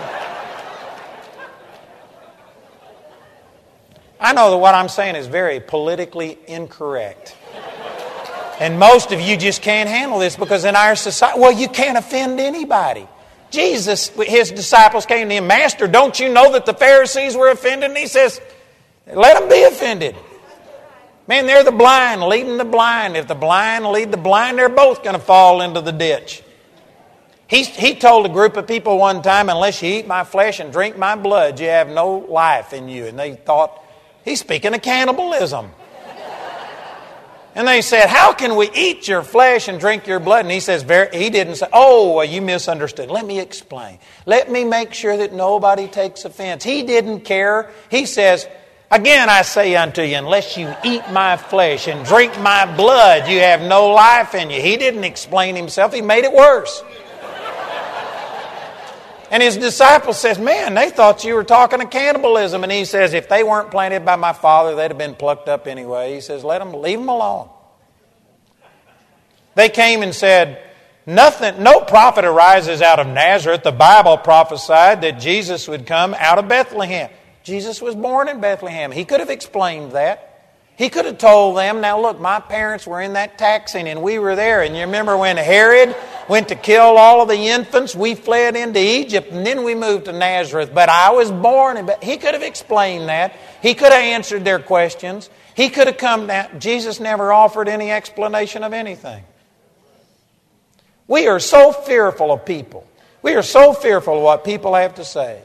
I 4.19 4.33
know 4.33 4.51
that 4.51 4.57
what 4.57 4.75
I'm 4.75 4.89
saying 4.89 5.15
is 5.15 5.27
very 5.27 5.61
politically 5.61 6.37
incorrect. 6.47 7.37
And 8.59 8.79
most 8.79 9.11
of 9.11 9.19
you 9.19 9.35
just 9.37 9.61
can't 9.61 9.89
handle 9.89 10.19
this 10.19 10.35
because 10.35 10.63
in 10.63 10.75
our 10.75 10.95
society, 10.95 11.39
well, 11.39 11.51
you 11.51 11.67
can't 11.67 11.97
offend 11.97 12.39
anybody. 12.39 13.07
Jesus, 13.51 14.09
his 14.09 14.51
disciples 14.51 15.05
came 15.05 15.29
to 15.29 15.35
him, 15.35 15.47
Master, 15.47 15.87
don't 15.87 16.19
you 16.19 16.31
know 16.31 16.53
that 16.53 16.65
the 16.65 16.73
Pharisees 16.73 17.35
were 17.35 17.49
offended? 17.49 17.89
And 17.91 17.97
he 17.97 18.07
says, 18.07 18.41
Let 19.07 19.39
them 19.39 19.49
be 19.49 19.63
offended. 19.63 20.15
Man, 21.27 21.47
they're 21.47 21.63
the 21.63 21.71
blind 21.71 22.21
leading 22.23 22.57
the 22.57 22.65
blind. 22.65 23.17
If 23.17 23.27
the 23.27 23.35
blind 23.35 23.85
lead 23.85 24.11
the 24.11 24.17
blind, 24.17 24.57
they're 24.57 24.69
both 24.69 25.03
going 25.03 25.15
to 25.15 25.21
fall 25.21 25.61
into 25.61 25.81
the 25.81 25.91
ditch. 25.91 26.43
He, 27.47 27.63
he 27.63 27.95
told 27.95 28.25
a 28.25 28.29
group 28.29 28.57
of 28.57 28.67
people 28.67 28.97
one 28.97 29.21
time, 29.21 29.49
unless 29.49 29.81
you 29.81 29.89
eat 29.89 30.07
my 30.07 30.23
flesh 30.23 30.59
and 30.59 30.71
drink 30.71 30.97
my 30.97 31.15
blood, 31.15 31.59
you 31.59 31.67
have 31.67 31.89
no 31.89 32.17
life 32.17 32.73
in 32.73 32.89
you. 32.89 33.05
And 33.05 33.17
they 33.17 33.35
thought, 33.35 33.79
he's 34.23 34.39
speaking 34.39 34.73
of 34.73 34.81
cannibalism. 34.81 35.71
And 37.55 37.65
they 37.65 37.81
said, 37.81 38.09
How 38.09 38.33
can 38.33 38.57
we 38.57 38.69
eat 38.75 39.07
your 39.07 39.23
flesh 39.23 39.69
and 39.69 39.79
drink 39.79 40.05
your 40.05 40.19
blood? 40.19 40.41
And 40.43 40.51
he 40.51 40.59
says, 40.59 40.81
He 41.13 41.29
didn't 41.29 41.55
say, 41.55 41.67
Oh, 41.71 42.15
well, 42.15 42.25
you 42.25 42.41
misunderstood. 42.41 43.09
Let 43.09 43.25
me 43.25 43.39
explain. 43.39 43.97
Let 44.25 44.51
me 44.51 44.65
make 44.65 44.93
sure 44.93 45.15
that 45.15 45.33
nobody 45.33 45.87
takes 45.87 46.25
offense. 46.25 46.65
He 46.65 46.83
didn't 46.83 47.21
care. 47.21 47.71
He 47.89 48.05
says, 48.05 48.45
Again, 48.91 49.29
I 49.29 49.41
say 49.41 49.75
unto 49.75 50.01
you, 50.03 50.17
unless 50.17 50.57
you 50.57 50.71
eat 50.83 51.01
my 51.11 51.37
flesh 51.37 51.87
and 51.87 52.05
drink 52.05 52.37
my 52.39 52.71
blood, 52.75 53.27
you 53.27 53.39
have 53.39 53.61
no 53.61 53.87
life 53.87 54.35
in 54.35 54.49
you. 54.49 54.61
He 54.61 54.77
didn't 54.77 55.05
explain 55.05 55.55
himself, 55.55 55.93
he 55.93 56.01
made 56.01 56.23
it 56.23 56.33
worse. 56.33 56.83
And 59.31 59.41
his 59.41 59.57
disciples 59.57 60.19
says, 60.19 60.37
"Man, 60.37 60.75
they 60.75 60.89
thought 60.89 61.23
you 61.23 61.35
were 61.35 61.43
talking 61.43 61.81
of 61.81 61.89
cannibalism." 61.89 62.63
And 62.63 62.71
he 62.71 62.85
says, 62.85 63.13
"If 63.13 63.27
they 63.27 63.43
weren't 63.43 63.71
planted 63.71 64.05
by 64.05 64.15
my 64.15 64.33
Father, 64.33 64.75
they'd 64.75 64.91
have 64.91 64.97
been 64.97 65.15
plucked 65.15 65.49
up 65.49 65.67
anyway." 65.67 66.13
He 66.13 66.21
says, 66.21 66.43
"Let 66.43 66.59
them 66.59 66.73
leave 66.73 66.99
them 66.99 67.09
alone." 67.09 67.49
They 69.55 69.69
came 69.69 70.03
and 70.03 70.13
said, 70.13 70.59
"Nothing 71.05 71.63
no 71.63 71.81
prophet 71.81 72.25
arises 72.25 72.81
out 72.81 72.99
of 72.99 73.07
Nazareth. 73.07 73.63
The 73.63 73.71
Bible 73.71 74.17
prophesied 74.17 75.01
that 75.01 75.19
Jesus 75.19 75.67
would 75.67 75.87
come 75.87 76.15
out 76.19 76.37
of 76.37 76.47
Bethlehem." 76.47 77.09
Jesus 77.43 77.81
was 77.81 77.95
born 77.95 78.27
in 78.27 78.39
Bethlehem. 78.39 78.91
He 78.91 79.05
could 79.05 79.19
have 79.19 79.29
explained 79.29 79.93
that. 79.93 80.34
He 80.77 80.89
could 80.89 81.05
have 81.05 81.17
told 81.17 81.57
them, 81.57 81.79
now 81.79 82.01
look, 82.01 82.19
my 82.19 82.41
parents 82.41 82.85
were 82.85 82.99
in 82.99 83.13
that 83.13 83.37
taxing 83.37 83.87
and 83.87 84.01
we 84.01 84.19
were 84.19 84.35
there. 84.35 84.61
And 84.61 84.75
you 84.75 84.81
remember 84.81 85.15
when 85.17 85.37
Herod 85.37 85.95
went 86.27 86.49
to 86.49 86.55
kill 86.55 86.97
all 86.97 87.21
of 87.21 87.29
the 87.29 87.47
infants, 87.47 87.95
we 87.95 88.13
fled 88.13 88.57
into 88.57 88.79
Egypt 88.79 89.31
and 89.31 89.45
then 89.45 89.63
we 89.63 89.73
moved 89.73 90.05
to 90.05 90.11
Nazareth. 90.11 90.71
But 90.73 90.89
I 90.89 91.11
was 91.11 91.31
born. 91.31 91.89
He 92.01 92.17
could 92.17 92.33
have 92.33 92.43
explained 92.43 93.07
that. 93.07 93.37
He 93.61 93.73
could 93.73 93.93
have 93.93 94.03
answered 94.03 94.43
their 94.43 94.59
questions. 94.59 95.29
He 95.55 95.69
could 95.69 95.87
have 95.87 95.97
come 95.97 96.27
down. 96.27 96.59
Jesus 96.59 96.99
never 96.99 97.31
offered 97.31 97.69
any 97.69 97.89
explanation 97.89 98.61
of 98.61 98.73
anything. 98.73 99.23
We 101.07 101.27
are 101.27 101.39
so 101.39 101.71
fearful 101.71 102.33
of 102.33 102.45
people. 102.45 102.85
We 103.21 103.35
are 103.35 103.43
so 103.43 103.71
fearful 103.71 104.17
of 104.17 104.23
what 104.23 104.43
people 104.43 104.75
have 104.75 104.95
to 104.95 105.05
say. 105.05 105.41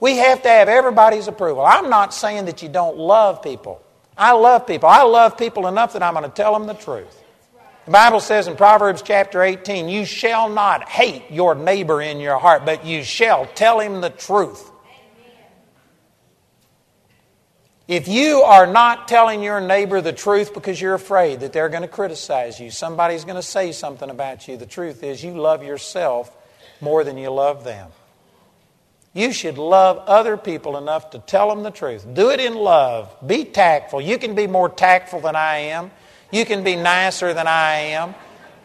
We 0.00 0.16
have 0.16 0.42
to 0.42 0.48
have 0.48 0.68
everybody's 0.68 1.28
approval. 1.28 1.64
I'm 1.64 1.90
not 1.90 2.12
saying 2.12 2.46
that 2.46 2.60
you 2.62 2.68
don't 2.68 2.96
love 2.96 3.40
people. 3.40 3.82
I 4.16 4.32
love 4.32 4.66
people. 4.66 4.88
I 4.88 5.02
love 5.02 5.36
people 5.36 5.66
enough 5.66 5.92
that 5.92 6.02
I'm 6.02 6.14
going 6.14 6.24
to 6.24 6.30
tell 6.30 6.52
them 6.52 6.66
the 6.66 6.74
truth. 6.74 7.22
The 7.84 7.92
Bible 7.92 8.20
says 8.20 8.48
in 8.48 8.56
Proverbs 8.56 9.02
chapter 9.02 9.42
18, 9.42 9.88
You 9.88 10.04
shall 10.04 10.48
not 10.48 10.88
hate 10.88 11.30
your 11.30 11.54
neighbor 11.54 12.02
in 12.02 12.18
your 12.18 12.38
heart, 12.38 12.64
but 12.64 12.84
you 12.84 13.04
shall 13.04 13.46
tell 13.46 13.78
him 13.78 14.00
the 14.00 14.10
truth. 14.10 14.70
If 17.86 18.08
you 18.08 18.42
are 18.42 18.66
not 18.66 19.06
telling 19.06 19.44
your 19.44 19.60
neighbor 19.60 20.00
the 20.00 20.12
truth 20.12 20.52
because 20.52 20.80
you're 20.80 20.94
afraid 20.94 21.40
that 21.40 21.52
they're 21.52 21.68
going 21.68 21.82
to 21.82 21.88
criticize 21.88 22.58
you, 22.58 22.72
somebody's 22.72 23.24
going 23.24 23.36
to 23.36 23.42
say 23.42 23.70
something 23.70 24.10
about 24.10 24.48
you, 24.48 24.56
the 24.56 24.66
truth 24.66 25.04
is 25.04 25.22
you 25.22 25.34
love 25.34 25.62
yourself 25.62 26.36
more 26.80 27.04
than 27.04 27.16
you 27.16 27.30
love 27.30 27.62
them. 27.62 27.90
You 29.16 29.32
should 29.32 29.56
love 29.56 29.96
other 30.06 30.36
people 30.36 30.76
enough 30.76 31.08
to 31.12 31.18
tell 31.18 31.48
them 31.48 31.62
the 31.62 31.70
truth. 31.70 32.06
Do 32.12 32.28
it 32.32 32.38
in 32.38 32.54
love. 32.54 33.16
Be 33.26 33.46
tactful. 33.46 34.02
You 34.02 34.18
can 34.18 34.34
be 34.34 34.46
more 34.46 34.68
tactful 34.68 35.20
than 35.20 35.34
I 35.34 35.56
am. 35.56 35.90
You 36.30 36.44
can 36.44 36.62
be 36.62 36.76
nicer 36.76 37.32
than 37.32 37.46
I 37.46 37.76
am. 37.96 38.14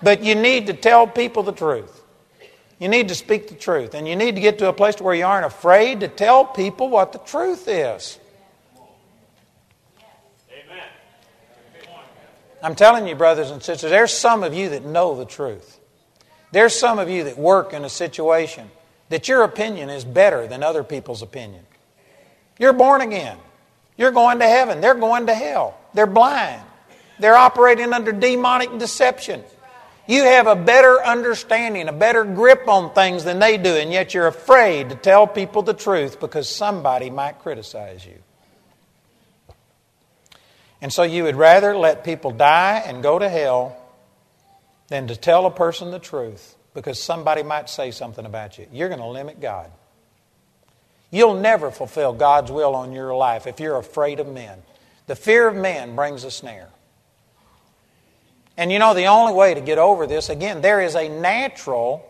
But 0.03 0.25
you 0.25 0.35
need 0.35 0.67
to 0.67 0.73
tell 0.73 1.07
people 1.07 1.43
the 1.43 1.53
truth. 1.53 2.03
You 2.79 2.89
need 2.89 3.07
to 3.07 3.15
speak 3.15 3.47
the 3.47 3.55
truth. 3.55 3.93
And 3.93 4.05
you 4.05 4.17
need 4.17 4.35
to 4.35 4.41
get 4.41 4.59
to 4.59 4.67
a 4.67 4.73
place 4.73 4.99
where 4.99 5.15
you 5.15 5.23
aren't 5.23 5.45
afraid 5.45 6.01
to 6.01 6.09
tell 6.09 6.43
people 6.43 6.89
what 6.89 7.13
the 7.13 7.19
truth 7.19 7.69
is. 7.69 8.19
Amen. 10.51 10.83
I'm 12.61 12.75
telling 12.75 13.07
you, 13.07 13.15
brothers 13.15 13.51
and 13.51 13.63
sisters, 13.63 13.89
there's 13.89 14.11
some 14.11 14.43
of 14.43 14.53
you 14.53 14.67
that 14.71 14.83
know 14.83 15.15
the 15.15 15.23
truth. 15.23 15.79
There's 16.51 16.77
some 16.77 16.99
of 16.99 17.09
you 17.09 17.23
that 17.23 17.37
work 17.37 17.71
in 17.71 17.85
a 17.85 17.89
situation 17.89 18.69
that 19.11 19.27
your 19.27 19.43
opinion 19.43 19.89
is 19.89 20.03
better 20.03 20.47
than 20.47 20.63
other 20.63 20.83
people's 20.83 21.21
opinion. 21.21 21.63
You're 22.57 22.73
born 22.73 23.01
again. 23.01 23.37
You're 23.97 24.11
going 24.11 24.39
to 24.39 24.47
heaven. 24.47 24.81
They're 24.81 24.95
going 24.95 25.27
to 25.27 25.35
hell. 25.35 25.77
They're 25.93 26.07
blind. 26.07 26.61
They're 27.19 27.35
operating 27.35 27.93
under 27.93 28.13
demonic 28.13 28.77
deception. 28.79 29.43
You 30.07 30.23
have 30.23 30.47
a 30.47 30.55
better 30.55 31.03
understanding, 31.03 31.87
a 31.87 31.93
better 31.93 32.23
grip 32.23 32.67
on 32.67 32.93
things 32.93 33.23
than 33.23 33.39
they 33.39 33.57
do, 33.57 33.75
and 33.75 33.91
yet 33.91 34.13
you're 34.13 34.27
afraid 34.27 34.89
to 34.89 34.95
tell 34.95 35.27
people 35.27 35.61
the 35.61 35.73
truth 35.73 36.19
because 36.19 36.49
somebody 36.49 37.09
might 37.09 37.39
criticize 37.39 38.05
you. 38.05 38.17
And 40.81 40.91
so 40.91 41.03
you 41.03 41.23
would 41.23 41.35
rather 41.35 41.75
let 41.75 42.03
people 42.03 42.31
die 42.31 42.81
and 42.85 43.03
go 43.03 43.19
to 43.19 43.29
hell 43.29 43.77
than 44.87 45.07
to 45.07 45.15
tell 45.15 45.45
a 45.45 45.51
person 45.51 45.91
the 45.91 45.99
truth 45.99 46.55
because 46.73 47.01
somebody 47.01 47.43
might 47.43 47.69
say 47.69 47.91
something 47.91 48.25
about 48.25 48.57
you. 48.57 48.67
You're 48.71 48.89
going 48.89 49.01
to 49.01 49.07
limit 49.07 49.39
God. 49.39 49.71
You'll 51.09 51.39
never 51.39 51.71
fulfill 51.71 52.13
God's 52.13 52.51
will 52.51 52.75
on 52.75 52.93
your 52.93 53.15
life 53.15 53.45
if 53.47 53.59
you're 53.59 53.77
afraid 53.77 54.19
of 54.19 54.27
men. 54.27 54.63
The 55.07 55.15
fear 55.15 55.47
of 55.47 55.55
man 55.55 55.95
brings 55.95 56.23
a 56.23 56.31
snare. 56.31 56.69
And 58.55 58.71
you 58.71 58.79
know, 58.79 58.93
the 58.93 59.05
only 59.05 59.33
way 59.33 59.53
to 59.53 59.61
get 59.61 59.77
over 59.77 60.07
this, 60.07 60.29
again, 60.29 60.61
there 60.61 60.81
is 60.81 60.95
a 60.95 61.09
natural 61.09 62.05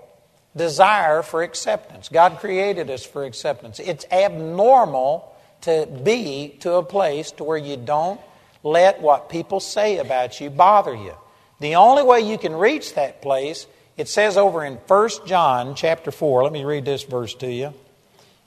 desire 0.55 1.23
for 1.23 1.43
acceptance. 1.43 2.09
God 2.09 2.39
created 2.39 2.89
us 2.89 3.05
for 3.05 3.25
acceptance. 3.25 3.79
It's 3.79 4.05
abnormal 4.11 5.33
to 5.61 5.87
be 6.03 6.57
to 6.59 6.73
a 6.73 6.83
place 6.83 7.31
to 7.33 7.43
where 7.43 7.57
you 7.57 7.77
don't 7.77 8.19
let 8.63 9.01
what 9.01 9.29
people 9.29 9.59
say 9.59 9.97
about 9.97 10.39
you 10.39 10.49
bother 10.49 10.93
you. 10.93 11.13
The 11.59 11.75
only 11.75 12.03
way 12.03 12.21
you 12.21 12.37
can 12.37 12.53
reach 12.53 12.95
that 12.95 13.21
place, 13.21 13.67
it 14.01 14.09
says 14.09 14.35
over 14.35 14.65
in 14.65 14.77
1 14.77 15.09
John 15.27 15.75
chapter 15.75 16.09
4, 16.09 16.43
let 16.43 16.51
me 16.51 16.65
read 16.65 16.85
this 16.85 17.03
verse 17.03 17.35
to 17.35 17.51
you. 17.51 17.71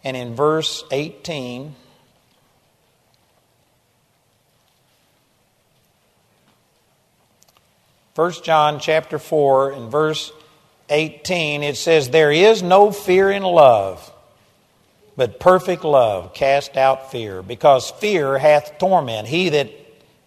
And 0.03 0.17
in 0.17 0.35
verse 0.35 0.83
18, 0.91 1.77
First 8.17 8.43
John 8.43 8.81
chapter 8.81 9.21
4 9.21 9.73
and 9.73 9.93
verse 9.93 10.33
18 10.89 11.63
it 11.63 11.77
says 11.77 12.11
there 12.11 12.33
is 12.33 12.63
no 12.63 12.91
fear 12.91 13.31
in 13.31 13.43
love 13.43 14.13
but 15.17 15.41
perfect 15.41 15.83
love 15.83 16.35
cast 16.35 16.77
out 16.77 17.11
fear 17.11 17.43
because 17.43 17.91
fear 17.93 18.37
hath 18.37 18.79
torment 18.79 19.27
he 19.27 19.49
that 19.49 19.71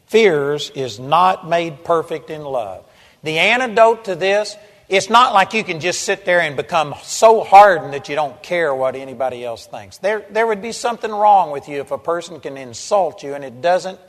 fears 0.07 0.71
is 0.71 0.99
not 0.99 1.47
made 1.47 1.85
perfect 1.85 2.31
in 2.31 2.41
love 2.41 2.83
the 3.21 3.37
antidote 3.37 4.05
to 4.05 4.15
this 4.15 4.57
it's 4.89 5.09
not 5.09 5.33
like 5.33 5.53
you 5.53 5.63
can 5.63 5.81
just 5.81 6.01
sit 6.01 6.23
there 6.23 6.39
and 6.39 6.55
become 6.55 6.95
so 7.03 7.43
hardened 7.43 7.93
that 7.93 8.07
you 8.07 8.15
don't 8.15 8.41
care 8.41 8.73
what 8.73 8.95
anybody 8.95 9.43
else 9.43 9.65
thinks. 9.65 9.97
There, 9.97 10.25
there 10.29 10.47
would 10.47 10.61
be 10.61 10.71
something 10.71 11.11
wrong 11.11 11.51
with 11.51 11.67
you 11.67 11.81
if 11.81 11.91
a 11.91 11.97
person 11.97 12.39
can 12.39 12.57
insult 12.57 13.21
you 13.21 13.33
and 13.33 13.43
it 13.43 13.61
doesn't 13.61 13.99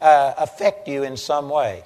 uh, 0.00 0.34
affect 0.36 0.88
you 0.88 1.04
in 1.04 1.16
some 1.16 1.48
way. 1.48 1.84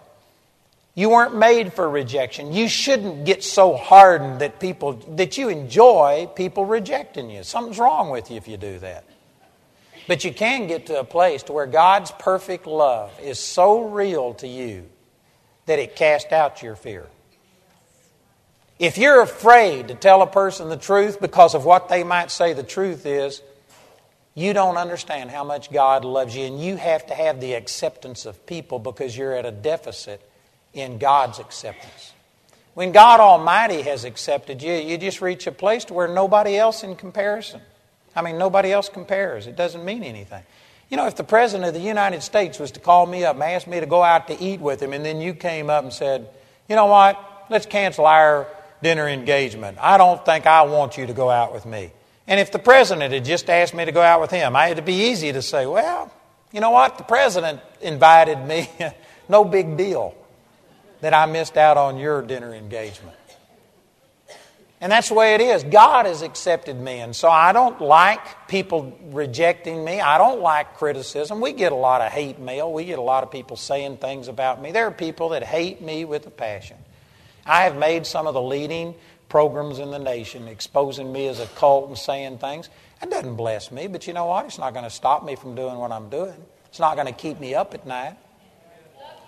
You 0.95 1.11
weren't 1.11 1.37
made 1.37 1.73
for 1.73 1.89
rejection. 1.89 2.53
You 2.53 2.67
shouldn't 2.67 3.25
get 3.25 3.45
so 3.45 3.77
hardened 3.77 4.41
that 4.41 4.59
people 4.59 4.95
that 5.17 5.39
you 5.39 5.49
enjoy 5.49 6.29
people 6.35 6.65
rejecting 6.65 7.31
you. 7.31 7.43
Something's 7.43 7.79
wrong 7.79 8.11
with 8.11 8.31
you 8.31 8.37
if 8.39 8.49
you 8.49 8.57
do 8.57 8.79
that. 8.81 9.05
But 10.09 10.25
you 10.25 10.33
can 10.33 10.67
get 10.67 10.87
to 10.87 10.99
a 10.99 11.05
place 11.05 11.45
to 11.45 11.53
where 11.53 11.67
God's 11.67 12.11
perfect 12.11 12.67
love 12.67 13.13
is 13.23 13.39
so 13.39 13.89
real 13.91 14.35
to 14.35 14.49
you 14.49 14.89
that 15.67 15.79
it 15.79 15.95
casts 15.95 16.33
out 16.33 16.63
your 16.63 16.75
fear. 16.75 17.07
If 18.81 18.97
you're 18.97 19.21
afraid 19.21 19.89
to 19.89 19.95
tell 19.95 20.23
a 20.23 20.27
person 20.27 20.71
the 20.71 20.77
truth 20.79 21.21
because 21.21 21.55
of 21.55 21.67
what 21.67 21.91
they 21.91 22.03
might 22.03 22.31
say 22.31 22.55
the 22.55 22.63
truth 22.63 23.05
is, 23.05 23.43
you 24.35 24.55
don't 24.55 24.79
understand 24.79 25.31
how 25.31 25.45
much 25.45 25.71
God 25.71 26.03
loves 26.03 26.35
you, 26.35 26.47
and 26.47 26.59
you 26.59 26.77
have 26.77 27.05
to 27.09 27.15
have 27.15 27.43
the 27.43 27.53
acceptance 27.53 28.25
of 28.25 28.47
people 28.47 28.79
because 28.79 29.15
you're 29.15 29.35
at 29.35 29.45
a 29.45 29.51
deficit 29.51 30.27
in 30.73 30.97
God's 30.97 31.39
acceptance. 31.39 32.15
When 32.73 32.91
God 32.91 33.21
Almighty 33.21 33.83
has 33.83 34.05
accepted 34.05 34.63
you, 34.63 34.73
you 34.73 34.97
just 34.97 35.21
reach 35.21 35.47
a 35.47 35.53
place 35.53 35.85
to 35.85 35.93
where 35.93 36.09
nobody 36.09 36.57
else 36.57 36.83
in 36.83 36.97
comparison. 36.97 37.61
I 38.17 38.23
mean, 38.23 38.39
nobody 38.39 38.73
else 38.73 38.89
compares. 38.89 39.47
It 39.47 39.57
doesn't 39.57 39.85
mean 39.85 40.03
anything. 40.03 40.43
You 40.89 40.97
know, 40.97 41.07
if 41.07 41.17
the 41.17 41.25
President 41.25 41.69
of 41.69 41.75
the 41.75 41.87
United 41.87 42.23
States 42.23 42.59
was 42.59 42.71
to 42.71 42.81
call 42.81 43.05
me 43.05 43.25
up 43.25 43.35
and 43.35 43.43
ask 43.43 43.67
me 43.67 43.79
to 43.79 43.85
go 43.85 44.03
out 44.03 44.29
to 44.29 44.43
eat 44.43 44.61
with 44.61 44.81
him, 44.81 44.95
and 44.95 45.05
then 45.05 45.21
you 45.21 45.35
came 45.35 45.69
up 45.69 45.85
and 45.85 45.93
said, 45.93 46.31
you 46.67 46.77
know 46.77 46.87
what, 46.87 47.45
let's 47.51 47.67
cancel 47.67 48.07
our 48.07 48.47
dinner 48.83 49.09
engagement. 49.09 49.79
I 49.81 49.99
don't 49.99 50.25
think 50.25 50.47
I 50.47 50.63
want 50.63 50.97
you 50.97 51.07
to 51.07 51.13
go 51.13 51.31
out 51.31 51.53
with 51.53 51.67
me. 51.67 51.93
And 52.27 52.39
if 52.39 52.53
the 52.53 52.59
president 52.59 53.13
had 53.13 53.25
just 53.25 53.51
asked 53.51 53.75
me 53.75 53.85
to 53.85 53.93
go 53.93 54.03
out 54.03 54.21
with 54.21 54.31
him, 54.31 54.55
I, 54.55 54.69
it'd 54.69 54.85
be 54.85 55.11
easy 55.11 55.33
to 55.33 55.43
say, 55.43 55.67
well, 55.67 56.13
you 56.53 56.61
know 56.61 56.71
what? 56.71 56.99
The 56.99 57.05
president 57.05 57.61
invited 57.81 58.39
me. 58.47 58.69
no 59.29 59.45
big 59.45 59.77
deal 59.77 60.15
that 61.01 61.15
I 61.15 61.27
missed 61.27 61.57
out 61.57 61.77
on 61.77 61.99
your 61.99 62.23
dinner 62.23 62.55
engagement. 62.55 63.17
And 64.83 64.91
that's 64.91 65.09
the 65.09 65.15
way 65.15 65.35
it 65.35 65.43
is. 65.43 65.63
God 65.63 66.07
has 66.07 66.23
accepted 66.23 66.75
me. 66.81 67.01
And 67.01 67.15
so 67.15 67.29
I 67.29 67.53
don't 67.53 67.81
like 67.83 68.49
people 68.49 68.97
rejecting 69.11 69.85
me. 69.85 70.01
I 70.01 70.17
don't 70.17 70.41
like 70.41 70.77
criticism. 70.77 71.41
We 71.43 71.53
get 71.53 71.73
a 71.73 71.77
lot 71.77 72.01
of 72.01 72.11
hate 72.11 72.39
mail. 72.39 72.73
We 72.73 72.87
get 72.87 72.99
a 72.99 73.03
lot 73.03 73.23
of 73.23 73.31
people 73.31 73.57
saying 73.57 73.99
things 73.99 74.29
about 74.29 74.63
me. 74.63 74.73
There 74.73 74.87
are 74.87 74.91
people 74.91 75.31
that 75.31 75.43
hate 75.43 75.83
me 75.83 76.07
with 76.07 76.27
a 76.27 76.31
passion. 76.31 76.79
I 77.47 77.63
have 77.63 77.77
made 77.77 78.07
some 78.07 78.27
of 78.27 78.35
the 78.35 78.43
leading 78.43 78.95
programs 79.29 79.79
in 79.79 79.91
the 79.91 79.99
nation 79.99 80.49
exposing 80.49 81.13
me 81.13 81.29
as 81.29 81.41
a 81.41 81.47
cult 81.47 81.89
and 81.89 81.97
saying 81.97 82.39
things. 82.39 82.69
That 83.01 83.11
doesn't 83.11 83.37
bless 83.37 83.73
me, 83.73 83.87
but 83.87 84.07
you 84.07 84.13
know 84.13 84.27
what? 84.27 84.45
It's 84.47 84.59
not 84.59 84.73
going 84.73 84.85
to 84.85 84.91
stop 84.91 85.25
me 85.25 85.37
from 85.37 85.55
doing 85.55 85.77
what 85.77 85.93
I'm 85.93 86.11
doing. 86.11 86.37
It's 86.67 86.81
not 86.81 86.97
going 86.97 87.07
to 87.07 87.13
keep 87.13 87.41
me 87.41 87.55
up 87.55 87.75
at 87.75 87.87
night. 87.87 88.17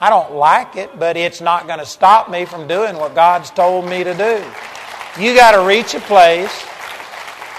I 0.00 0.10
don't 0.10 0.34
like 0.34 0.76
it, 0.76 0.98
but 0.98 1.16
it's 1.16 1.40
not 1.40 1.66
going 1.66 1.78
to 1.78 1.86
stop 1.86 2.28
me 2.28 2.44
from 2.44 2.66
doing 2.66 2.96
what 2.96 3.14
God's 3.14 3.50
told 3.50 3.88
me 3.88 4.02
to 4.02 4.14
do. 4.14 4.44
You 5.20 5.34
got 5.34 5.52
to 5.52 5.66
reach 5.66 5.94
a 5.94 6.00
place 6.00 6.52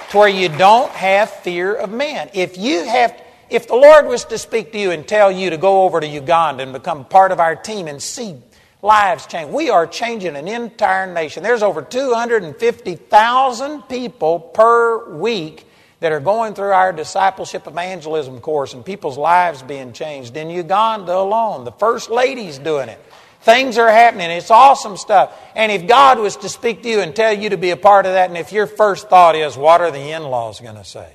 to 0.10 0.18
where 0.18 0.28
you 0.28 0.49
don't 0.49 0.91
have 0.91 1.30
fear 1.30 1.74
of 1.74 1.89
men. 1.89 2.30
If 2.34 2.58
you 2.58 2.84
have 2.84 3.20
if 3.49 3.68
the 3.68 3.76
Lord 3.76 4.08
was 4.08 4.26
to 4.26 4.38
speak 4.38 4.72
to 4.72 4.80
you 4.80 4.91
and 4.91 5.08
tell 5.08 5.32
you 5.32 5.51
to 5.51 5.58
go 5.58 5.84
over 5.84 5.99
to 5.99 6.08
Uganda 6.08 6.64
and 6.64 6.74
become 6.74 7.06
part 7.06 7.32
of 7.32 7.39
our 7.39 7.56
team 7.56 7.88
and 7.88 8.01
see 8.01 8.36
lives 8.84 9.26
change. 9.26 9.52
We 9.52 9.70
are 9.70 9.88
changing 9.88 10.36
an 10.36 10.48
entire 10.48 11.12
nation. 11.12 11.42
There's 11.42 11.64
over 11.64 11.82
250,000 11.82 13.82
people 13.84 14.40
per 14.40 15.16
week 15.16 15.66
that 16.02 16.12
are 16.12 16.20
going 16.20 16.54
through 16.54 16.72
our 16.72 16.92
discipleship 16.92 17.66
evangelism 17.66 18.42
course 18.42 18.74
and 18.74 18.86
people's 18.86 19.18
lives 19.18 19.64
being 19.64 19.94
changed. 19.94 20.36
In 20.36 20.50
Uganda 20.50 21.16
alone, 21.16 21.64
the 21.64 21.72
First 21.72 22.10
Lady's 22.10 22.60
doing 22.60 22.90
it. 22.90 23.00
Things 23.40 23.78
are 23.78 23.90
happening. 23.90 24.30
It's 24.30 24.52
awesome 24.52 24.98
stuff. 24.98 25.38
And 25.56 25.72
if 25.72 25.88
God 25.88 26.20
was 26.20 26.36
to 26.38 26.50
speak 26.50 26.84
to 26.84 26.90
you 26.90 27.00
and 27.00 27.16
tell 27.16 27.34
you 27.34 27.50
to 27.50 27.58
be 27.58 27.72
a 27.72 27.78
part 27.78 28.06
of 28.06 28.14
that, 28.14 28.30
and 28.30 28.38
if 28.38 28.52
your 28.52 28.68
first 28.68 29.10
thought 29.10 29.36
is, 29.36 29.58
what 29.58 29.82
are 29.82 29.92
the 29.92 30.12
in 30.12 30.24
laws 30.24 30.60
going 30.60 30.76
to 30.76 30.86
say? 30.86 31.10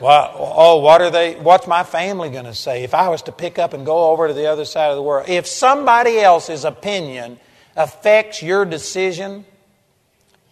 Well, 0.00 0.32
oh, 0.34 0.78
what 0.80 1.00
are 1.00 1.10
they? 1.10 1.34
What's 1.34 1.66
my 1.66 1.84
family 1.84 2.30
going 2.30 2.44
to 2.44 2.54
say 2.54 2.82
if 2.84 2.94
I 2.94 3.08
was 3.08 3.22
to 3.22 3.32
pick 3.32 3.58
up 3.58 3.72
and 3.72 3.86
go 3.86 4.10
over 4.10 4.28
to 4.28 4.34
the 4.34 4.46
other 4.46 4.64
side 4.64 4.90
of 4.90 4.96
the 4.96 5.02
world? 5.02 5.28
If 5.28 5.46
somebody 5.46 6.18
else's 6.18 6.64
opinion 6.64 7.38
affects 7.76 8.42
your 8.42 8.64
decision, 8.64 9.44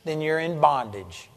then 0.04 0.20
you're 0.20 0.38
in 0.38 0.60
bondage. 0.60 1.28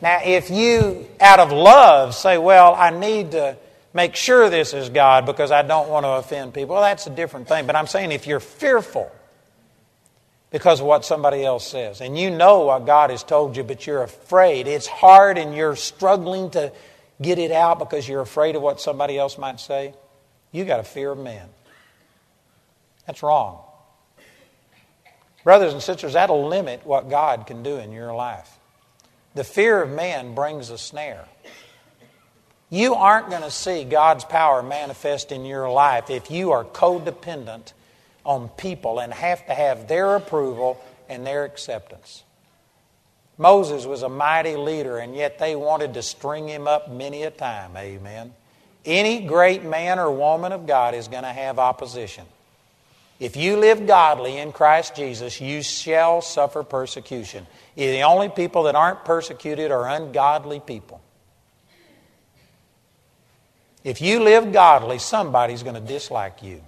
Now, 0.00 0.20
if 0.24 0.50
you, 0.50 1.06
out 1.20 1.40
of 1.40 1.50
love, 1.50 2.14
say, 2.14 2.38
Well, 2.38 2.74
I 2.74 2.90
need 2.90 3.32
to 3.32 3.56
make 3.92 4.16
sure 4.16 4.50
this 4.50 4.74
is 4.74 4.88
God 4.88 5.24
because 5.24 5.50
I 5.50 5.62
don't 5.62 5.88
want 5.88 6.04
to 6.04 6.10
offend 6.10 6.52
people, 6.52 6.74
well, 6.74 6.82
that's 6.82 7.06
a 7.06 7.10
different 7.10 7.48
thing. 7.48 7.66
But 7.66 7.76
I'm 7.76 7.86
saying 7.86 8.12
if 8.12 8.26
you're 8.26 8.40
fearful 8.40 9.10
because 10.54 10.78
of 10.78 10.86
what 10.86 11.04
somebody 11.04 11.44
else 11.44 11.66
says. 11.66 12.00
And 12.00 12.16
you 12.16 12.30
know 12.30 12.60
what 12.60 12.86
God 12.86 13.10
has 13.10 13.24
told 13.24 13.56
you, 13.56 13.64
but 13.64 13.88
you're 13.88 14.04
afraid. 14.04 14.68
It's 14.68 14.86
hard 14.86 15.36
and 15.36 15.52
you're 15.52 15.74
struggling 15.74 16.50
to 16.50 16.72
get 17.20 17.40
it 17.40 17.50
out 17.50 17.80
because 17.80 18.08
you're 18.08 18.20
afraid 18.20 18.54
of 18.54 18.62
what 18.62 18.80
somebody 18.80 19.18
else 19.18 19.36
might 19.36 19.58
say. 19.58 19.94
You 20.52 20.64
got 20.64 20.78
a 20.78 20.84
fear 20.84 21.10
of 21.10 21.18
man. 21.18 21.48
That's 23.04 23.20
wrong. 23.24 23.64
Brothers 25.42 25.72
and 25.72 25.82
sisters, 25.82 26.12
that'll 26.12 26.46
limit 26.46 26.86
what 26.86 27.10
God 27.10 27.48
can 27.48 27.64
do 27.64 27.78
in 27.78 27.90
your 27.90 28.14
life. 28.14 28.48
The 29.34 29.42
fear 29.42 29.82
of 29.82 29.90
man 29.90 30.36
brings 30.36 30.70
a 30.70 30.78
snare. 30.78 31.24
You 32.70 32.94
aren't 32.94 33.28
going 33.28 33.42
to 33.42 33.50
see 33.50 33.82
God's 33.82 34.24
power 34.24 34.62
manifest 34.62 35.32
in 35.32 35.46
your 35.46 35.68
life 35.68 36.10
if 36.10 36.30
you 36.30 36.52
are 36.52 36.64
codependent 36.64 37.72
on 38.24 38.48
people 38.48 38.98
and 39.00 39.12
have 39.12 39.46
to 39.46 39.54
have 39.54 39.88
their 39.88 40.16
approval 40.16 40.82
and 41.08 41.26
their 41.26 41.44
acceptance. 41.44 42.24
Moses 43.36 43.84
was 43.84 44.02
a 44.02 44.08
mighty 44.08 44.56
leader, 44.56 44.98
and 44.98 45.14
yet 45.14 45.38
they 45.38 45.56
wanted 45.56 45.94
to 45.94 46.02
string 46.02 46.48
him 46.48 46.68
up 46.68 46.90
many 46.90 47.24
a 47.24 47.30
time. 47.30 47.76
Amen. 47.76 48.32
Any 48.84 49.26
great 49.26 49.64
man 49.64 49.98
or 49.98 50.10
woman 50.10 50.52
of 50.52 50.66
God 50.66 50.94
is 50.94 51.08
going 51.08 51.24
to 51.24 51.32
have 51.32 51.58
opposition. 51.58 52.24
If 53.18 53.36
you 53.36 53.56
live 53.56 53.86
godly 53.86 54.38
in 54.38 54.52
Christ 54.52 54.94
Jesus, 54.94 55.40
you 55.40 55.62
shall 55.62 56.20
suffer 56.20 56.62
persecution. 56.62 57.46
The 57.76 58.02
only 58.02 58.28
people 58.28 58.64
that 58.64 58.74
aren't 58.74 59.04
persecuted 59.04 59.70
are 59.70 59.88
ungodly 59.88 60.60
people. 60.60 61.00
If 63.82 64.00
you 64.00 64.20
live 64.20 64.52
godly, 64.52 64.98
somebody's 64.98 65.62
going 65.62 65.74
to 65.74 65.80
dislike 65.80 66.42
you. 66.42 66.62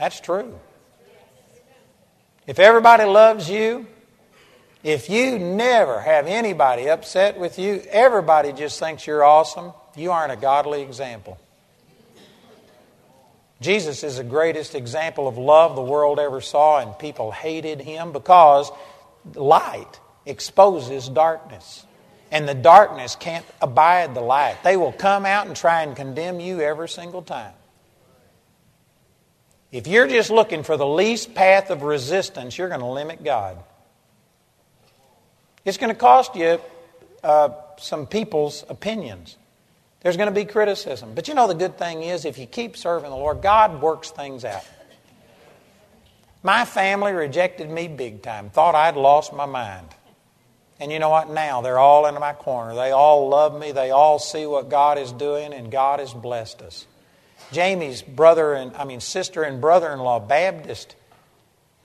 That's 0.00 0.18
true. 0.18 0.58
If 2.46 2.58
everybody 2.58 3.04
loves 3.04 3.50
you, 3.50 3.86
if 4.82 5.10
you 5.10 5.38
never 5.38 6.00
have 6.00 6.26
anybody 6.26 6.88
upset 6.88 7.38
with 7.38 7.58
you, 7.58 7.82
everybody 7.90 8.54
just 8.54 8.80
thinks 8.80 9.06
you're 9.06 9.22
awesome, 9.22 9.74
you 9.94 10.10
aren't 10.10 10.32
a 10.32 10.36
godly 10.36 10.80
example. 10.80 11.38
Jesus 13.60 14.02
is 14.02 14.16
the 14.16 14.24
greatest 14.24 14.74
example 14.74 15.28
of 15.28 15.36
love 15.36 15.76
the 15.76 15.82
world 15.82 16.18
ever 16.18 16.40
saw, 16.40 16.78
and 16.78 16.98
people 16.98 17.30
hated 17.30 17.82
him 17.82 18.12
because 18.12 18.72
light 19.34 20.00
exposes 20.24 21.10
darkness. 21.10 21.84
And 22.30 22.48
the 22.48 22.54
darkness 22.54 23.16
can't 23.16 23.44
abide 23.60 24.14
the 24.14 24.22
light. 24.22 24.64
They 24.64 24.78
will 24.78 24.92
come 24.92 25.26
out 25.26 25.46
and 25.46 25.54
try 25.54 25.82
and 25.82 25.94
condemn 25.94 26.40
you 26.40 26.62
every 26.62 26.88
single 26.88 27.20
time. 27.20 27.52
If 29.72 29.86
you're 29.86 30.08
just 30.08 30.30
looking 30.30 30.62
for 30.62 30.76
the 30.76 30.86
least 30.86 31.34
path 31.34 31.70
of 31.70 31.82
resistance, 31.82 32.58
you're 32.58 32.68
going 32.68 32.80
to 32.80 32.86
limit 32.86 33.22
God. 33.22 33.56
It's 35.64 35.76
going 35.76 35.92
to 35.92 35.98
cost 35.98 36.34
you 36.34 36.60
uh, 37.22 37.50
some 37.78 38.06
people's 38.06 38.64
opinions. 38.68 39.36
There's 40.00 40.16
going 40.16 40.28
to 40.28 40.34
be 40.34 40.44
criticism. 40.44 41.14
But 41.14 41.28
you 41.28 41.34
know, 41.34 41.46
the 41.46 41.54
good 41.54 41.78
thing 41.78 42.02
is, 42.02 42.24
if 42.24 42.38
you 42.38 42.46
keep 42.46 42.76
serving 42.76 43.10
the 43.10 43.16
Lord, 43.16 43.42
God 43.42 43.82
works 43.82 44.10
things 44.10 44.44
out. 44.44 44.64
My 46.42 46.64
family 46.64 47.12
rejected 47.12 47.70
me 47.70 47.86
big 47.86 48.22
time, 48.22 48.48
thought 48.48 48.74
I'd 48.74 48.96
lost 48.96 49.32
my 49.34 49.44
mind. 49.44 49.86
And 50.80 50.90
you 50.90 50.98
know 50.98 51.10
what? 51.10 51.28
Now 51.28 51.60
they're 51.60 51.78
all 51.78 52.06
in 52.06 52.14
my 52.14 52.32
corner. 52.32 52.74
They 52.74 52.90
all 52.90 53.28
love 53.28 53.58
me. 53.58 53.72
They 53.72 53.90
all 53.90 54.18
see 54.18 54.46
what 54.46 54.70
God 54.70 54.96
is 54.96 55.12
doing, 55.12 55.52
and 55.52 55.70
God 55.70 56.00
has 56.00 56.14
blessed 56.14 56.62
us. 56.62 56.86
Jamie's 57.52 58.02
brother 58.02 58.54
and, 58.54 58.74
I 58.76 58.84
mean, 58.84 59.00
sister 59.00 59.42
and 59.42 59.60
brother 59.60 59.90
in 59.92 59.98
law, 59.98 60.20
Baptist, 60.20 60.94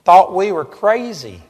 thought 0.04 0.34
we 0.34 0.52
were 0.52 0.64
crazy. 0.64 1.42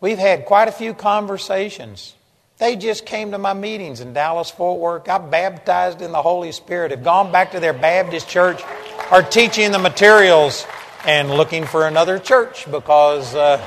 We've 0.00 0.18
had 0.18 0.46
quite 0.46 0.68
a 0.68 0.72
few 0.72 0.94
conversations. 0.94 2.14
They 2.58 2.76
just 2.76 3.04
came 3.04 3.32
to 3.32 3.38
my 3.38 3.52
meetings 3.52 4.00
in 4.00 4.12
Dallas, 4.12 4.50
Fort 4.50 4.80
Worth, 4.80 5.04
got 5.04 5.30
baptized 5.30 6.00
in 6.00 6.12
the 6.12 6.22
Holy 6.22 6.52
Spirit, 6.52 6.92
have 6.92 7.02
gone 7.02 7.32
back 7.32 7.52
to 7.52 7.60
their 7.60 7.72
Baptist 7.72 8.28
church, 8.28 8.62
are 9.10 9.22
teaching 9.22 9.72
the 9.72 9.78
materials 9.78 10.66
and 11.04 11.30
looking 11.30 11.66
for 11.66 11.86
another 11.86 12.18
church 12.18 12.70
because 12.70 13.34
uh, 13.34 13.58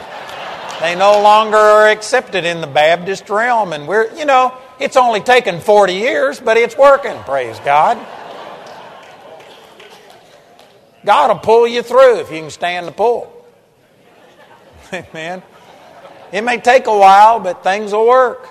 they 0.82 0.95
no 0.95 1.21
longer 1.21 1.57
are 1.57 1.89
accepted 1.89 2.45
in 2.45 2.61
the 2.61 2.67
Baptist 2.67 3.30
realm. 3.30 3.73
And 3.73 3.88
we're, 3.88 4.11
you 4.15 4.25
know, 4.25 4.57
it's 4.80 4.95
only 4.95 5.19
taken 5.19 5.59
40 5.59 5.93
years, 5.93 6.39
but 6.39 6.57
it's 6.57 6.78
working, 6.78 7.17
praise 7.23 7.59
God. 7.59 7.97
God 11.08 11.30
will 11.30 11.39
pull 11.39 11.66
you 11.66 11.84
through 11.84 12.20
if 12.20 12.30
you 12.30 12.41
can 12.41 12.49
stand 12.49 12.86
the 12.86 12.91
pull. 12.91 13.32
Amen. 14.93 15.41
It 16.34 16.41
may 16.41 16.60
take 16.60 16.88
a 16.88 16.97
while, 16.97 17.39
but 17.39 17.64
things 17.64 17.93
will 17.93 18.05
work. 18.05 18.45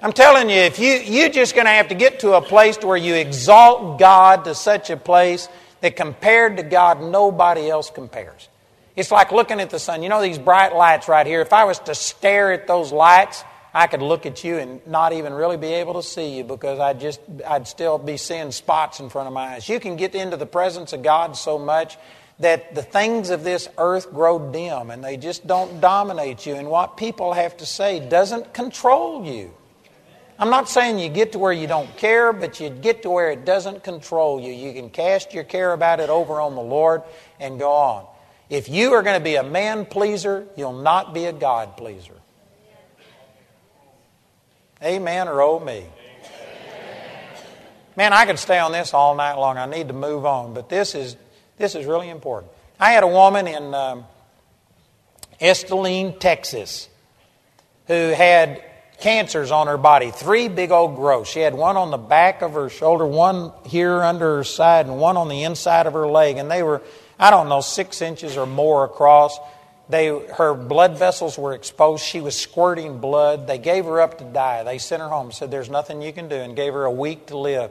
I'm 0.00 0.14
telling 0.14 0.48
you, 0.48 0.56
if 0.56 0.78
you 0.78 0.94
you're 0.94 1.28
just 1.28 1.54
going 1.54 1.66
to 1.66 1.72
have 1.72 1.88
to 1.88 1.94
get 1.94 2.20
to 2.20 2.36
a 2.36 2.40
place 2.40 2.78
where 2.78 2.96
you 2.96 3.12
exalt 3.12 3.98
God 3.98 4.44
to 4.46 4.54
such 4.54 4.88
a 4.88 4.96
place 4.96 5.46
that 5.82 5.94
compared 5.94 6.56
to 6.56 6.62
God, 6.62 7.02
nobody 7.02 7.68
else 7.68 7.90
compares. 7.90 8.48
It's 8.96 9.10
like 9.10 9.30
looking 9.30 9.60
at 9.60 9.68
the 9.68 9.78
sun. 9.78 10.02
You 10.02 10.08
know 10.08 10.22
these 10.22 10.38
bright 10.38 10.74
lights 10.74 11.06
right 11.06 11.26
here. 11.26 11.42
If 11.42 11.52
I 11.52 11.64
was 11.64 11.80
to 11.80 11.94
stare 11.94 12.50
at 12.54 12.66
those 12.66 12.92
lights, 12.92 13.44
I 13.74 13.88
could 13.88 14.02
look 14.02 14.24
at 14.24 14.44
you 14.44 14.58
and 14.58 14.86
not 14.86 15.12
even 15.12 15.32
really 15.32 15.56
be 15.56 15.74
able 15.74 15.94
to 15.94 16.02
see 16.02 16.36
you 16.36 16.44
because 16.44 16.78
I'd 16.78 17.00
just 17.00 17.20
I'd 17.46 17.66
still 17.66 17.98
be 17.98 18.16
seeing 18.16 18.52
spots 18.52 19.00
in 19.00 19.10
front 19.10 19.26
of 19.26 19.34
my 19.34 19.54
eyes. 19.54 19.68
You 19.68 19.80
can 19.80 19.96
get 19.96 20.14
into 20.14 20.36
the 20.36 20.46
presence 20.46 20.92
of 20.92 21.02
God 21.02 21.36
so 21.36 21.58
much 21.58 21.98
that 22.38 22.74
the 22.74 22.82
things 22.82 23.30
of 23.30 23.42
this 23.42 23.68
earth 23.76 24.12
grow 24.12 24.52
dim 24.52 24.90
and 24.90 25.02
they 25.02 25.16
just 25.16 25.46
don't 25.46 25.80
dominate 25.80 26.46
you 26.46 26.54
and 26.54 26.68
what 26.68 26.96
people 26.96 27.32
have 27.32 27.56
to 27.56 27.66
say 27.66 27.98
doesn't 28.08 28.54
control 28.54 29.24
you. 29.24 29.52
I'm 30.38 30.50
not 30.50 30.68
saying 30.68 30.98
you 30.98 31.08
get 31.08 31.32
to 31.32 31.38
where 31.38 31.52
you 31.52 31.66
don't 31.66 31.96
care, 31.96 32.32
but 32.32 32.58
you 32.58 32.70
get 32.70 33.02
to 33.02 33.10
where 33.10 33.30
it 33.30 33.44
doesn't 33.44 33.84
control 33.84 34.40
you. 34.40 34.52
You 34.52 34.72
can 34.72 34.90
cast 34.90 35.32
your 35.32 35.44
care 35.44 35.72
about 35.72 36.00
it 36.00 36.10
over 36.10 36.40
on 36.40 36.54
the 36.54 36.62
Lord 36.62 37.02
and 37.38 37.58
go 37.58 37.70
on. 37.70 38.06
If 38.50 38.68
you 38.68 38.92
are 38.94 39.02
going 39.02 39.18
to 39.18 39.24
be 39.24 39.36
a 39.36 39.44
man 39.44 39.86
pleaser, 39.86 40.46
you'll 40.56 40.80
not 40.82 41.14
be 41.14 41.26
a 41.26 41.32
God 41.32 41.76
pleaser. 41.76 42.13
Amen 44.84 45.28
or 45.28 45.40
oh 45.40 45.58
me. 45.58 45.86
Man, 47.96 48.12
I 48.12 48.26
could 48.26 48.38
stay 48.38 48.58
on 48.58 48.72
this 48.72 48.92
all 48.92 49.14
night 49.14 49.34
long. 49.34 49.56
I 49.56 49.64
need 49.64 49.88
to 49.88 49.94
move 49.94 50.26
on, 50.26 50.52
but 50.52 50.68
this 50.68 50.94
is 50.94 51.16
this 51.56 51.74
is 51.74 51.86
really 51.86 52.10
important. 52.10 52.52
I 52.78 52.90
had 52.90 53.02
a 53.02 53.08
woman 53.08 53.46
in 53.46 53.72
um, 53.72 54.04
Estelline, 55.40 56.18
Texas, 56.18 56.88
who 57.86 57.94
had 58.10 58.62
cancers 58.98 59.50
on 59.50 59.68
her 59.68 59.78
body, 59.78 60.10
three 60.10 60.48
big 60.48 60.70
old 60.70 60.96
growths. 60.96 61.30
She 61.30 61.40
had 61.40 61.54
one 61.54 61.76
on 61.76 61.90
the 61.90 61.96
back 61.96 62.42
of 62.42 62.52
her 62.52 62.68
shoulder, 62.68 63.06
one 63.06 63.52
here 63.64 64.02
under 64.02 64.36
her 64.36 64.44
side, 64.44 64.86
and 64.86 64.98
one 64.98 65.16
on 65.16 65.28
the 65.28 65.44
inside 65.44 65.86
of 65.86 65.94
her 65.94 66.06
leg. 66.06 66.36
And 66.36 66.50
they 66.50 66.62
were, 66.62 66.82
I 67.18 67.30
don't 67.30 67.48
know, 67.48 67.60
six 67.60 68.02
inches 68.02 68.36
or 68.36 68.46
more 68.46 68.84
across. 68.84 69.38
They, 69.88 70.06
her 70.08 70.54
blood 70.54 70.98
vessels 70.98 71.36
were 71.36 71.52
exposed. 71.52 72.04
She 72.04 72.20
was 72.20 72.38
squirting 72.38 72.98
blood. 72.98 73.46
They 73.46 73.58
gave 73.58 73.84
her 73.84 74.00
up 74.00 74.18
to 74.18 74.24
die. 74.24 74.62
They 74.62 74.78
sent 74.78 75.02
her 75.02 75.08
home, 75.08 75.30
said, 75.30 75.50
There's 75.50 75.68
nothing 75.68 76.00
you 76.00 76.12
can 76.12 76.28
do, 76.28 76.36
and 76.36 76.56
gave 76.56 76.72
her 76.72 76.84
a 76.84 76.90
week 76.90 77.26
to 77.26 77.38
live. 77.38 77.70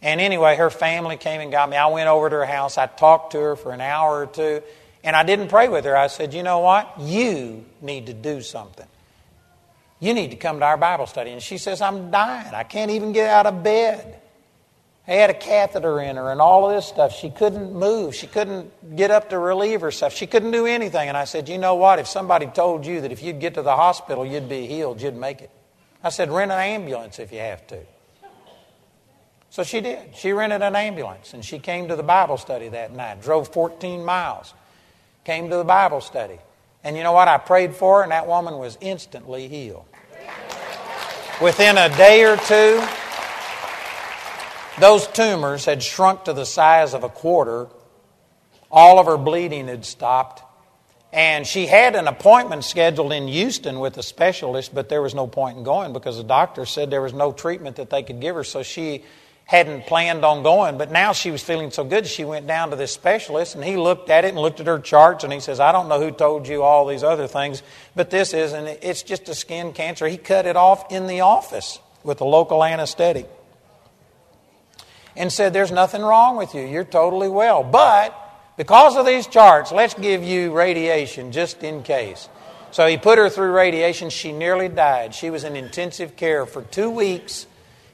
And 0.00 0.20
anyway, 0.20 0.56
her 0.56 0.70
family 0.70 1.16
came 1.16 1.40
and 1.40 1.50
got 1.50 1.68
me. 1.68 1.76
I 1.76 1.88
went 1.88 2.08
over 2.08 2.30
to 2.30 2.36
her 2.36 2.46
house. 2.46 2.78
I 2.78 2.86
talked 2.86 3.32
to 3.32 3.40
her 3.40 3.56
for 3.56 3.72
an 3.72 3.80
hour 3.80 4.22
or 4.22 4.26
two, 4.26 4.62
and 5.02 5.16
I 5.16 5.24
didn't 5.24 5.48
pray 5.48 5.68
with 5.68 5.84
her. 5.84 5.96
I 5.96 6.06
said, 6.06 6.32
You 6.32 6.44
know 6.44 6.60
what? 6.60 6.94
You 7.00 7.64
need 7.82 8.06
to 8.06 8.14
do 8.14 8.40
something. 8.40 8.86
You 10.00 10.14
need 10.14 10.30
to 10.30 10.36
come 10.36 10.60
to 10.60 10.64
our 10.64 10.76
Bible 10.76 11.08
study. 11.08 11.32
And 11.32 11.42
she 11.42 11.58
says, 11.58 11.80
I'm 11.80 12.12
dying. 12.12 12.54
I 12.54 12.62
can't 12.62 12.92
even 12.92 13.12
get 13.12 13.28
out 13.28 13.46
of 13.46 13.64
bed. 13.64 14.20
They 15.08 15.16
had 15.16 15.30
a 15.30 15.34
catheter 15.34 16.02
in 16.02 16.16
her 16.16 16.30
and 16.30 16.38
all 16.38 16.68
of 16.68 16.76
this 16.76 16.84
stuff. 16.84 17.14
She 17.14 17.30
couldn't 17.30 17.72
move. 17.72 18.14
She 18.14 18.26
couldn't 18.26 18.94
get 18.94 19.10
up 19.10 19.30
to 19.30 19.38
relieve 19.38 19.80
herself. 19.80 20.12
She 20.12 20.26
couldn't 20.26 20.50
do 20.50 20.66
anything. 20.66 21.08
And 21.08 21.16
I 21.16 21.24
said, 21.24 21.48
You 21.48 21.56
know 21.56 21.76
what? 21.76 21.98
If 21.98 22.06
somebody 22.06 22.46
told 22.46 22.84
you 22.84 23.00
that 23.00 23.10
if 23.10 23.22
you'd 23.22 23.40
get 23.40 23.54
to 23.54 23.62
the 23.62 23.74
hospital, 23.74 24.26
you'd 24.26 24.50
be 24.50 24.66
healed, 24.66 25.00
you'd 25.00 25.16
make 25.16 25.40
it. 25.40 25.50
I 26.04 26.10
said, 26.10 26.30
Rent 26.30 26.52
an 26.52 26.58
ambulance 26.58 27.18
if 27.18 27.32
you 27.32 27.38
have 27.38 27.66
to. 27.68 27.78
So 29.48 29.64
she 29.64 29.80
did. 29.80 30.14
She 30.14 30.32
rented 30.32 30.60
an 30.60 30.76
ambulance 30.76 31.32
and 31.32 31.42
she 31.42 31.58
came 31.58 31.88
to 31.88 31.96
the 31.96 32.02
Bible 32.02 32.36
study 32.36 32.68
that 32.68 32.92
night, 32.92 33.22
drove 33.22 33.48
14 33.48 34.04
miles, 34.04 34.52
came 35.24 35.48
to 35.48 35.56
the 35.56 35.64
Bible 35.64 36.02
study. 36.02 36.38
And 36.84 36.98
you 36.98 37.02
know 37.02 37.12
what? 37.12 37.28
I 37.28 37.38
prayed 37.38 37.74
for 37.74 37.98
her, 37.98 38.02
and 38.02 38.12
that 38.12 38.26
woman 38.26 38.58
was 38.58 38.76
instantly 38.82 39.48
healed. 39.48 39.86
Within 41.40 41.78
a 41.78 41.88
day 41.96 42.24
or 42.24 42.36
two, 42.36 42.86
those 44.80 45.06
tumors 45.06 45.64
had 45.64 45.82
shrunk 45.82 46.24
to 46.24 46.32
the 46.32 46.46
size 46.46 46.94
of 46.94 47.04
a 47.04 47.08
quarter. 47.08 47.68
All 48.70 48.98
of 48.98 49.06
her 49.06 49.16
bleeding 49.16 49.68
had 49.68 49.84
stopped. 49.84 50.42
And 51.12 51.46
she 51.46 51.66
had 51.66 51.96
an 51.96 52.06
appointment 52.06 52.64
scheduled 52.64 53.12
in 53.12 53.28
Houston 53.28 53.80
with 53.80 53.96
a 53.96 54.02
specialist, 54.02 54.74
but 54.74 54.90
there 54.90 55.00
was 55.00 55.14
no 55.14 55.26
point 55.26 55.56
in 55.56 55.64
going 55.64 55.94
because 55.94 56.18
the 56.18 56.24
doctor 56.24 56.66
said 56.66 56.90
there 56.90 57.00
was 57.00 57.14
no 57.14 57.32
treatment 57.32 57.76
that 57.76 57.88
they 57.88 58.02
could 58.02 58.20
give 58.20 58.34
her. 58.34 58.44
So 58.44 58.62
she 58.62 59.04
hadn't 59.46 59.86
planned 59.86 60.26
on 60.26 60.42
going, 60.42 60.76
but 60.76 60.90
now 60.90 61.14
she 61.14 61.30
was 61.30 61.42
feeling 61.42 61.70
so 61.70 61.82
good, 61.82 62.06
she 62.06 62.22
went 62.22 62.46
down 62.46 62.68
to 62.68 62.76
this 62.76 62.92
specialist 62.92 63.54
and 63.54 63.64
he 63.64 63.78
looked 63.78 64.10
at 64.10 64.26
it 64.26 64.28
and 64.28 64.38
looked 64.38 64.60
at 64.60 64.66
her 64.66 64.78
charts 64.78 65.24
and 65.24 65.32
he 65.32 65.40
says, 65.40 65.58
I 65.58 65.72
don't 65.72 65.88
know 65.88 65.98
who 65.98 66.10
told 66.10 66.46
you 66.46 66.62
all 66.62 66.84
these 66.86 67.02
other 67.02 67.26
things, 67.26 67.62
but 67.96 68.10
this 68.10 68.34
is, 68.34 68.52
and 68.52 68.68
it's 68.68 69.02
just 69.02 69.26
a 69.30 69.34
skin 69.34 69.72
cancer. 69.72 70.06
He 70.06 70.18
cut 70.18 70.44
it 70.44 70.56
off 70.56 70.92
in 70.92 71.06
the 71.06 71.22
office 71.22 71.78
with 72.04 72.20
a 72.20 72.26
local 72.26 72.62
anesthetic 72.62 73.26
and 75.18 75.32
said, 75.32 75.52
There's 75.52 75.72
nothing 75.72 76.02
wrong 76.02 76.36
with 76.36 76.54
you. 76.54 76.62
You're 76.62 76.84
totally 76.84 77.28
well. 77.28 77.62
But 77.62 78.16
because 78.56 78.96
of 78.96 79.04
these 79.04 79.26
charts, 79.26 79.72
let's 79.72 79.94
give 79.94 80.22
you 80.22 80.52
radiation 80.52 81.32
just 81.32 81.62
in 81.62 81.82
case. 81.82 82.28
So 82.70 82.86
he 82.86 82.96
put 82.96 83.18
her 83.18 83.28
through 83.28 83.52
radiation. 83.52 84.10
She 84.10 84.32
nearly 84.32 84.68
died. 84.68 85.14
She 85.14 85.30
was 85.30 85.44
in 85.44 85.56
intensive 85.56 86.16
care 86.16 86.46
for 86.46 86.62
two 86.62 86.90
weeks 86.90 87.46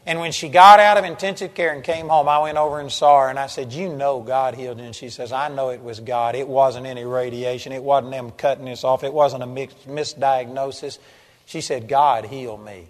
and 0.07 0.21
when 0.21 0.33
she 0.33 0.49
got 0.49 0.81
out 0.81 0.99
of 0.99 1.05
intensive 1.05 1.55
care 1.55 1.73
and 1.73 1.83
came 1.83 2.09
home, 2.09 2.29
I 2.29 2.39
went 2.41 2.59
over 2.59 2.79
and 2.79 2.93
saw 2.93 3.23
her 3.23 3.29
and 3.31 3.39
I 3.39 3.47
said, 3.47 3.73
You 3.73 3.89
know 3.89 4.21
God 4.21 4.55
healed 4.55 4.79
you. 4.79 4.85
And 4.85 4.95
she 4.95 5.09
says, 5.09 5.33
I 5.33 5.49
know 5.49 5.71
it 5.71 5.83
was 5.83 6.01
God. 6.01 6.35
It 6.35 6.47
wasn't 6.47 6.87
any 6.87 7.05
radiation. 7.05 7.73
It 7.73 7.83
wasn't 7.83 8.13
them 8.13 8.31
cutting 8.33 8.67
this 8.67 8.85
off. 8.85 9.03
It 9.03 9.15
wasn't 9.15 9.45
a 9.45 9.47
misdiagnosis. 9.47 10.99
She 11.47 11.63
said, 11.63 11.89
God 11.89 12.27
healed 12.27 12.65
me. 12.65 12.89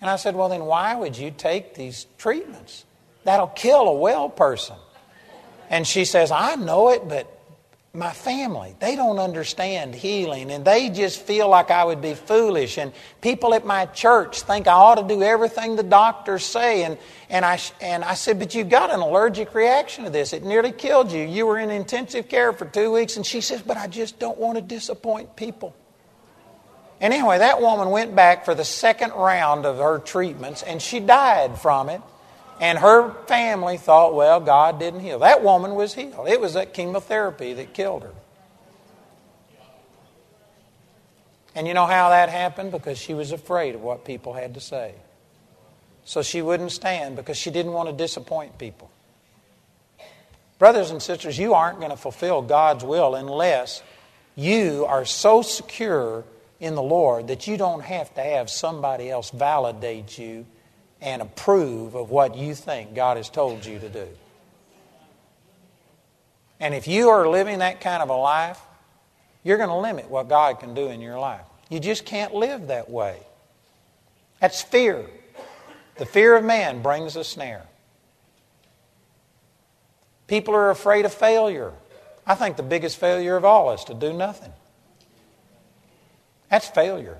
And 0.00 0.10
I 0.10 0.16
said, 0.16 0.34
Well, 0.34 0.48
then 0.48 0.64
why 0.64 0.94
would 0.96 1.16
you 1.16 1.30
take 1.30 1.74
these 1.74 2.06
treatments? 2.18 2.84
That'll 3.24 3.48
kill 3.48 3.88
a 3.88 3.94
well 3.94 4.28
person. 4.28 4.76
And 5.68 5.86
she 5.86 6.04
says, 6.04 6.30
I 6.30 6.56
know 6.56 6.90
it, 6.90 7.08
but 7.08 7.40
my 7.92 8.12
family. 8.12 8.76
They 8.78 8.94
don't 8.94 9.18
understand 9.18 9.96
healing 9.96 10.52
and 10.52 10.64
they 10.64 10.90
just 10.90 11.20
feel 11.22 11.48
like 11.48 11.72
I 11.72 11.84
would 11.84 12.00
be 12.00 12.14
foolish. 12.14 12.78
And 12.78 12.92
people 13.20 13.52
at 13.52 13.66
my 13.66 13.86
church 13.86 14.42
think 14.42 14.68
I 14.68 14.72
ought 14.72 14.96
to 14.96 15.08
do 15.12 15.22
everything 15.22 15.74
the 15.74 15.82
doctors 15.82 16.44
say. 16.44 16.84
And, 16.84 16.98
and, 17.28 17.44
I, 17.44 17.58
and 17.80 18.04
I 18.04 18.14
said, 18.14 18.38
But 18.38 18.54
you've 18.54 18.68
got 18.68 18.90
an 18.90 19.00
allergic 19.00 19.54
reaction 19.54 20.04
to 20.04 20.10
this. 20.10 20.32
It 20.32 20.44
nearly 20.44 20.70
killed 20.70 21.10
you. 21.10 21.24
You 21.24 21.46
were 21.46 21.58
in 21.58 21.70
intensive 21.70 22.28
care 22.28 22.52
for 22.52 22.64
two 22.64 22.92
weeks. 22.92 23.16
And 23.16 23.26
she 23.26 23.40
says, 23.40 23.60
But 23.60 23.76
I 23.76 23.88
just 23.88 24.20
don't 24.20 24.38
want 24.38 24.56
to 24.56 24.62
disappoint 24.62 25.34
people. 25.34 25.74
And 27.00 27.12
anyway, 27.12 27.38
that 27.38 27.60
woman 27.60 27.90
went 27.90 28.14
back 28.14 28.44
for 28.44 28.54
the 28.54 28.64
second 28.64 29.12
round 29.12 29.66
of 29.66 29.78
her 29.78 29.98
treatments 29.98 30.62
and 30.62 30.80
she 30.80 31.00
died 31.00 31.58
from 31.58 31.88
it. 31.88 32.02
And 32.60 32.78
her 32.78 33.14
family 33.26 33.78
thought, 33.78 34.14
well, 34.14 34.38
God 34.38 34.78
didn't 34.78 35.00
heal. 35.00 35.20
That 35.20 35.42
woman 35.42 35.74
was 35.74 35.94
healed. 35.94 36.28
It 36.28 36.40
was 36.40 36.54
that 36.54 36.74
chemotherapy 36.74 37.54
that 37.54 37.72
killed 37.72 38.02
her. 38.02 38.12
And 41.54 41.66
you 41.66 41.72
know 41.72 41.86
how 41.86 42.10
that 42.10 42.28
happened? 42.28 42.70
Because 42.70 42.98
she 42.98 43.14
was 43.14 43.32
afraid 43.32 43.74
of 43.74 43.80
what 43.80 44.04
people 44.04 44.34
had 44.34 44.54
to 44.54 44.60
say. 44.60 44.94
So 46.04 46.22
she 46.22 46.42
wouldn't 46.42 46.70
stand 46.70 47.16
because 47.16 47.38
she 47.38 47.50
didn't 47.50 47.72
want 47.72 47.88
to 47.88 47.94
disappoint 47.94 48.58
people. 48.58 48.90
Brothers 50.58 50.90
and 50.90 51.02
sisters, 51.02 51.38
you 51.38 51.54
aren't 51.54 51.78
going 51.78 51.90
to 51.90 51.96
fulfill 51.96 52.42
God's 52.42 52.84
will 52.84 53.14
unless 53.14 53.82
you 54.36 54.84
are 54.84 55.06
so 55.06 55.40
secure 55.40 56.24
in 56.60 56.74
the 56.74 56.82
Lord 56.82 57.28
that 57.28 57.46
you 57.46 57.56
don't 57.56 57.82
have 57.82 58.14
to 58.14 58.20
have 58.20 58.50
somebody 58.50 59.08
else 59.08 59.30
validate 59.30 60.18
you 60.18 60.44
and 61.00 61.22
approve 61.22 61.94
of 61.94 62.10
what 62.10 62.36
you 62.36 62.54
think 62.54 62.94
God 62.94 63.16
has 63.16 63.30
told 63.30 63.64
you 63.64 63.78
to 63.78 63.88
do. 63.88 64.08
And 66.58 66.74
if 66.74 66.86
you 66.86 67.08
are 67.08 67.28
living 67.28 67.60
that 67.60 67.80
kind 67.80 68.02
of 68.02 68.10
a 68.10 68.16
life, 68.16 68.60
you're 69.42 69.56
going 69.56 69.70
to 69.70 69.76
limit 69.76 70.10
what 70.10 70.28
God 70.28 70.60
can 70.60 70.74
do 70.74 70.88
in 70.88 71.00
your 71.00 71.18
life. 71.18 71.44
You 71.70 71.80
just 71.80 72.04
can't 72.04 72.34
live 72.34 72.66
that 72.66 72.90
way. 72.90 73.18
That's 74.40 74.60
fear. 74.60 75.06
The 75.96 76.06
fear 76.06 76.36
of 76.36 76.44
man 76.44 76.82
brings 76.82 77.16
a 77.16 77.24
snare. 77.24 77.66
People 80.26 80.54
are 80.54 80.70
afraid 80.70 81.04
of 81.06 81.14
failure. 81.14 81.72
I 82.26 82.34
think 82.34 82.56
the 82.56 82.62
biggest 82.62 82.98
failure 82.98 83.36
of 83.36 83.44
all 83.44 83.72
is 83.72 83.84
to 83.84 83.94
do 83.94 84.12
nothing. 84.12 84.52
That's 86.50 86.68
failure. 86.68 87.18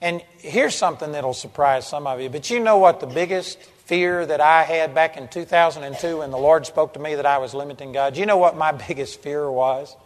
And 0.00 0.22
here's 0.38 0.74
something 0.74 1.12
that'll 1.12 1.34
surprise 1.34 1.86
some 1.86 2.06
of 2.06 2.20
you. 2.20 2.28
But 2.28 2.50
you 2.50 2.60
know 2.60 2.78
what 2.78 3.00
the 3.00 3.06
biggest 3.06 3.62
fear 3.86 4.24
that 4.26 4.40
I 4.40 4.62
had 4.62 4.94
back 4.94 5.16
in 5.16 5.28
2002 5.28 6.18
when 6.18 6.30
the 6.30 6.38
Lord 6.38 6.66
spoke 6.66 6.94
to 6.94 7.00
me 7.00 7.14
that 7.14 7.26
I 7.26 7.38
was 7.38 7.54
limiting 7.54 7.92
God? 7.92 8.16
You 8.16 8.26
know 8.26 8.36
what 8.36 8.56
my 8.56 8.72
biggest 8.88 9.20
fear 9.22 9.50
was? 9.50 9.96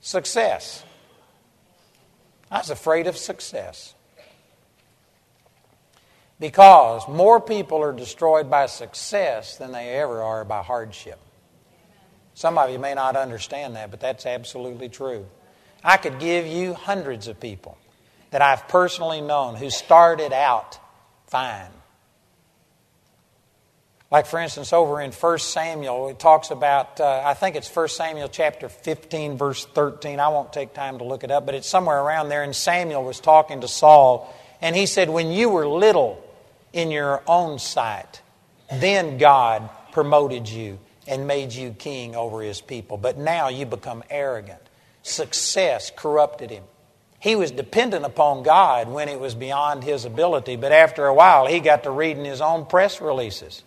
Success. 0.00 0.84
I 2.50 2.58
was 2.58 2.70
afraid 2.70 3.06
of 3.06 3.16
success. 3.16 3.94
Because 6.38 7.08
more 7.08 7.40
people 7.40 7.82
are 7.82 7.92
destroyed 7.92 8.50
by 8.50 8.66
success 8.66 9.56
than 9.56 9.72
they 9.72 9.94
ever 9.94 10.22
are 10.22 10.44
by 10.44 10.62
hardship. 10.62 11.18
Some 12.34 12.58
of 12.58 12.70
you 12.70 12.78
may 12.78 12.92
not 12.92 13.16
understand 13.16 13.76
that, 13.76 13.90
but 13.90 14.00
that's 14.00 14.26
absolutely 14.26 14.90
true. 14.90 15.26
I 15.84 15.96
could 15.96 16.18
give 16.18 16.46
you 16.46 16.74
hundreds 16.74 17.28
of 17.28 17.38
people 17.40 17.78
that 18.30 18.42
I've 18.42 18.68
personally 18.68 19.20
known 19.20 19.54
who 19.54 19.70
started 19.70 20.32
out 20.32 20.78
fine. 21.26 21.70
Like, 24.10 24.26
for 24.26 24.38
instance, 24.38 24.72
over 24.72 25.00
in 25.00 25.10
1 25.10 25.38
Samuel, 25.38 26.08
it 26.08 26.18
talks 26.20 26.50
about, 26.50 27.00
uh, 27.00 27.22
I 27.24 27.34
think 27.34 27.56
it's 27.56 27.74
1 27.74 27.88
Samuel 27.88 28.28
chapter 28.28 28.68
15, 28.68 29.36
verse 29.36 29.64
13. 29.64 30.20
I 30.20 30.28
won't 30.28 30.52
take 30.52 30.74
time 30.74 30.98
to 30.98 31.04
look 31.04 31.24
it 31.24 31.30
up, 31.32 31.44
but 31.44 31.56
it's 31.56 31.68
somewhere 31.68 32.00
around 32.00 32.28
there. 32.28 32.44
And 32.44 32.54
Samuel 32.54 33.02
was 33.02 33.18
talking 33.18 33.62
to 33.62 33.68
Saul, 33.68 34.32
and 34.60 34.76
he 34.76 34.86
said, 34.86 35.10
When 35.10 35.32
you 35.32 35.48
were 35.48 35.66
little 35.66 36.22
in 36.72 36.92
your 36.92 37.22
own 37.26 37.58
sight, 37.58 38.22
then 38.70 39.18
God 39.18 39.68
promoted 39.90 40.48
you 40.48 40.78
and 41.08 41.26
made 41.26 41.52
you 41.52 41.70
king 41.70 42.14
over 42.14 42.42
his 42.42 42.60
people. 42.60 42.96
But 42.96 43.18
now 43.18 43.48
you 43.48 43.66
become 43.66 44.04
arrogant. 44.08 44.60
Success 45.06 45.92
corrupted 45.94 46.50
him. 46.50 46.64
He 47.20 47.36
was 47.36 47.52
dependent 47.52 48.04
upon 48.04 48.42
God 48.42 48.88
when 48.88 49.08
it 49.08 49.20
was 49.20 49.36
beyond 49.36 49.84
his 49.84 50.04
ability, 50.04 50.56
but 50.56 50.72
after 50.72 51.06
a 51.06 51.14
while, 51.14 51.46
he 51.46 51.60
got 51.60 51.84
to 51.84 51.92
reading 51.92 52.24
his 52.24 52.40
own 52.40 52.66
press 52.66 53.00
releases. 53.00 53.62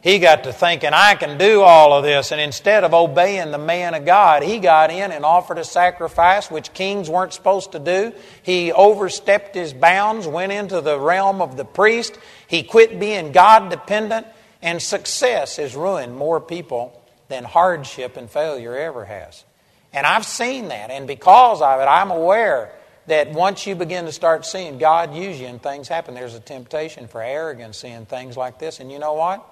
He 0.00 0.18
got 0.18 0.44
to 0.44 0.52
thinking, 0.52 0.94
I 0.94 1.14
can 1.16 1.36
do 1.36 1.60
all 1.60 1.92
of 1.92 2.04
this. 2.04 2.32
And 2.32 2.40
instead 2.40 2.84
of 2.84 2.94
obeying 2.94 3.50
the 3.50 3.58
man 3.58 3.92
of 3.92 4.06
God, 4.06 4.42
he 4.42 4.60
got 4.60 4.90
in 4.90 5.12
and 5.12 5.26
offered 5.26 5.58
a 5.58 5.64
sacrifice, 5.64 6.50
which 6.50 6.72
kings 6.72 7.10
weren't 7.10 7.34
supposed 7.34 7.72
to 7.72 7.78
do. 7.78 8.14
He 8.42 8.72
overstepped 8.72 9.54
his 9.54 9.74
bounds, 9.74 10.26
went 10.26 10.52
into 10.52 10.80
the 10.80 10.98
realm 10.98 11.42
of 11.42 11.58
the 11.58 11.66
priest. 11.66 12.18
He 12.46 12.62
quit 12.62 12.98
being 12.98 13.32
God 13.32 13.68
dependent, 13.68 14.26
and 14.62 14.80
success 14.80 15.56
has 15.56 15.76
ruined 15.76 16.16
more 16.16 16.40
people 16.40 16.98
than 17.28 17.44
hardship 17.44 18.16
and 18.16 18.30
failure 18.30 18.74
ever 18.74 19.04
has. 19.04 19.44
And 19.92 20.06
I've 20.06 20.26
seen 20.26 20.68
that, 20.68 20.90
and 20.90 21.06
because 21.06 21.62
of 21.62 21.80
it, 21.80 21.84
I'm 21.84 22.10
aware 22.10 22.72
that 23.06 23.32
once 23.32 23.66
you 23.66 23.74
begin 23.74 24.04
to 24.04 24.12
start 24.12 24.44
seeing 24.44 24.76
God 24.76 25.14
use 25.14 25.40
you 25.40 25.46
and 25.46 25.62
things 25.62 25.88
happen, 25.88 26.14
there's 26.14 26.34
a 26.34 26.40
temptation 26.40 27.08
for 27.08 27.22
arrogancy 27.22 27.88
and 27.88 28.06
things 28.06 28.36
like 28.36 28.58
this. 28.58 28.80
And 28.80 28.92
you 28.92 28.98
know 28.98 29.14
what? 29.14 29.44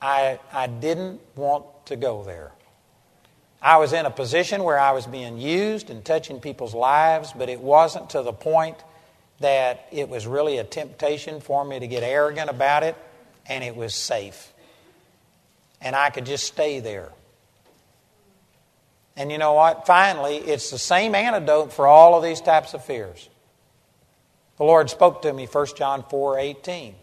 I, 0.00 0.38
I 0.52 0.66
didn't 0.66 1.20
want 1.34 1.64
to 1.86 1.96
go 1.96 2.22
there. 2.22 2.52
I 3.60 3.78
was 3.78 3.92
in 3.92 4.06
a 4.06 4.10
position 4.10 4.62
where 4.62 4.78
I 4.78 4.92
was 4.92 5.06
being 5.06 5.38
used 5.38 5.90
and 5.90 6.04
touching 6.04 6.38
people's 6.38 6.74
lives, 6.74 7.32
but 7.36 7.48
it 7.48 7.60
wasn't 7.60 8.10
to 8.10 8.22
the 8.22 8.32
point 8.32 8.76
that 9.40 9.86
it 9.90 10.08
was 10.08 10.26
really 10.26 10.58
a 10.58 10.64
temptation 10.64 11.40
for 11.40 11.64
me 11.64 11.80
to 11.80 11.86
get 11.86 12.02
arrogant 12.02 12.50
about 12.50 12.82
it, 12.82 12.94
and 13.46 13.64
it 13.64 13.74
was 13.74 13.94
safe. 13.94 14.52
And 15.80 15.96
I 15.96 16.10
could 16.10 16.26
just 16.26 16.44
stay 16.44 16.80
there. 16.80 17.10
And 19.18 19.32
you 19.32 19.38
know 19.38 19.54
what? 19.54 19.84
Finally, 19.84 20.36
it's 20.36 20.70
the 20.70 20.78
same 20.78 21.16
antidote 21.16 21.72
for 21.72 21.88
all 21.88 22.16
of 22.16 22.22
these 22.22 22.40
types 22.40 22.72
of 22.72 22.84
fears. 22.84 23.28
The 24.58 24.64
Lord 24.64 24.88
spoke 24.90 25.22
to 25.22 25.32
me, 25.32 25.46
1 25.46 25.66
John 25.76 26.04
4 26.08 26.38
18. 26.38 26.94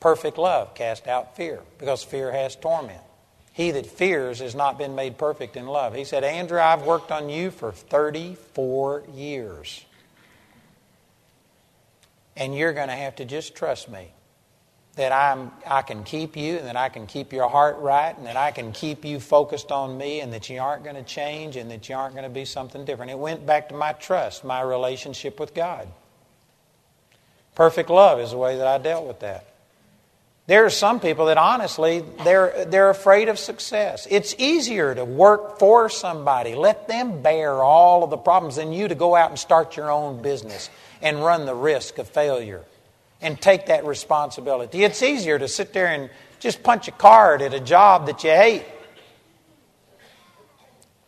Perfect 0.00 0.36
love 0.36 0.74
cast 0.74 1.06
out 1.06 1.36
fear, 1.36 1.60
because 1.78 2.02
fear 2.02 2.32
has 2.32 2.56
torment. 2.56 3.00
He 3.52 3.70
that 3.70 3.86
fears 3.86 4.40
has 4.40 4.56
not 4.56 4.78
been 4.78 4.96
made 4.96 5.16
perfect 5.16 5.56
in 5.56 5.68
love. 5.68 5.94
He 5.94 6.04
said, 6.04 6.24
Andrew, 6.24 6.58
I've 6.58 6.82
worked 6.82 7.12
on 7.12 7.28
you 7.28 7.52
for 7.52 7.70
34 7.70 9.04
years. 9.14 9.84
And 12.36 12.52
you're 12.54 12.72
going 12.72 12.88
to 12.88 12.94
have 12.94 13.14
to 13.16 13.24
just 13.24 13.54
trust 13.54 13.88
me 13.88 14.10
that 14.96 15.12
I'm, 15.12 15.50
I 15.66 15.82
can 15.82 16.04
keep 16.04 16.36
you 16.36 16.56
and 16.56 16.66
that 16.66 16.76
I 16.76 16.88
can 16.88 17.06
keep 17.06 17.32
your 17.32 17.48
heart 17.48 17.78
right 17.78 18.16
and 18.16 18.26
that 18.26 18.36
I 18.36 18.52
can 18.52 18.72
keep 18.72 19.04
you 19.04 19.18
focused 19.18 19.72
on 19.72 19.98
me 19.98 20.20
and 20.20 20.32
that 20.32 20.48
you 20.48 20.60
aren't 20.60 20.84
going 20.84 20.96
to 20.96 21.02
change 21.02 21.56
and 21.56 21.70
that 21.70 21.88
you 21.88 21.96
aren't 21.96 22.14
going 22.14 22.24
to 22.24 22.30
be 22.30 22.44
something 22.44 22.84
different. 22.84 23.10
It 23.10 23.18
went 23.18 23.44
back 23.44 23.68
to 23.70 23.74
my 23.74 23.92
trust, 23.92 24.44
my 24.44 24.60
relationship 24.60 25.40
with 25.40 25.52
God. 25.52 25.88
Perfect 27.56 27.90
love 27.90 28.20
is 28.20 28.30
the 28.30 28.36
way 28.36 28.56
that 28.56 28.66
I 28.66 28.78
dealt 28.78 29.06
with 29.06 29.20
that. 29.20 29.46
There 30.46 30.66
are 30.66 30.70
some 30.70 31.00
people 31.00 31.26
that 31.26 31.38
honestly, 31.38 32.04
they're, 32.22 32.66
they're 32.66 32.90
afraid 32.90 33.28
of 33.28 33.38
success. 33.38 34.06
It's 34.10 34.34
easier 34.38 34.94
to 34.94 35.04
work 35.04 35.58
for 35.58 35.88
somebody, 35.88 36.54
let 36.54 36.86
them 36.86 37.22
bear 37.22 37.62
all 37.62 38.04
of 38.04 38.10
the 38.10 38.18
problems, 38.18 38.56
than 38.56 38.72
you 38.72 38.86
to 38.86 38.94
go 38.94 39.16
out 39.16 39.30
and 39.30 39.38
start 39.38 39.76
your 39.76 39.90
own 39.90 40.20
business 40.20 40.68
and 41.00 41.24
run 41.24 41.46
the 41.46 41.54
risk 41.54 41.98
of 41.98 42.08
failure 42.08 42.62
and 43.20 43.40
take 43.40 43.66
that 43.66 43.84
responsibility. 43.84 44.84
It's 44.84 45.02
easier 45.02 45.38
to 45.38 45.48
sit 45.48 45.72
there 45.72 45.86
and 45.86 46.10
just 46.40 46.62
punch 46.62 46.88
a 46.88 46.92
card 46.92 47.40
at 47.42 47.54
a 47.54 47.60
job 47.60 48.06
that 48.06 48.22
you 48.22 48.30
hate. 48.30 48.64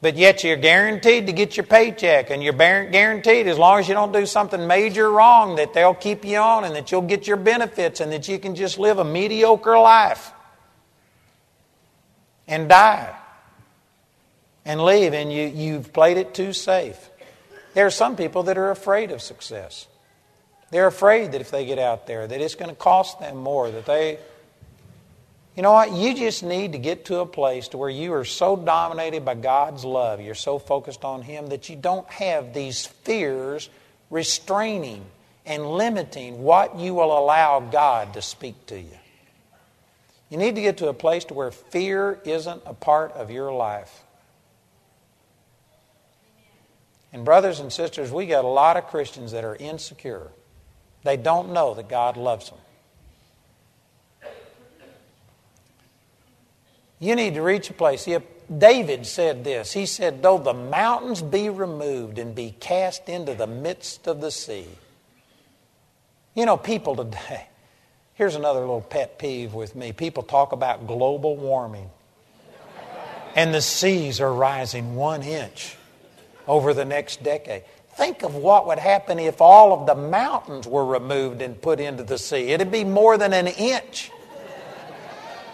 But 0.00 0.16
yet 0.16 0.44
you're 0.44 0.56
guaranteed 0.56 1.26
to 1.26 1.32
get 1.32 1.56
your 1.56 1.66
paycheck, 1.66 2.30
and 2.30 2.42
you're 2.42 2.52
guaranteed 2.52 3.48
as 3.48 3.58
long 3.58 3.80
as 3.80 3.88
you 3.88 3.94
don't 3.94 4.12
do 4.12 4.26
something 4.26 4.66
major 4.66 5.10
wrong 5.10 5.56
that 5.56 5.74
they'll 5.74 5.94
keep 5.94 6.24
you 6.24 6.38
on 6.38 6.64
and 6.64 6.76
that 6.76 6.92
you'll 6.92 7.02
get 7.02 7.26
your 7.26 7.38
benefits 7.38 8.00
and 8.00 8.12
that 8.12 8.28
you 8.28 8.38
can 8.38 8.54
just 8.54 8.78
live 8.78 8.98
a 8.98 9.04
mediocre 9.04 9.78
life 9.78 10.32
and 12.46 12.68
die 12.68 13.14
and 14.64 14.84
leave, 14.84 15.14
and 15.14 15.32
you, 15.32 15.46
you've 15.46 15.92
played 15.92 16.16
it 16.16 16.34
too 16.34 16.52
safe. 16.52 17.10
There 17.74 17.86
are 17.86 17.90
some 17.90 18.16
people 18.16 18.44
that 18.44 18.58
are 18.58 18.70
afraid 18.70 19.10
of 19.10 19.22
success. 19.22 19.86
They're 20.70 20.86
afraid 20.86 21.32
that 21.32 21.40
if 21.40 21.50
they 21.50 21.64
get 21.64 21.78
out 21.78 22.06
there, 22.06 22.26
that 22.26 22.40
it's 22.40 22.54
going 22.54 22.70
to 22.70 22.76
cost 22.76 23.20
them 23.20 23.36
more, 23.36 23.70
that 23.70 23.86
they 23.86 24.18
you 25.56 25.62
know 25.62 25.72
what? 25.72 25.92
You 25.92 26.14
just 26.14 26.42
need 26.42 26.72
to 26.72 26.78
get 26.78 27.06
to 27.06 27.20
a 27.20 27.26
place 27.26 27.68
to 27.68 27.78
where 27.78 27.88
you 27.88 28.12
are 28.12 28.26
so 28.26 28.56
dominated 28.56 29.24
by 29.24 29.36
God's 29.36 29.86
love, 29.86 30.20
you're 30.20 30.34
so 30.34 30.58
focused 30.58 31.02
on 31.02 31.22
Him 31.22 31.48
that 31.48 31.70
you 31.70 31.76
don't 31.76 32.06
have 32.10 32.52
these 32.52 32.84
fears 32.84 33.70
restraining 34.10 35.02
and 35.46 35.66
limiting 35.66 36.42
what 36.42 36.78
you 36.78 36.92
will 36.92 37.16
allow 37.18 37.60
God 37.60 38.12
to 38.14 38.22
speak 38.22 38.66
to 38.66 38.78
you. 38.78 38.98
You 40.28 40.36
need 40.36 40.56
to 40.56 40.60
get 40.60 40.78
to 40.78 40.88
a 40.88 40.94
place 40.94 41.24
to 41.26 41.34
where 41.34 41.50
fear 41.50 42.20
isn't 42.24 42.62
a 42.66 42.74
part 42.74 43.12
of 43.12 43.30
your 43.30 43.50
life. 43.50 44.02
And 47.12 47.24
brothers 47.24 47.60
and 47.60 47.72
sisters, 47.72 48.10
we 48.10 48.26
got 48.26 48.44
a 48.44 48.48
lot 48.48 48.76
of 48.76 48.88
Christians 48.88 49.32
that 49.32 49.44
are 49.44 49.56
insecure. 49.56 50.28
They 51.06 51.16
don't 51.16 51.52
know 51.52 51.72
that 51.74 51.88
God 51.88 52.16
loves 52.16 52.50
them. 52.50 52.58
You 56.98 57.14
need 57.14 57.34
to 57.34 57.42
reach 57.42 57.70
a 57.70 57.74
place. 57.74 58.08
David 58.58 59.06
said 59.06 59.44
this. 59.44 59.72
He 59.72 59.86
said, 59.86 60.20
Though 60.20 60.38
the 60.38 60.52
mountains 60.52 61.22
be 61.22 61.48
removed 61.48 62.18
and 62.18 62.34
be 62.34 62.56
cast 62.58 63.08
into 63.08 63.34
the 63.34 63.46
midst 63.46 64.08
of 64.08 64.20
the 64.20 64.32
sea, 64.32 64.66
You 66.34 66.44
know, 66.44 66.56
people 66.56 66.96
today, 66.96 67.46
here's 68.14 68.34
another 68.34 68.60
little 68.60 68.80
pet 68.80 69.16
peeve 69.16 69.54
with 69.54 69.76
me. 69.76 69.92
People 69.92 70.24
talk 70.24 70.50
about 70.50 70.88
global 70.88 71.36
warming, 71.36 71.88
and 73.36 73.54
the 73.54 73.62
seas 73.62 74.20
are 74.20 74.32
rising 74.32 74.96
one 74.96 75.22
inch 75.22 75.76
over 76.48 76.74
the 76.74 76.84
next 76.84 77.22
decade. 77.22 77.62
Think 77.96 78.22
of 78.22 78.34
what 78.34 78.66
would 78.66 78.78
happen 78.78 79.18
if 79.18 79.40
all 79.40 79.72
of 79.72 79.86
the 79.86 79.94
mountains 79.94 80.66
were 80.66 80.84
removed 80.84 81.40
and 81.40 81.60
put 81.60 81.80
into 81.80 82.02
the 82.02 82.18
sea. 82.18 82.48
It'd 82.48 82.70
be 82.70 82.84
more 82.84 83.16
than 83.16 83.32
an 83.32 83.46
inch. 83.46 84.10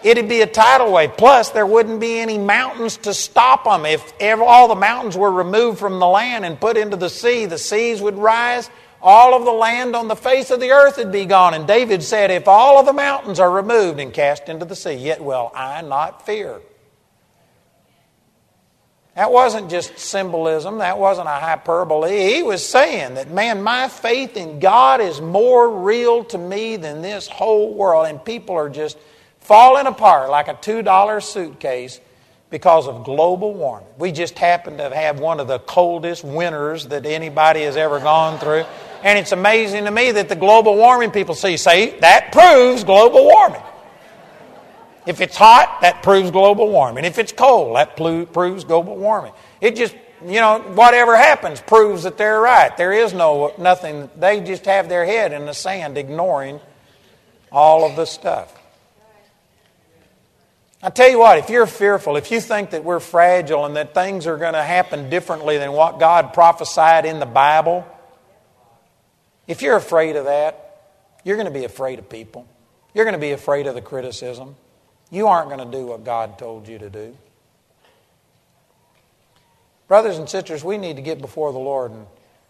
It'd 0.03 0.28
be 0.28 0.40
a 0.40 0.47
tidal 0.49 0.90
wave. 0.90 1.16
Plus, 1.16 1.51
there 1.51 1.66
wouldn't 1.66 2.01
be 2.01 2.18
any 2.18 2.38
mountains 2.38 2.97
to 2.99 3.14
stop 3.14 3.62
them. 3.62 3.86
If 3.86 4.12
all 4.20 4.66
the 4.66 4.74
mountains 4.74 5.16
were 5.16 5.30
removed 5.30 5.78
from 5.78 6.01
the 6.01 6.07
land 6.09 6.45
and 6.45 6.61
put 6.61 6.76
into 6.76 6.97
the 6.97 7.09
sea, 7.09 7.47
the 7.47 7.59
seas 7.59 8.03
would 8.03 8.18
rise. 8.18 8.68
All 9.01 9.34
of 9.34 9.45
the 9.45 9.53
land 9.53 9.95
on 9.95 10.09
the 10.09 10.16
face 10.16 10.51
of 10.51 10.59
the 10.59 10.72
earth 10.72 10.99
would 10.99 11.12
be 11.12 11.26
gone. 11.26 11.55
And 11.55 11.64
David 11.64 12.03
said, 12.03 12.32
If 12.32 12.49
all 12.49 12.80
of 12.80 12.86
the 12.86 12.93
mountains 12.93 13.38
are 13.38 13.51
removed 13.51 14.01
and 14.01 14.12
cast 14.12 14.49
into 14.49 14.64
the 14.64 14.74
sea, 14.74 14.95
yet 14.95 15.22
will 15.22 15.53
I 15.55 15.80
not 15.82 16.26
fear. 16.26 16.61
That 19.15 19.31
wasn't 19.31 19.69
just 19.69 19.99
symbolism, 19.99 20.79
that 20.79 20.99
wasn't 20.99 21.29
a 21.29 21.33
hyperbole. 21.33 22.35
He 22.35 22.43
was 22.43 22.67
saying 22.67 23.15
that, 23.15 23.31
man, 23.31 23.63
my 23.63 23.89
faith 23.89 24.39
in 24.39 24.59
God 24.59 25.03
is 25.03 25.21
more 25.21 25.83
real 25.83 26.25
to 26.25 26.39
me 26.39 26.77
than 26.77 27.03
this 27.03 27.29
whole 27.29 27.75
world. 27.75 28.07
And 28.07 28.25
people 28.25 28.57
are 28.57 28.71
just 28.71 28.97
falling 29.41 29.87
apart 29.87 30.31
like 30.31 30.49
a 30.49 30.55
$2 30.55 31.23
suitcase 31.23 32.01
because 32.49 32.89
of 32.89 33.05
global 33.05 33.53
warming. 33.53 33.89
We 33.99 34.13
just 34.13 34.39
happen 34.39 34.79
to 34.79 34.95
have 34.95 35.21
one 35.21 35.41
of 35.41 35.47
the 35.47 35.59
coldest 35.59 36.25
winters 36.25 36.87
that 36.87 37.05
anybody 37.05 37.63
has 37.63 37.77
ever 37.77 38.01
gone 38.01 38.39
through. 38.39 38.65
And 39.03 39.19
it's 39.19 39.33
amazing 39.33 39.85
to 39.85 39.91
me 39.91 40.13
that 40.13 40.31
the 40.31 40.37
global 40.37 40.77
warming 40.77 41.11
people 41.11 41.35
see 41.35 41.59
say 41.59 41.99
that 42.01 42.33
proves 42.33 42.83
global 42.85 43.25
warming. 43.25 43.63
If 45.07 45.20
it's 45.20 45.36
hot, 45.36 45.78
that 45.80 46.03
proves 46.03 46.30
global 46.30 46.68
warming. 46.68 47.05
If 47.05 47.18
it's 47.18 47.32
cold, 47.32 47.76
that 47.76 47.96
proves 47.96 48.64
global 48.64 48.96
warming. 48.96 49.32
It 49.61 49.74
just, 49.74 49.96
you 50.24 50.40
know, 50.40 50.61
whatever 50.61 51.16
happens 51.16 51.61
proves 51.61 52.05
that 52.05 52.16
they're 52.16 52.40
right. 52.40 52.76
There 52.76 52.92
is 52.92 53.12
no 53.12 53.53
nothing. 53.59 54.09
They 54.16 54.40
just 54.40 54.64
have 54.66 54.88
their 54.88 55.05
head 55.05 55.32
in 55.32 55.46
the 55.46 55.55
sand 55.55 55.98
ignoring 55.98 56.61
all 57.50 57.84
of 57.84 57.96
the 57.96 58.05
stuff. 58.05 58.55
I 60.84 60.90
tell 60.90 61.09
you 61.09 61.20
what, 61.20 61.38
if 61.38 61.48
you're 61.48 61.66
fearful, 61.66 62.16
if 62.16 62.32
you 62.32 62.40
think 62.40 62.70
that 62.70 62.82
we're 62.82 62.98
fragile 62.98 63.64
and 63.66 63.76
that 63.76 63.94
things 63.94 64.26
are 64.26 64.36
going 64.36 64.55
to 64.55 64.62
happen 64.62 65.11
differently 65.11 65.59
than 65.59 65.72
what 65.72 66.00
God 66.00 66.32
prophesied 66.34 67.05
in 67.05 67.20
the 67.20 67.26
Bible, 67.26 67.86
if 69.46 69.62
you're 69.62 69.76
afraid 69.76 70.16
of 70.16 70.24
that, 70.24 70.98
you're 71.22 71.36
going 71.36 71.46
to 71.46 71.53
be 71.53 71.64
afraid 71.64 72.00
of 72.00 72.09
people. 72.09 72.48
You're 72.94 73.05
going 73.05 73.14
to 73.14 73.20
be 73.20 73.30
afraid 73.30 73.68
of 73.68 73.76
the 73.76 73.80
criticism. 73.80 74.57
You 75.13 75.27
aren't 75.27 75.51
going 75.51 75.71
to 75.71 75.79
do 75.79 75.87
what 75.87 76.05
God 76.05 76.39
told 76.39 76.67
you 76.67 76.79
to 76.79 76.89
do. 76.89 77.15
Brothers 79.87 80.17
and 80.17 80.27
sisters, 80.27 80.65
we 80.65 80.79
need 80.79 80.97
to 80.97 81.03
get 81.03 81.21
before 81.21 81.53
the 81.53 81.59
Lord 81.59 81.93
and 81.93 82.07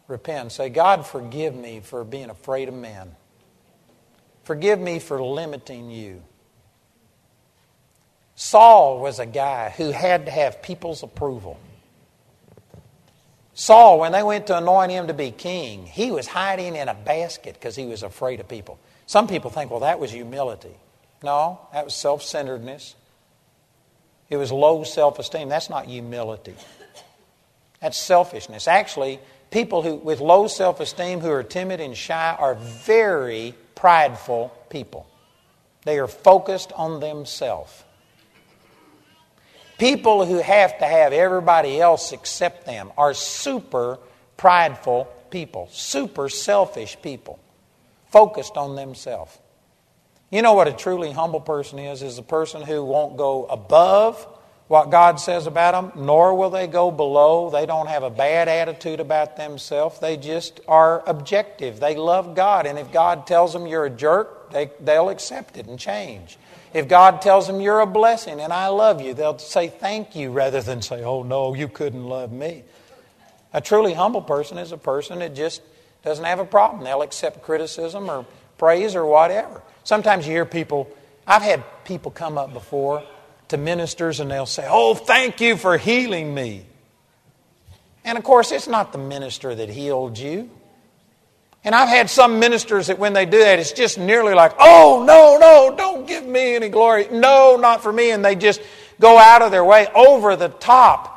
repent 0.06 0.52
say, 0.52 0.68
God, 0.68 1.04
forgive 1.04 1.56
me 1.56 1.80
for 1.80 2.04
being 2.04 2.30
afraid 2.30 2.68
of 2.68 2.74
men. 2.74 3.16
Forgive 4.44 4.78
me 4.78 5.00
for 5.00 5.20
limiting 5.20 5.90
you. 5.90 6.22
Saul 8.36 9.00
was 9.00 9.18
a 9.18 9.26
guy 9.26 9.70
who 9.70 9.90
had 9.90 10.26
to 10.26 10.30
have 10.30 10.62
people's 10.62 11.02
approval. 11.02 11.58
Saul, 13.54 13.98
when 13.98 14.12
they 14.12 14.22
went 14.22 14.46
to 14.46 14.56
anoint 14.56 14.92
him 14.92 15.08
to 15.08 15.14
be 15.14 15.32
king, 15.32 15.84
he 15.84 16.12
was 16.12 16.28
hiding 16.28 16.76
in 16.76 16.88
a 16.88 16.94
basket 16.94 17.54
because 17.54 17.74
he 17.74 17.86
was 17.86 18.04
afraid 18.04 18.38
of 18.38 18.48
people. 18.48 18.78
Some 19.06 19.26
people 19.26 19.50
think, 19.50 19.70
well, 19.70 19.80
that 19.80 19.98
was 19.98 20.12
humility. 20.12 20.74
No, 21.22 21.60
that 21.72 21.84
was 21.84 21.94
self 21.94 22.22
centeredness. 22.22 22.94
It 24.28 24.36
was 24.36 24.50
low 24.50 24.84
self 24.84 25.18
esteem. 25.18 25.48
That's 25.48 25.70
not 25.70 25.86
humility. 25.86 26.54
That's 27.80 27.98
selfishness. 27.98 28.68
Actually, 28.68 29.20
people 29.50 29.82
who, 29.82 29.96
with 29.96 30.20
low 30.20 30.46
self 30.46 30.80
esteem 30.80 31.20
who 31.20 31.30
are 31.30 31.42
timid 31.42 31.80
and 31.80 31.96
shy 31.96 32.36
are 32.38 32.54
very 32.54 33.54
prideful 33.74 34.56
people. 34.70 35.06
They 35.84 35.98
are 35.98 36.08
focused 36.08 36.72
on 36.72 37.00
themselves. 37.00 37.72
People 39.78 40.24
who 40.24 40.38
have 40.38 40.78
to 40.78 40.86
have 40.86 41.12
everybody 41.12 41.80
else 41.80 42.12
accept 42.12 42.66
them 42.66 42.92
are 42.96 43.14
super 43.14 43.98
prideful 44.36 45.06
people, 45.30 45.68
super 45.72 46.28
selfish 46.28 46.96
people, 47.02 47.40
focused 48.10 48.56
on 48.56 48.76
themselves. 48.76 49.36
You 50.32 50.40
know 50.40 50.54
what 50.54 50.66
a 50.66 50.72
truly 50.72 51.12
humble 51.12 51.40
person 51.40 51.78
is? 51.78 52.02
Is 52.02 52.16
a 52.16 52.22
person 52.22 52.62
who 52.62 52.82
won't 52.82 53.18
go 53.18 53.44
above 53.44 54.26
what 54.66 54.88
God 54.88 55.20
says 55.20 55.46
about 55.46 55.72
them, 55.72 56.06
nor 56.06 56.34
will 56.34 56.48
they 56.48 56.66
go 56.66 56.90
below. 56.90 57.50
They 57.50 57.66
don't 57.66 57.88
have 57.88 58.02
a 58.02 58.08
bad 58.08 58.48
attitude 58.48 58.98
about 58.98 59.36
themselves. 59.36 59.98
They 59.98 60.16
just 60.16 60.60
are 60.66 61.06
objective. 61.06 61.78
They 61.78 61.96
love 61.96 62.34
God. 62.34 62.64
And 62.64 62.78
if 62.78 62.90
God 62.90 63.26
tells 63.26 63.52
them 63.52 63.66
you're 63.66 63.84
a 63.84 63.90
jerk, 63.90 64.50
they, 64.50 64.70
they'll 64.80 65.10
accept 65.10 65.58
it 65.58 65.66
and 65.66 65.78
change. 65.78 66.38
If 66.72 66.88
God 66.88 67.20
tells 67.20 67.46
them 67.46 67.60
you're 67.60 67.80
a 67.80 67.86
blessing 67.86 68.40
and 68.40 68.54
I 68.54 68.68
love 68.68 69.02
you, 69.02 69.12
they'll 69.12 69.38
say 69.38 69.68
thank 69.68 70.16
you 70.16 70.30
rather 70.30 70.62
than 70.62 70.80
say, 70.80 71.04
oh 71.04 71.22
no, 71.22 71.52
you 71.52 71.68
couldn't 71.68 72.06
love 72.06 72.32
me. 72.32 72.64
A 73.52 73.60
truly 73.60 73.92
humble 73.92 74.22
person 74.22 74.56
is 74.56 74.72
a 74.72 74.78
person 74.78 75.18
that 75.18 75.34
just 75.34 75.60
doesn't 76.02 76.24
have 76.24 76.38
a 76.38 76.46
problem. 76.46 76.84
They'll 76.84 77.02
accept 77.02 77.42
criticism 77.42 78.08
or 78.08 78.24
praise 78.56 78.96
or 78.96 79.04
whatever. 79.04 79.60
Sometimes 79.84 80.26
you 80.26 80.32
hear 80.32 80.44
people, 80.44 80.88
I've 81.26 81.42
had 81.42 81.62
people 81.84 82.10
come 82.10 82.38
up 82.38 82.52
before 82.52 83.02
to 83.48 83.56
ministers 83.56 84.20
and 84.20 84.30
they'll 84.30 84.46
say, 84.46 84.66
Oh, 84.68 84.94
thank 84.94 85.40
you 85.40 85.56
for 85.56 85.76
healing 85.76 86.34
me. 86.34 86.64
And 88.04 88.18
of 88.18 88.24
course, 88.24 88.52
it's 88.52 88.68
not 88.68 88.92
the 88.92 88.98
minister 88.98 89.54
that 89.54 89.68
healed 89.68 90.18
you. 90.18 90.50
And 91.64 91.74
I've 91.74 91.88
had 91.88 92.10
some 92.10 92.40
ministers 92.40 92.88
that 92.88 92.98
when 92.98 93.12
they 93.12 93.24
do 93.24 93.38
that, 93.38 93.60
it's 93.60 93.72
just 93.72 93.98
nearly 93.98 94.34
like, 94.34 94.54
Oh, 94.58 95.04
no, 95.06 95.38
no, 95.38 95.76
don't 95.76 96.06
give 96.06 96.26
me 96.26 96.56
any 96.56 96.68
glory. 96.68 97.08
No, 97.10 97.56
not 97.56 97.82
for 97.82 97.92
me. 97.92 98.10
And 98.10 98.24
they 98.24 98.34
just 98.34 98.60
go 99.00 99.18
out 99.18 99.42
of 99.42 99.50
their 99.50 99.64
way 99.64 99.86
over 99.94 100.36
the 100.36 100.48
top. 100.48 101.08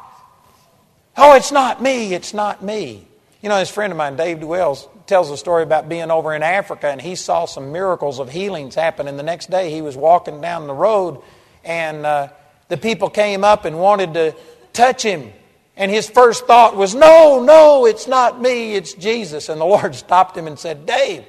Oh, 1.17 1.35
it's 1.35 1.51
not 1.51 1.81
me, 1.81 2.13
it's 2.13 2.33
not 2.33 2.61
me. 2.61 3.07
You 3.41 3.49
know, 3.49 3.57
this 3.59 3.69
friend 3.69 3.91
of 3.91 3.97
mine, 3.97 4.15
Dave 4.15 4.43
Wells, 4.43 4.87
tells 5.07 5.29
a 5.29 5.37
story 5.37 5.63
about 5.63 5.87
being 5.87 6.11
over 6.11 6.33
in 6.33 6.43
Africa 6.43 6.87
and 6.87 7.01
he 7.01 7.15
saw 7.15 7.45
some 7.45 7.71
miracles 7.71 8.19
of 8.19 8.29
healings 8.29 8.75
happen. 8.75 9.07
And 9.07 9.17
the 9.17 9.23
next 9.23 9.49
day 9.49 9.71
he 9.71 9.81
was 9.81 9.95
walking 9.95 10.41
down 10.41 10.67
the 10.67 10.73
road 10.73 11.21
and 11.63 12.05
uh, 12.05 12.29
the 12.67 12.77
people 12.77 13.09
came 13.09 13.43
up 13.43 13.65
and 13.65 13.79
wanted 13.79 14.13
to 14.15 14.35
touch 14.73 15.03
him. 15.03 15.31
And 15.77 15.91
his 15.91 16.09
first 16.09 16.47
thought 16.47 16.75
was, 16.75 16.95
No, 16.95 17.41
no, 17.43 17.85
it's 17.85 18.07
not 18.07 18.41
me, 18.41 18.75
it's 18.75 18.93
Jesus. 18.93 19.49
And 19.49 19.59
the 19.59 19.65
Lord 19.65 19.95
stopped 19.95 20.37
him 20.37 20.47
and 20.47 20.57
said, 20.57 20.85
Dave, 20.85 21.25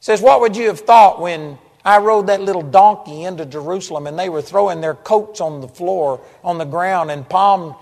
says, 0.00 0.22
What 0.22 0.40
would 0.40 0.56
you 0.56 0.68
have 0.68 0.80
thought 0.80 1.20
when 1.20 1.58
I 1.84 1.98
rode 1.98 2.26
that 2.26 2.40
little 2.40 2.62
donkey 2.62 3.24
into 3.24 3.46
Jerusalem 3.46 4.06
and 4.06 4.18
they 4.18 4.28
were 4.28 4.42
throwing 4.42 4.80
their 4.80 4.94
coats 4.94 5.40
on 5.40 5.60
the 5.60 5.68
floor, 5.68 6.20
on 6.44 6.58
the 6.58 6.64
ground, 6.64 7.10
and 7.10 7.28
palm 7.28 7.74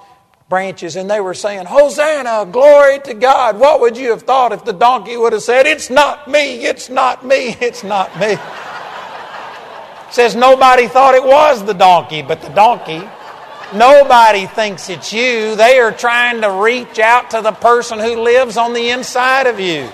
branches 0.49 0.97
and 0.97 1.11
they 1.11 1.20
were 1.20 1.34
saying, 1.34 1.66
Hosanna, 1.66 2.47
glory 2.51 3.01
to 3.01 3.14
God. 3.14 3.59
What 3.59 3.80
would 3.80 3.97
you 3.97 4.11
have 4.11 4.22
thought 4.22 4.53
if 4.53 4.64
the 4.64 4.72
donkey 4.72 5.16
would 5.16 5.32
have 5.32 5.42
said, 5.42 5.66
It's 5.66 5.90
not 5.90 6.28
me, 6.28 6.64
it's 6.64 6.88
not 6.88 7.24
me, 7.24 7.57
it's 7.61 7.82
not 7.82 8.18
me? 8.18 8.36
says 10.11 10.36
nobody 10.36 10.86
thought 10.86 11.14
it 11.14 11.22
was 11.22 11.64
the 11.64 11.74
donkey, 11.74 12.22
but 12.22 12.40
the 12.40 12.49
donkey. 12.51 13.03
Nobody 13.74 14.47
thinks 14.47 14.88
it's 14.88 15.12
you. 15.12 15.57
They 15.57 15.78
are 15.78 15.90
trying 15.90 16.40
to 16.40 16.51
reach 16.51 16.99
out 16.99 17.30
to 17.32 17.42
the 17.42 17.53
person 17.53 17.99
who 17.99 18.22
lives 18.22 18.57
on 18.57 18.72
the 18.72 18.90
inside 18.90 19.47
of 19.47 19.59
you. 19.59 19.90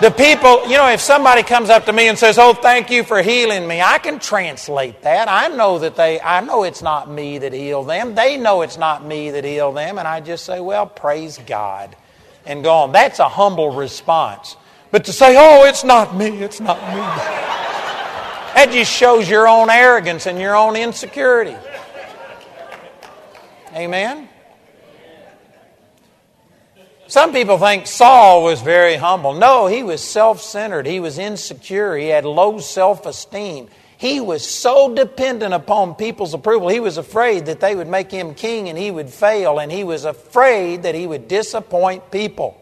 The 0.00 0.10
people, 0.12 0.62
you 0.68 0.76
know, 0.76 0.88
if 0.90 1.00
somebody 1.00 1.42
comes 1.42 1.70
up 1.70 1.86
to 1.86 1.92
me 1.92 2.06
and 2.06 2.16
says, 2.16 2.38
Oh, 2.38 2.54
thank 2.54 2.88
you 2.88 3.02
for 3.02 3.20
healing 3.20 3.66
me, 3.66 3.80
I 3.80 3.98
can 3.98 4.20
translate 4.20 5.02
that. 5.02 5.28
I 5.28 5.48
know 5.48 5.80
that 5.80 5.96
they, 5.96 6.20
I 6.20 6.40
know 6.40 6.62
it's 6.62 6.82
not 6.82 7.10
me 7.10 7.38
that 7.38 7.52
healed 7.52 7.88
them. 7.88 8.14
They 8.14 8.36
know 8.36 8.62
it's 8.62 8.78
not 8.78 9.04
me 9.04 9.32
that 9.32 9.44
healed 9.44 9.76
them. 9.76 9.98
And 9.98 10.06
I 10.06 10.20
just 10.20 10.44
say, 10.44 10.60
Well, 10.60 10.86
praise 10.86 11.38
God. 11.38 11.96
And 12.46 12.62
go 12.62 12.72
on. 12.72 12.92
That's 12.92 13.18
a 13.18 13.28
humble 13.28 13.74
response. 13.74 14.56
But 14.92 15.04
to 15.06 15.12
say, 15.12 15.34
Oh, 15.36 15.64
it's 15.64 15.82
not 15.82 16.14
me, 16.14 16.42
it's 16.42 16.60
not 16.60 16.78
me. 16.94 17.00
That 18.54 18.70
just 18.70 18.92
shows 18.92 19.28
your 19.28 19.48
own 19.48 19.68
arrogance 19.68 20.26
and 20.26 20.38
your 20.38 20.54
own 20.54 20.76
insecurity. 20.76 21.56
Amen? 23.74 24.27
Some 27.08 27.32
people 27.32 27.56
think 27.56 27.86
Saul 27.86 28.44
was 28.44 28.60
very 28.60 28.96
humble. 28.96 29.32
No, 29.32 29.66
he 29.66 29.82
was 29.82 30.04
self 30.04 30.42
centered. 30.42 30.86
He 30.86 31.00
was 31.00 31.16
insecure. 31.16 31.96
He 31.96 32.08
had 32.08 32.26
low 32.26 32.58
self 32.58 33.06
esteem. 33.06 33.68
He 33.96 34.20
was 34.20 34.48
so 34.48 34.94
dependent 34.94 35.54
upon 35.54 35.94
people's 35.94 36.34
approval. 36.34 36.68
He 36.68 36.80
was 36.80 36.98
afraid 36.98 37.46
that 37.46 37.60
they 37.60 37.74
would 37.74 37.88
make 37.88 38.10
him 38.10 38.34
king 38.34 38.68
and 38.68 38.76
he 38.76 38.90
would 38.90 39.08
fail, 39.08 39.58
and 39.58 39.72
he 39.72 39.84
was 39.84 40.04
afraid 40.04 40.82
that 40.82 40.94
he 40.94 41.06
would 41.06 41.28
disappoint 41.28 42.10
people. 42.10 42.60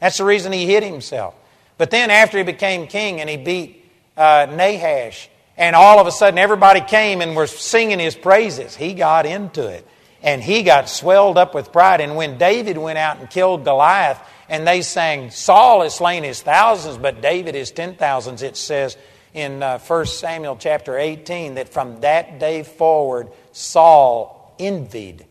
That's 0.00 0.18
the 0.18 0.24
reason 0.24 0.52
he 0.52 0.64
hid 0.64 0.84
himself. 0.84 1.34
But 1.76 1.90
then 1.90 2.10
after 2.10 2.38
he 2.38 2.44
became 2.44 2.86
king 2.86 3.20
and 3.20 3.28
he 3.28 3.36
beat 3.36 3.84
uh, 4.16 4.46
Nahash, 4.48 5.28
and 5.56 5.74
all 5.74 5.98
of 5.98 6.06
a 6.06 6.12
sudden 6.12 6.38
everybody 6.38 6.80
came 6.82 7.20
and 7.20 7.34
were 7.34 7.48
singing 7.48 7.98
his 7.98 8.14
praises, 8.14 8.76
he 8.76 8.94
got 8.94 9.26
into 9.26 9.66
it. 9.66 9.84
And 10.22 10.42
he 10.42 10.62
got 10.62 10.88
swelled 10.88 11.38
up 11.38 11.54
with 11.54 11.72
pride. 11.72 12.00
And 12.00 12.16
when 12.16 12.38
David 12.38 12.78
went 12.78 12.98
out 12.98 13.18
and 13.18 13.28
killed 13.28 13.64
Goliath, 13.64 14.20
and 14.48 14.66
they 14.66 14.82
sang, 14.82 15.30
Saul 15.30 15.82
has 15.82 15.94
slain 15.94 16.22
his 16.22 16.40
thousands, 16.40 16.98
but 16.98 17.20
David 17.20 17.54
his 17.54 17.70
ten 17.70 17.96
thousands, 17.96 18.42
it 18.42 18.56
says 18.56 18.96
in 19.34 19.62
uh, 19.62 19.78
1 19.78 20.06
Samuel 20.06 20.56
chapter 20.56 20.96
18 20.96 21.54
that 21.54 21.68
from 21.68 22.00
that 22.00 22.38
day 22.38 22.62
forward, 22.62 23.28
Saul 23.52 24.54
envied 24.58 25.26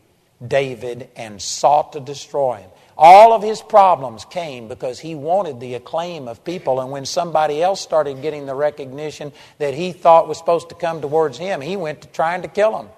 David 0.46 1.08
and 1.16 1.40
sought 1.40 1.94
to 1.94 2.00
destroy 2.00 2.58
him. 2.58 2.70
All 2.98 3.34
of 3.34 3.42
his 3.42 3.60
problems 3.60 4.24
came 4.24 4.68
because 4.68 4.98
he 4.98 5.14
wanted 5.14 5.60
the 5.60 5.74
acclaim 5.74 6.28
of 6.28 6.44
people. 6.44 6.80
And 6.80 6.90
when 6.90 7.04
somebody 7.04 7.62
else 7.62 7.80
started 7.80 8.22
getting 8.22 8.46
the 8.46 8.54
recognition 8.54 9.32
that 9.58 9.74
he 9.74 9.92
thought 9.92 10.28
was 10.28 10.38
supposed 10.38 10.70
to 10.70 10.74
come 10.74 11.02
towards 11.02 11.36
him, 11.36 11.60
he 11.60 11.76
went 11.76 12.02
to 12.02 12.08
trying 12.08 12.42
to 12.42 12.48
kill 12.48 12.78
him. 12.78 12.88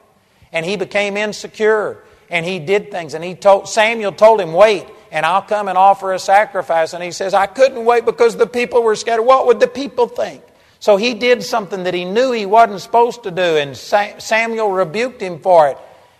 And 0.52 0.64
he 0.64 0.76
became 0.76 1.16
insecure. 1.16 2.02
And 2.30 2.44
he 2.44 2.58
did 2.58 2.90
things. 2.90 3.14
And 3.14 3.24
he 3.24 3.34
told 3.34 3.68
Samuel 3.68 4.12
told 4.12 4.40
him, 4.40 4.52
Wait, 4.52 4.86
and 5.10 5.24
I'll 5.24 5.42
come 5.42 5.68
and 5.68 5.78
offer 5.78 6.12
a 6.12 6.18
sacrifice. 6.18 6.92
And 6.92 7.02
he 7.02 7.10
says, 7.10 7.34
I 7.34 7.46
couldn't 7.46 7.84
wait 7.84 8.04
because 8.04 8.36
the 8.36 8.46
people 8.46 8.82
were 8.82 8.96
scattered. 8.96 9.22
What 9.22 9.46
would 9.46 9.60
the 9.60 9.68
people 9.68 10.06
think? 10.06 10.42
So 10.80 10.96
he 10.96 11.14
did 11.14 11.42
something 11.42 11.84
that 11.84 11.94
he 11.94 12.04
knew 12.04 12.30
he 12.32 12.46
wasn't 12.46 12.80
supposed 12.80 13.24
to 13.24 13.32
do, 13.32 13.42
and 13.42 13.76
Samuel 13.76 14.70
rebuked 14.70 15.20
him 15.20 15.40
for 15.40 15.68
it 15.68 15.78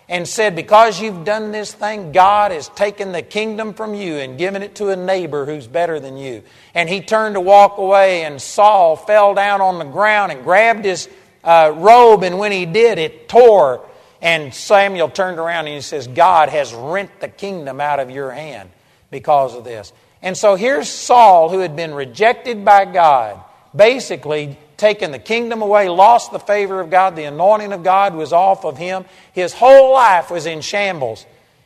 and 0.09 0.27
said, 0.27 0.55
Because 0.55 0.99
you've 0.99 1.23
done 1.23 1.51
this 1.51 1.71
thing, 1.73 2.11
God 2.11 2.51
has 2.51 2.67
taken 2.69 3.13
the 3.13 3.21
kingdom 3.21 3.73
from 3.73 3.93
you 3.93 4.15
and 4.15 4.37
given 4.37 4.61
it 4.61 4.75
to 4.75 4.89
a 4.89 4.95
neighbor 4.97 5.45
who's 5.45 5.67
better 5.67 5.99
than 5.99 6.17
you. 6.17 6.43
And 6.73 6.89
he 6.89 6.99
turned 6.99 7.35
to 7.35 7.41
walk 7.41 7.77
away, 7.77 8.25
and 8.25 8.41
Saul 8.41 8.97
fell 8.97 9.33
down 9.33 9.61
on 9.61 9.79
the 9.79 9.85
ground 9.85 10.33
and 10.33 10.43
grabbed 10.43 10.83
his 10.83 11.07
uh, 11.43 11.71
robe, 11.77 12.23
and 12.23 12.37
when 12.37 12.51
he 12.51 12.65
did, 12.65 12.97
it 12.97 13.29
tore. 13.29 13.85
And 14.21 14.53
Samuel 14.53 15.09
turned 15.09 15.39
around 15.39 15.67
and 15.67 15.75
he 15.75 15.81
says, 15.81 16.07
God 16.07 16.49
has 16.49 16.73
rent 16.73 17.19
the 17.19 17.29
kingdom 17.29 17.79
out 17.79 17.99
of 17.99 18.09
your 18.09 18.31
hand 18.31 18.69
because 19.11 19.55
of 19.55 19.63
this. 19.63 19.93
And 20.21 20.37
so 20.37 20.55
here's 20.55 20.89
Saul, 20.89 21.49
who 21.49 21.59
had 21.59 21.75
been 21.75 21.93
rejected 21.93 22.65
by 22.65 22.85
God 22.85 23.41
basically 23.75 24.57
taken 24.77 25.11
the 25.11 25.19
kingdom 25.19 25.61
away, 25.61 25.89
lost 25.89 26.31
the 26.31 26.39
favor 26.39 26.79
of 26.79 26.89
God, 26.89 27.15
the 27.15 27.25
anointing 27.25 27.73
of 27.73 27.83
God 27.83 28.15
was 28.15 28.33
off 28.33 28.65
of 28.65 28.77
him. 28.77 29.05
His 29.33 29.53
whole 29.53 29.93
life 29.93 30.31
was 30.31 30.45
in 30.45 30.61
shambles. 30.61 31.25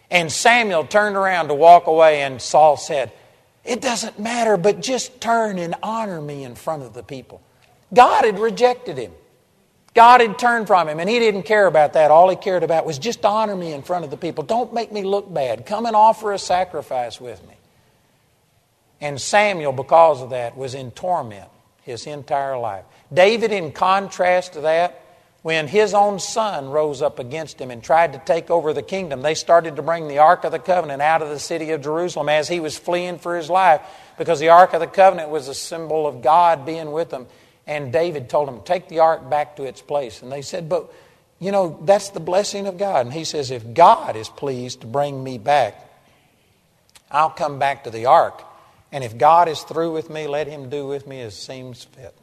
And 0.10 0.32
Samuel 0.32 0.86
turned 0.86 1.16
around 1.16 1.48
to 1.48 1.54
walk 1.54 1.88
away, 1.88 2.22
and 2.22 2.42
Saul 2.42 2.78
said, 2.78 3.12
It 3.64 3.82
doesn't 3.82 4.20
matter, 4.20 4.58
but 4.58 4.82
just 4.82 5.22
turn 5.22 5.58
and 5.58 5.76
honor 5.82 6.22
me 6.22 6.44
in 6.44 6.56
front 6.56 6.84
of 6.84 6.94
the 6.94 7.04
people. 7.04 7.42
God 7.94 8.26
had 8.26 8.40
rejected 8.40 8.98
him. 8.98 9.12
God 9.94 10.22
had 10.22 10.40
turned 10.40 10.68
from 10.68 10.90
him, 10.90 11.00
and 11.00 11.10
he 11.10 11.20
didn't 11.20 11.44
care 11.44 11.68
about 11.68 11.94
that. 11.94 12.10
All 12.10 12.30
he 12.30 12.36
cared 12.36 12.64
about 12.64 12.86
was 12.86 12.98
just 12.98 13.24
honor 13.26 13.56
me 13.56 13.74
in 13.74 13.84
front 13.84 14.06
of 14.06 14.12
the 14.12 14.18
people. 14.18 14.44
Don't 14.44 14.74
make 14.74 14.92
me 14.92 15.04
look 15.04 15.32
bad. 15.32 15.66
Come 15.66 15.86
and 15.86 15.96
offer 15.96 16.32
a 16.32 16.40
sacrifice 16.40 17.22
with 17.22 17.46
me. 17.48 17.54
And 19.00 19.22
Samuel, 19.22 19.74
because 19.74 20.22
of 20.22 20.32
that, 20.32 20.58
was 20.58 20.74
in 20.74 20.92
torment 20.92 21.50
his 21.84 22.08
entire 22.08 22.58
life. 22.58 22.86
David, 23.14 23.52
in 23.52 23.72
contrast 23.72 24.54
to 24.54 24.62
that, 24.62 25.00
when 25.44 25.68
his 25.68 25.94
own 25.94 26.20
son 26.20 26.70
rose 26.70 27.02
up 27.02 27.20
against 27.20 27.60
him 27.60 27.70
and 27.70 27.84
tried 27.84 28.14
to 28.14 28.20
take 28.20 28.50
over 28.50 28.72
the 28.74 28.82
kingdom, 28.82 29.22
they 29.22 29.36
started 29.36 29.76
to 29.76 29.82
bring 29.82 30.08
the 30.08 30.20
Ark 30.20 30.46
of 30.46 30.54
the 30.54 30.60
Covenant 30.60 31.02
out 31.02 31.22
of 31.22 31.28
the 31.28 31.38
city 31.38 31.72
of 31.72 31.82
Jerusalem 31.82 32.30
as 32.30 32.48
he 32.48 32.62
was 32.62 32.78
fleeing 32.78 33.20
for 33.20 33.36
his 33.36 33.50
life 33.50 33.82
because 34.18 34.40
the 34.40 34.50
Ark 34.50 34.74
of 34.74 34.80
the 34.80 34.88
Covenant 34.88 35.30
was 35.30 35.50
a 35.50 35.54
symbol 35.54 36.08
of 36.08 36.22
God 36.22 36.66
being 36.66 36.94
with 36.94 37.10
them. 37.10 37.28
And 37.66 37.94
David 37.94 38.30
told 38.30 38.48
them, 38.48 38.62
Take 38.64 38.90
the 38.90 39.00
ark 39.00 39.30
back 39.30 39.56
to 39.58 39.64
its 39.64 39.82
place. 39.82 40.22
And 40.22 40.32
they 40.32 40.42
said, 40.42 40.70
But, 40.70 40.92
you 41.40 41.52
know, 41.52 41.80
that's 41.84 42.10
the 42.10 42.20
blessing 42.20 42.68
of 42.68 42.78
God. 42.78 43.06
And 43.06 43.14
he 43.14 43.24
says, 43.24 43.52
If 43.52 43.74
God 43.74 44.16
is 44.16 44.30
pleased 44.30 44.82
to 44.82 44.88
bring 44.88 45.24
me 45.24 45.38
back, 45.38 45.90
I'll 47.10 47.30
come 47.30 47.60
back 47.60 47.84
to 47.84 47.90
the 47.90 48.08
ark 48.08 48.44
and 48.94 49.04
if 49.04 49.18
God 49.18 49.50
is 49.50 49.64
through 49.64 49.92
with 49.92 50.12
me, 50.12 50.28
let 50.28 50.46
him 50.46 50.70
do 50.70 50.86
with 50.86 51.08
me 51.08 51.20
as 51.22 51.36
seems 51.36 51.84
fit. 51.84 52.14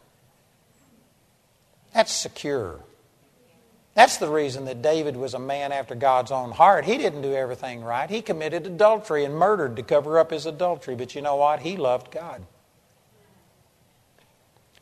That's 1.92 2.12
secure. 2.12 2.78
That's 3.94 4.18
the 4.18 4.28
reason 4.28 4.66
that 4.66 4.80
David 4.80 5.16
was 5.16 5.34
a 5.34 5.40
man 5.40 5.72
after 5.72 5.96
God's 5.96 6.30
own 6.30 6.52
heart. 6.52 6.84
He 6.84 6.96
didn't 6.96 7.22
do 7.22 7.34
everything 7.34 7.82
right. 7.82 8.08
He 8.08 8.22
committed 8.22 8.68
adultery 8.68 9.24
and 9.24 9.34
murdered 9.34 9.74
to 9.76 9.82
cover 9.82 10.16
up 10.16 10.30
his 10.30 10.46
adultery. 10.46 10.94
But 10.94 11.16
you 11.16 11.22
know 11.22 11.34
what? 11.34 11.58
He 11.58 11.76
loved 11.76 12.12
God. 12.12 12.46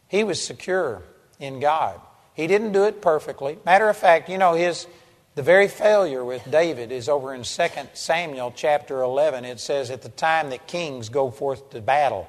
He 0.09 0.25
was 0.25 0.43
secure 0.43 1.03
in 1.39 1.61
God. 1.61 2.01
He 2.35 2.47
didn't 2.47 2.73
do 2.73 2.85
it 2.85 3.03
perfectly. 3.03 3.59
Matter 3.65 3.89
of 3.89 3.97
fact, 3.97 4.29
you 4.29 4.39
know, 4.39 4.55
his 4.55 4.87
the 5.39 5.45
very 5.45 5.69
failure 5.69 6.25
with 6.25 6.51
David 6.51 6.91
is 6.91 7.09
over 7.09 7.33
in 7.33 7.45
2 7.45 7.69
Samuel 7.95 8.53
chapter 8.57 9.03
11. 9.03 9.45
It 9.45 9.61
says, 9.61 9.89
At 9.89 10.03
the 10.03 10.09
time 10.09 10.51
that 10.51 10.67
kings 10.67 11.11
go 11.11 11.31
forth 11.31 11.71
to 11.71 11.81
battle, 11.81 12.29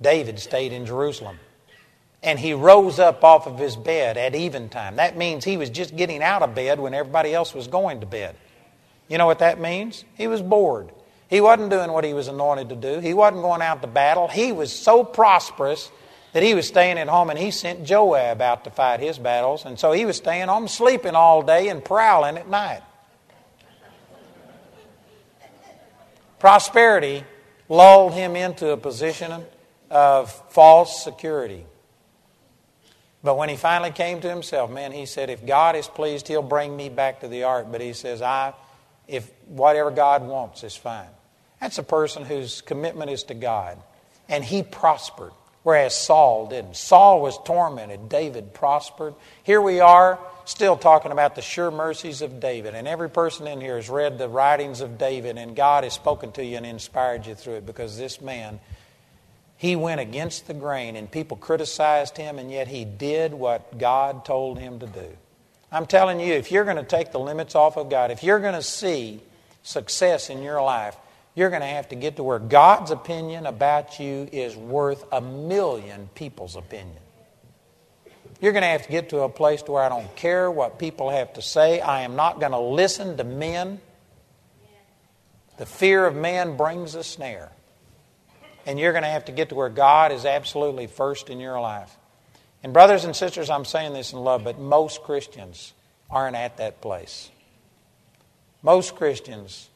David 0.00 0.38
stayed 0.38 0.72
in 0.72 0.86
Jerusalem. 0.86 1.40
And 2.22 2.38
he 2.38 2.54
rose 2.54 3.00
up 3.00 3.24
off 3.24 3.48
of 3.48 3.58
his 3.58 3.74
bed 3.74 4.16
at 4.16 4.34
eventime. 4.34 4.96
That 4.96 5.16
means 5.16 5.44
he 5.44 5.56
was 5.56 5.68
just 5.68 5.96
getting 5.96 6.22
out 6.22 6.42
of 6.42 6.54
bed 6.54 6.78
when 6.78 6.94
everybody 6.94 7.34
else 7.34 7.52
was 7.52 7.66
going 7.66 7.98
to 8.00 8.06
bed. 8.06 8.36
You 9.08 9.18
know 9.18 9.26
what 9.26 9.40
that 9.40 9.58
means? 9.58 10.04
He 10.14 10.28
was 10.28 10.42
bored. 10.42 10.92
He 11.28 11.40
wasn't 11.40 11.70
doing 11.70 11.90
what 11.90 12.04
he 12.04 12.14
was 12.14 12.28
anointed 12.28 12.68
to 12.68 12.76
do. 12.76 13.00
He 13.00 13.14
wasn't 13.14 13.42
going 13.42 13.62
out 13.62 13.82
to 13.82 13.88
battle. 13.88 14.28
He 14.28 14.52
was 14.52 14.72
so 14.72 15.02
prosperous 15.02 15.90
that 16.34 16.42
he 16.42 16.52
was 16.52 16.66
staying 16.66 16.98
at 16.98 17.06
home 17.06 17.30
and 17.30 17.38
he 17.38 17.52
sent 17.52 17.84
Joab 17.84 18.42
out 18.42 18.64
to 18.64 18.70
fight 18.70 18.98
his 18.98 19.18
battles. 19.18 19.64
And 19.64 19.78
so 19.78 19.92
he 19.92 20.04
was 20.04 20.16
staying 20.16 20.48
home, 20.48 20.66
sleeping 20.66 21.14
all 21.14 21.42
day 21.42 21.68
and 21.68 21.82
prowling 21.82 22.36
at 22.36 22.48
night. 22.48 22.82
Prosperity 26.40 27.22
lulled 27.68 28.14
him 28.14 28.34
into 28.34 28.70
a 28.70 28.76
position 28.76 29.44
of 29.90 30.32
false 30.50 31.04
security. 31.04 31.66
But 33.22 33.38
when 33.38 33.48
he 33.48 33.56
finally 33.56 33.92
came 33.92 34.20
to 34.20 34.28
himself, 34.28 34.72
man, 34.72 34.90
he 34.90 35.06
said, 35.06 35.30
if 35.30 35.46
God 35.46 35.76
is 35.76 35.86
pleased, 35.86 36.26
he'll 36.26 36.42
bring 36.42 36.76
me 36.76 36.88
back 36.88 37.20
to 37.20 37.28
the 37.28 37.44
ark. 37.44 37.68
But 37.70 37.80
he 37.80 37.92
says, 37.92 38.22
I, 38.22 38.54
if 39.06 39.30
whatever 39.46 39.92
God 39.92 40.26
wants 40.26 40.64
is 40.64 40.74
fine. 40.74 41.06
That's 41.60 41.78
a 41.78 41.84
person 41.84 42.24
whose 42.24 42.60
commitment 42.60 43.12
is 43.12 43.22
to 43.24 43.34
God. 43.34 43.78
And 44.28 44.42
he 44.42 44.64
prospered 44.64 45.30
whereas 45.64 45.94
Saul 45.94 46.46
didn't. 46.46 46.76
Saul 46.76 47.20
was 47.20 47.36
tormented, 47.44 48.08
David 48.08 48.54
prospered. 48.54 49.14
Here 49.42 49.60
we 49.60 49.80
are, 49.80 50.20
still 50.44 50.76
talking 50.76 51.10
about 51.10 51.34
the 51.34 51.42
sure 51.42 51.70
mercies 51.70 52.22
of 52.22 52.38
David. 52.38 52.74
And 52.74 52.86
every 52.86 53.10
person 53.10 53.46
in 53.48 53.60
here 53.60 53.76
has 53.76 53.90
read 53.90 54.18
the 54.18 54.28
writings 54.28 54.80
of 54.80 54.98
David, 54.98 55.38
and 55.38 55.56
God 55.56 55.82
has 55.82 55.94
spoken 55.94 56.30
to 56.32 56.44
you 56.44 56.58
and 56.58 56.66
inspired 56.66 57.26
you 57.26 57.34
through 57.34 57.54
it 57.54 57.66
because 57.66 57.98
this 57.98 58.20
man, 58.20 58.60
he 59.56 59.74
went 59.74 60.00
against 60.00 60.46
the 60.46 60.54
grain, 60.54 60.96
and 60.96 61.10
people 61.10 61.36
criticized 61.36 62.16
him, 62.16 62.38
and 62.38 62.52
yet 62.52 62.68
he 62.68 62.84
did 62.84 63.32
what 63.32 63.78
God 63.78 64.24
told 64.24 64.58
him 64.58 64.78
to 64.80 64.86
do. 64.86 65.16
I'm 65.72 65.86
telling 65.86 66.20
you, 66.20 66.34
if 66.34 66.52
you're 66.52 66.64
going 66.64 66.76
to 66.76 66.84
take 66.84 67.10
the 67.10 67.18
limits 67.18 67.54
off 67.54 67.76
of 67.76 67.88
God, 67.88 68.10
if 68.10 68.22
you're 68.22 68.38
going 68.38 68.54
to 68.54 68.62
see 68.62 69.22
success 69.62 70.28
in 70.28 70.42
your 70.42 70.62
life, 70.62 70.94
you're 71.34 71.50
going 71.50 71.62
to 71.62 71.66
have 71.66 71.88
to 71.88 71.96
get 71.96 72.16
to 72.16 72.22
where 72.22 72.38
God's 72.38 72.90
opinion 72.90 73.46
about 73.46 73.98
you 73.98 74.28
is 74.30 74.56
worth 74.56 75.04
a 75.12 75.20
million 75.20 76.08
people's 76.14 76.54
opinion. 76.54 76.98
You're 78.40 78.52
going 78.52 78.62
to 78.62 78.68
have 78.68 78.82
to 78.82 78.90
get 78.90 79.08
to 79.10 79.20
a 79.20 79.28
place 79.28 79.62
to 79.62 79.72
where 79.72 79.82
I 79.82 79.88
don't 79.88 80.14
care 80.16 80.50
what 80.50 80.78
people 80.78 81.10
have 81.10 81.32
to 81.34 81.42
say. 81.42 81.80
I 81.80 82.02
am 82.02 82.14
not 82.14 82.40
going 82.40 82.52
to 82.52 82.58
listen 82.58 83.16
to 83.16 83.24
men. 83.24 83.80
The 85.56 85.66
fear 85.66 86.06
of 86.06 86.14
man 86.14 86.56
brings 86.56 86.94
a 86.94 87.02
snare. 87.02 87.50
And 88.66 88.78
you're 88.78 88.92
going 88.92 89.04
to 89.04 89.10
have 89.10 89.26
to 89.26 89.32
get 89.32 89.50
to 89.50 89.54
where 89.54 89.68
God 89.68 90.12
is 90.12 90.24
absolutely 90.24 90.86
first 90.86 91.30
in 91.30 91.40
your 91.40 91.60
life. 91.60 91.96
And, 92.62 92.72
brothers 92.72 93.04
and 93.04 93.14
sisters, 93.14 93.50
I'm 93.50 93.64
saying 93.64 93.92
this 93.92 94.12
in 94.12 94.20
love, 94.20 94.42
but 94.42 94.58
most 94.58 95.02
Christians 95.02 95.74
aren't 96.10 96.36
at 96.36 96.56
that 96.56 96.80
place. 96.80 97.30
Most 98.62 98.96
Christians 98.96 99.68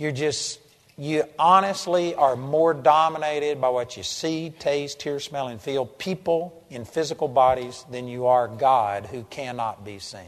you're 0.00 0.12
just, 0.12 0.58
you 0.96 1.24
honestly 1.38 2.14
are 2.14 2.34
more 2.34 2.72
dominated 2.72 3.60
by 3.60 3.68
what 3.68 3.98
you 3.98 4.02
see, 4.02 4.48
taste, 4.48 5.02
hear, 5.02 5.20
smell, 5.20 5.48
and 5.48 5.60
feel, 5.60 5.84
people 5.84 6.64
in 6.70 6.86
physical 6.86 7.28
bodies, 7.28 7.84
than 7.90 8.08
you 8.08 8.26
are 8.26 8.48
God 8.48 9.04
who 9.04 9.24
cannot 9.24 9.84
be 9.84 9.98
seen. 9.98 10.22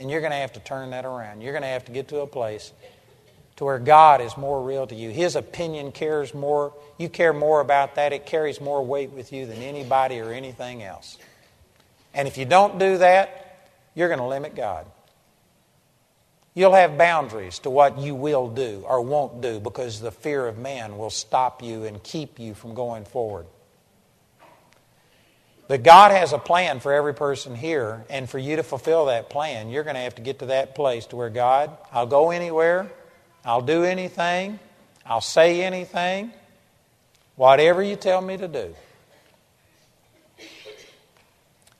And 0.00 0.10
you're 0.10 0.20
going 0.20 0.32
to 0.32 0.38
have 0.38 0.52
to 0.54 0.60
turn 0.60 0.90
that 0.90 1.04
around. 1.04 1.42
You're 1.42 1.52
going 1.52 1.62
to 1.62 1.68
have 1.68 1.84
to 1.84 1.92
get 1.92 2.08
to 2.08 2.18
a 2.18 2.26
place 2.26 2.72
to 3.56 3.64
where 3.64 3.78
God 3.78 4.20
is 4.20 4.36
more 4.36 4.62
real 4.62 4.86
to 4.88 4.94
you. 4.96 5.10
His 5.10 5.36
opinion 5.36 5.92
cares 5.92 6.34
more, 6.34 6.72
you 6.96 7.08
care 7.08 7.32
more 7.32 7.60
about 7.60 7.94
that. 7.94 8.12
It 8.12 8.26
carries 8.26 8.60
more 8.60 8.84
weight 8.84 9.10
with 9.10 9.32
you 9.32 9.46
than 9.46 9.58
anybody 9.58 10.18
or 10.18 10.32
anything 10.32 10.82
else. 10.82 11.18
And 12.14 12.26
if 12.26 12.36
you 12.36 12.46
don't 12.46 12.80
do 12.80 12.98
that, 12.98 13.68
you're 13.94 14.08
going 14.08 14.20
to 14.20 14.26
limit 14.26 14.56
God. 14.56 14.86
You'll 16.58 16.74
have 16.74 16.98
boundaries 16.98 17.60
to 17.60 17.70
what 17.70 18.00
you 18.00 18.16
will 18.16 18.48
do 18.48 18.82
or 18.84 19.00
won't 19.00 19.40
do 19.40 19.60
because 19.60 20.00
the 20.00 20.10
fear 20.10 20.44
of 20.48 20.58
man 20.58 20.98
will 20.98 21.08
stop 21.08 21.62
you 21.62 21.84
and 21.84 22.02
keep 22.02 22.40
you 22.40 22.52
from 22.52 22.74
going 22.74 23.04
forward. 23.04 23.46
But 25.68 25.84
God 25.84 26.10
has 26.10 26.32
a 26.32 26.38
plan 26.38 26.80
for 26.80 26.92
every 26.92 27.14
person 27.14 27.54
here, 27.54 28.04
and 28.10 28.28
for 28.28 28.40
you 28.40 28.56
to 28.56 28.64
fulfill 28.64 29.04
that 29.06 29.30
plan, 29.30 29.70
you're 29.70 29.84
going 29.84 29.94
to 29.94 30.00
have 30.00 30.16
to 30.16 30.20
get 30.20 30.40
to 30.40 30.46
that 30.46 30.74
place 30.74 31.06
to 31.06 31.16
where 31.16 31.30
God, 31.30 31.76
I'll 31.92 32.08
go 32.08 32.32
anywhere, 32.32 32.90
I'll 33.44 33.62
do 33.62 33.84
anything, 33.84 34.58
I'll 35.06 35.20
say 35.20 35.62
anything, 35.62 36.32
whatever 37.36 37.84
you 37.84 37.94
tell 37.94 38.20
me 38.20 38.36
to 38.36 38.48
do. 38.48 38.74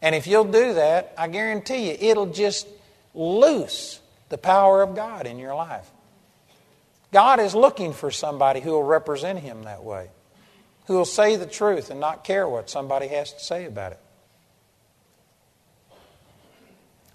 And 0.00 0.14
if 0.14 0.28
you'll 0.28 0.44
do 0.44 0.74
that, 0.74 1.14
I 1.18 1.26
guarantee 1.26 1.90
you, 1.90 1.96
it'll 1.98 2.30
just 2.30 2.68
loose 3.12 3.98
the 4.28 4.38
power 4.38 4.82
of 4.82 4.94
God 4.94 5.26
in 5.26 5.38
your 5.38 5.54
life. 5.54 5.90
God 7.12 7.40
is 7.40 7.54
looking 7.54 7.92
for 7.92 8.10
somebody 8.10 8.60
who 8.60 8.72
will 8.72 8.84
represent 8.84 9.38
Him 9.38 9.64
that 9.64 9.82
way, 9.82 10.10
who 10.86 10.94
will 10.94 11.04
say 11.04 11.36
the 11.36 11.46
truth 11.46 11.90
and 11.90 12.00
not 12.00 12.24
care 12.24 12.48
what 12.48 12.68
somebody 12.68 13.08
has 13.08 13.32
to 13.32 13.40
say 13.40 13.64
about 13.64 13.92
it. 13.92 14.00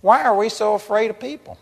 Why 0.01 0.23
are 0.23 0.35
we 0.35 0.49
so 0.49 0.73
afraid 0.73 1.11
of 1.11 1.19
people? 1.19 1.57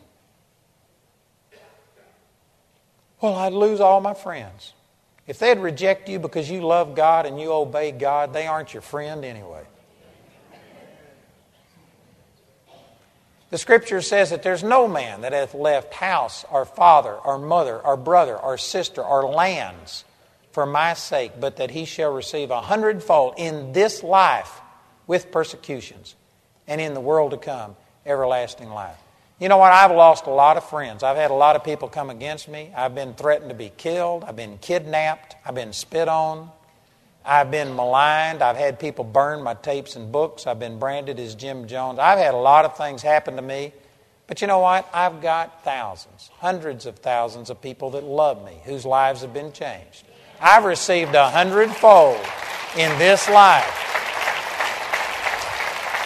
Well, 3.22 3.36
I'd 3.36 3.54
lose 3.54 3.80
all 3.80 4.02
my 4.02 4.16
friends. 4.16 4.74
If 5.28 5.38
they'd 5.38 5.60
reject 5.60 6.10
you 6.10 6.18
because 6.18 6.50
you 6.50 6.62
love 6.62 6.96
God 6.96 7.28
and 7.28 7.40
you 7.40 7.54
obey 7.54 7.92
God, 7.92 8.34
they 8.34 8.48
aren't 8.48 8.74
your 8.74 8.82
friend 8.82 9.24
anyway. 9.24 9.64
The 13.52 13.58
scripture 13.58 14.02
says 14.02 14.30
that 14.30 14.44
there's 14.44 14.64
no 14.64 14.88
man 14.88 15.22
that 15.22 15.34
hath 15.34 15.54
left 15.54 15.94
house 15.94 16.46
or 16.50 16.64
father 16.64 17.14
or 17.14 17.38
mother 17.38 17.78
or 17.78 17.98
brother 17.98 18.38
or 18.38 18.58
sister 18.58 19.04
or 19.04 19.26
lands 19.26 20.06
for 20.54 20.66
my 20.66 20.94
sake, 20.94 21.34
but 21.40 21.58
that 21.58 21.70
he 21.70 21.84
shall 21.84 22.14
receive 22.14 22.50
a 22.50 22.62
hundredfold 22.62 23.36
in 23.38 23.74
this 23.74 24.04
life 24.04 24.62
with 25.06 25.32
persecutions, 25.32 26.16
and 26.66 26.80
in 26.80 26.94
the 26.94 27.02
world 27.02 27.32
to 27.32 27.38
come, 27.38 27.76
everlasting 28.06 28.70
life. 28.70 28.98
You 29.38 29.50
know 29.50 29.58
what? 29.58 29.74
I've 29.74 29.92
lost 29.92 30.28
a 30.28 30.30
lot 30.30 30.56
of 30.56 30.70
friends. 30.70 31.04
I've 31.04 31.18
had 31.18 31.32
a 31.32 31.34
lot 31.36 31.58
of 31.58 31.64
people 31.64 31.90
come 31.90 32.10
against 32.10 32.48
me. 32.48 32.72
I've 32.76 32.96
been 32.96 33.16
threatened 33.16 33.50
to 33.50 33.56
be 33.56 33.72
killed. 33.76 34.24
I've 34.24 34.36
been 34.38 34.60
kidnapped. 34.60 35.36
I've 35.46 35.56
been 35.56 35.74
spit 35.74 36.08
on. 36.08 36.52
I've 37.24 37.52
been 37.52 37.76
maligned. 37.76 38.42
I've 38.42 38.58
had 38.58 38.80
people 38.80 39.04
burn 39.04 39.44
my 39.44 39.54
tapes 39.54 39.96
and 39.96 40.12
books. 40.12 40.48
I've 40.48 40.60
been 40.60 40.80
branded 40.80 41.20
as 41.20 41.36
Jim 41.36 41.68
Jones. 41.68 42.00
I've 42.00 42.18
had 42.18 42.34
a 42.34 42.38
lot 42.38 42.66
of 42.66 42.76
things 42.76 43.02
happen 43.02 43.36
to 43.36 43.42
me. 43.42 43.74
But 44.28 44.42
you 44.42 44.48
know 44.48 44.60
what? 44.60 44.90
I've 44.94 45.22
got 45.22 45.64
thousands, 45.64 46.32
hundreds 46.40 46.86
of 46.86 46.98
thousands 46.98 47.50
of 47.50 47.62
people 47.62 47.92
that 47.92 48.04
love 48.04 48.44
me, 48.46 48.58
whose 48.64 48.86
lives 48.86 49.22
have 49.22 49.34
been 49.34 49.52
changed. 49.52 50.06
I've 50.40 50.64
received 50.64 51.14
a 51.16 51.30
hundredfold 51.30 52.20
in 52.78 52.98
this 52.98 53.30
life. 53.30 53.78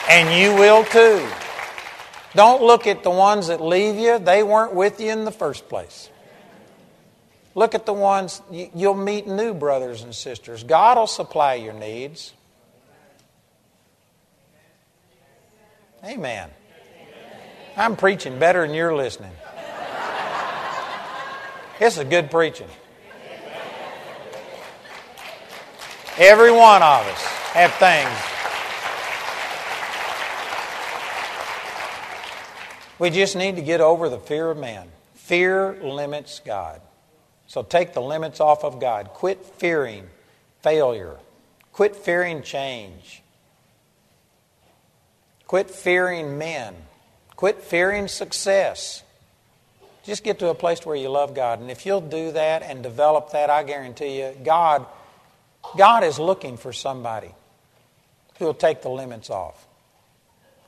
And 0.10 0.34
you 0.38 0.56
will 0.56 0.84
too. 0.84 1.28
Don't 2.34 2.62
look 2.62 2.88
at 2.88 3.04
the 3.04 3.12
ones 3.12 3.48
that 3.48 3.62
leave 3.62 3.96
you, 3.96 4.20
they 4.20 4.44
weren't 4.44 4.74
with 4.74 5.00
you 5.00 5.12
in 5.12 5.24
the 5.24 5.32
first 5.32 5.70
place. 5.70 6.10
Look 7.56 7.74
at 7.74 7.86
the 7.86 7.94
ones, 7.94 8.42
you'll 8.52 8.94
meet 8.96 9.28
new 9.28 9.54
brothers 9.54 10.04
and 10.04 10.14
sisters. 10.14 10.64
God 10.64 10.98
will 10.98 11.08
supply 11.08 11.54
your 11.54 11.74
needs. 11.74 12.34
Amen. 16.04 16.50
I'm 17.78 17.96
preaching 17.96 18.38
better 18.40 18.68
than 18.68 18.76
you're 18.76 18.94
listening. 18.96 19.32
This 21.80 21.98
is 21.98 22.04
good 22.04 22.30
preaching. 22.30 22.68
Every 26.18 26.52
one 26.52 26.82
of 26.82 27.06
us 27.08 27.24
have 27.54 27.74
things. 27.74 28.10
We 33.00 33.10
just 33.10 33.36
need 33.36 33.56
to 33.58 33.62
get 33.62 33.82
over 33.82 34.08
the 34.08 34.20
fear 34.20 34.52
of 34.52 34.58
man. 34.58 34.88
Fear 35.16 35.80
limits 35.82 36.40
God. 36.40 36.82
So 37.48 37.64
take 37.64 37.94
the 37.94 38.02
limits 38.02 38.40
off 38.40 38.64
of 38.64 38.80
God. 38.80 39.10
Quit 39.10 39.46
fearing 39.46 40.08
failure. 40.62 41.16
Quit 41.74 41.96
fearing 41.96 42.42
change. 42.42 43.22
Quit 45.48 45.70
fearing 45.70 46.38
men. 46.38 46.76
Quit 47.36 47.62
fearing 47.62 48.08
success. 48.08 49.04
Just 50.04 50.24
get 50.24 50.40
to 50.40 50.50
a 50.50 50.56
place 50.56 50.86
where 50.86 50.96
you 50.96 51.10
love 51.10 51.34
God. 51.34 51.60
And 51.60 51.70
if 51.70 51.86
you'll 51.86 52.02
do 52.02 52.32
that 52.32 52.64
and 52.64 52.82
develop 52.84 53.32
that, 53.32 53.50
I 53.50 53.64
guarantee 53.64 54.20
you, 54.20 54.36
God, 54.44 54.86
God 55.78 56.04
is 56.04 56.20
looking 56.20 56.58
for 56.58 56.72
somebody 56.72 57.32
who 58.38 58.46
will 58.46 58.54
take 58.54 58.82
the 58.82 58.90
limits 58.90 59.30
off. 59.30 59.65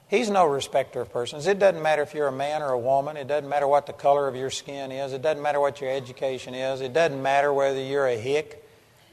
He's 0.09 0.29
no 0.29 0.45
respecter 0.45 1.01
of 1.01 1.11
persons. 1.11 1.47
It 1.47 1.59
doesn't 1.59 1.81
matter 1.81 2.01
if 2.01 2.13
you're 2.13 2.27
a 2.27 2.31
man 2.31 2.61
or 2.61 2.69
a 2.69 2.79
woman. 2.79 3.17
It 3.17 3.27
doesn't 3.27 3.49
matter 3.49 3.67
what 3.67 3.87
the 3.87 3.93
color 3.93 4.27
of 4.27 4.35
your 4.35 4.49
skin 4.49 4.91
is. 4.91 5.11
It 5.11 5.21
doesn't 5.21 5.43
matter 5.43 5.59
what 5.59 5.81
your 5.81 5.91
education 5.91 6.53
is. 6.53 6.79
It 6.79 6.93
doesn't 6.93 7.21
matter 7.21 7.51
whether 7.51 7.81
you're 7.81 8.07
a 8.07 8.15
hick 8.15 8.63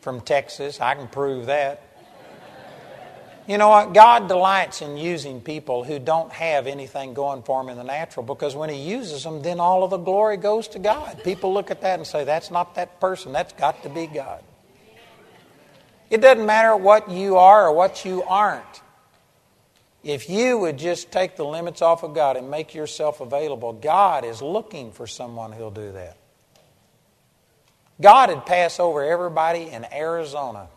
from 0.03 0.21
Texas. 0.21 0.81
I 0.81 0.95
can 0.95 1.09
prove 1.09 1.47
that. 1.47 1.83
You 3.47 3.59
know 3.59 3.69
what? 3.69 3.93
God 3.93 4.29
delights 4.29 4.81
in 4.81 4.97
using 4.97 5.41
people 5.41 5.85
who 5.85 5.99
don't 5.99 6.33
have 6.33 6.67
anything 6.67 7.13
going 7.13 7.43
for 7.43 7.63
them 7.63 7.69
in 7.71 7.77
the 7.77 7.85
natural 7.85 8.25
because 8.25 8.57
when 8.57 8.71
He 8.71 8.77
uses 8.77 9.25
them, 9.25 9.43
then 9.43 9.61
all 9.61 9.85
of 9.85 9.91
the 9.91 9.99
glory 9.99 10.39
goes 10.39 10.69
to 10.69 10.79
God. 10.79 11.23
People 11.25 11.53
look 11.53 11.71
at 11.71 11.83
that 11.83 11.99
and 11.99 12.07
say, 12.07 12.25
that's 12.25 12.51
not 12.51 12.77
that 12.77 13.01
person. 13.01 13.33
That's 13.33 13.53
got 13.53 13.83
to 13.83 13.91
be 13.91 14.07
God. 14.07 14.43
It 16.09 16.23
doesn't 16.23 16.47
matter 16.47 16.75
what 16.77 17.11
you 17.11 17.37
are 17.37 17.69
or 17.69 17.73
what 17.73 18.05
you 18.05 18.23
aren't. 18.23 18.81
If 20.05 20.29
you 20.29 20.59
would 20.59 20.77
just 20.79 21.11
take 21.11 21.37
the 21.37 21.47
limits 21.47 21.81
off 21.81 22.03
of 22.03 22.15
God 22.15 22.37
and 22.37 22.51
make 22.51 22.75
yourself 22.75 23.23
available, 23.23 23.73
God 23.73 24.25
is 24.27 24.43
looking 24.43 24.93
for 24.93 25.07
someone 25.07 25.51
who'll 25.51 25.71
do 25.71 25.93
that. 25.93 26.19
God 27.99 28.29
would 28.29 28.45
pass 28.45 28.79
over 28.79 29.03
everybody 29.03 29.71
in 29.71 29.87
Arizona 29.91 30.69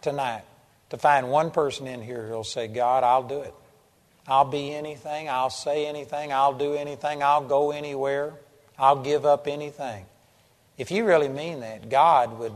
tonight 0.00 0.44
to 0.88 0.96
find 0.96 1.30
one 1.30 1.50
person 1.50 1.86
in 1.86 2.00
here 2.00 2.26
who'll 2.26 2.42
say, 2.42 2.68
God, 2.68 3.04
I'll 3.04 3.22
do 3.22 3.42
it. 3.42 3.54
I'll 4.26 4.46
be 4.46 4.72
anything. 4.72 5.28
I'll 5.28 5.50
say 5.50 5.86
anything. 5.86 6.32
I'll 6.32 6.56
do 6.56 6.74
anything. 6.74 7.22
I'll 7.22 7.46
go 7.46 7.70
anywhere. 7.70 8.32
I'll 8.78 9.02
give 9.02 9.26
up 9.26 9.46
anything. 9.46 10.06
If 10.78 10.90
you 10.90 11.04
really 11.04 11.28
mean 11.28 11.60
that, 11.60 11.90
God 11.90 12.38
would 12.38 12.52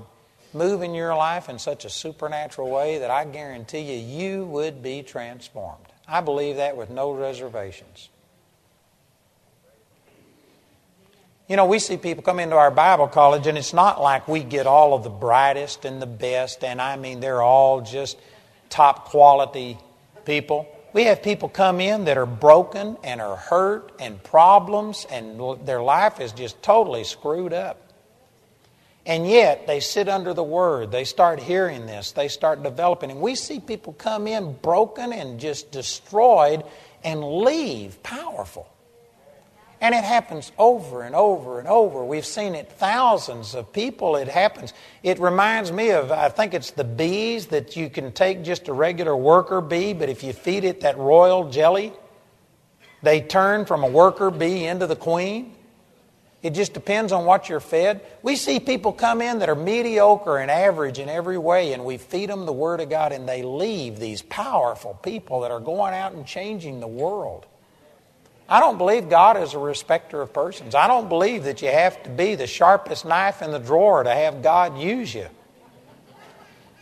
move 0.57 0.83
in 0.83 0.95
your 0.95 1.15
life 1.15 1.49
in 1.49 1.59
such 1.59 1.85
a 1.85 1.91
supernatural 1.91 2.70
way 2.70 2.99
that 2.99 3.11
I 3.11 3.24
guarantee 3.24 3.81
you, 3.81 4.24
you 4.24 4.45
would 4.47 4.83
be 4.83 5.03
transformed. 5.03 5.87
I 6.09 6.20
believe 6.20 6.57
that 6.57 6.77
with 6.77 6.91
no 6.91 7.12
reservations. 7.12 8.09
You 11.49 11.55
know, 11.55 11.66
we 11.66 11.78
see 11.78 11.97
people 11.97 12.24
come 12.24 12.41
into 12.41 12.57
our 12.57 12.73
Bible 12.73 13.07
college, 13.07 13.47
and 13.47 13.57
it's 13.57 13.73
not 13.73 14.03
like 14.03 14.27
we 14.27 14.43
get 14.43 14.66
all 14.66 14.95
of 14.95 15.05
the 15.05 15.11
brightest 15.11 15.85
and 15.85 16.03
the 16.03 16.07
best, 16.07 16.65
and 16.65 16.83
I 16.83 16.97
mean, 16.97 17.20
they're 17.20 17.43
all 17.43 17.83
just 17.83 18.19
top 18.69 19.05
quality 19.05 19.78
people. 20.24 20.66
We 20.93 21.05
have 21.05 21.23
people 21.23 21.49
come 21.49 21.81
in 21.81 22.07
that 22.07 22.19
are 22.19 22.27
broken 22.27 22.97
and 23.05 23.20
are 23.20 23.37
hurt 23.37 23.93
and 24.01 24.20
problems, 24.24 25.07
and 25.09 25.65
their 25.65 25.83
life 25.83 26.20
is 26.20 26.33
just 26.33 26.61
totally 26.62 27.05
screwed 27.05 27.53
up. 27.53 27.85
And 29.07 29.27
yet, 29.28 29.69
they 29.69 29.78
sit 29.78 30.09
under 30.09 30.35
the 30.35 30.43
Word. 30.43 30.91
They 30.91 31.05
start 31.05 31.39
hearing 31.39 31.87
this. 31.87 32.11
They 32.11 32.27
start 32.27 32.65
developing. 32.65 33.12
And 33.12 33.20
we 33.20 33.37
see 33.37 33.61
people 33.61 33.93
come 33.93 34.27
in 34.27 34.55
broken 34.55 35.12
and 35.12 35.39
just 35.39 35.70
destroyed 35.70 36.65
and 37.05 37.23
leave 37.23 38.03
powerful. 38.03 38.69
And 39.81 39.95
it 39.95 40.03
happens 40.03 40.51
over 40.59 41.03
and 41.03 41.15
over 41.15 41.59
and 41.61 41.69
over. 41.69 42.05
We've 42.05 42.27
seen 42.27 42.55
it 42.55 42.73
thousands 42.73 43.55
of 43.55 43.73
people. 43.73 44.16
It 44.16 44.27
happens. 44.27 44.73
It 45.03 45.20
reminds 45.20 45.70
me 45.70 45.91
of, 45.91 46.11
I 46.11 46.28
think 46.31 46.55
it's 46.55 46.73
the 46.73 46.83
bees 46.83 47.47
that 47.49 47.77
you 47.77 47.91
can 47.91 48.11
take 48.11 48.43
just 48.43 48.69
a 48.69 48.73
regular 48.73 49.15
worker 49.15 49.61
bee, 49.61 49.93
but 49.93 50.09
if 50.09 50.24
you 50.24 50.33
feed 50.33 50.65
it 50.65 50.81
that 50.81 50.99
royal 50.99 51.51
jelly, 51.51 51.93
they 53.03 53.20
turn 53.20 53.66
from 53.66 53.85
a 53.85 53.89
worker 53.89 54.31
bee 54.31 54.65
into 54.65 54.87
the 54.87 54.97
queen. 54.97 55.56
It 56.47 56.55
just 56.55 56.74
depends 56.74 57.10
on 57.10 57.24
what 57.24 57.48
you're 57.48 57.59
fed. 57.59 58.02
We 58.23 58.36
see 58.36 58.60
people 58.60 58.93
come 58.93 59.20
in 59.20 59.40
that 59.40 59.48
are 59.48 59.56
mediocre 59.56 60.39
and 60.39 60.48
average 60.48 61.01
in 61.01 61.09
every 61.09 61.39
way, 61.39 61.73
and 61.73 61.85
we 61.85 61.97
feed 61.97 62.31
them 62.31 62.47
the 62.47 62.52
Word 62.52 62.81
of 62.81 62.89
God, 62.89 63.10
and 63.10 63.28
they 63.28 63.43
leave 63.43 63.98
these 63.98 64.23
powerful 64.23 64.94
people 65.02 65.40
that 65.40 65.51
are 65.51 65.59
going 65.59 65.93
out 65.93 66.12
and 66.12 66.24
changing 66.24 66.78
the 66.78 66.86
world. 66.86 67.47
I 68.48 68.60
don't 68.60 68.78
believe 68.78 69.09
God 69.09 69.36
is 69.36 69.55
a 69.55 69.59
respecter 69.59 70.23
of 70.23 70.32
persons. 70.32 70.77
I 70.77 70.86
don't 70.86 71.09
believe 71.09 71.43
that 71.44 71.62
you 71.62 71.68
have 71.68 72.01
to 72.05 72.10
be 72.10 72.36
the 72.36 72.47
sharpest 72.47 73.05
knife 73.05 73.43
in 73.43 73.51
the 73.51 73.59
drawer 73.59 74.05
to 74.05 74.14
have 74.14 74.40
God 74.40 74.78
use 74.78 75.12
you. 75.12 75.27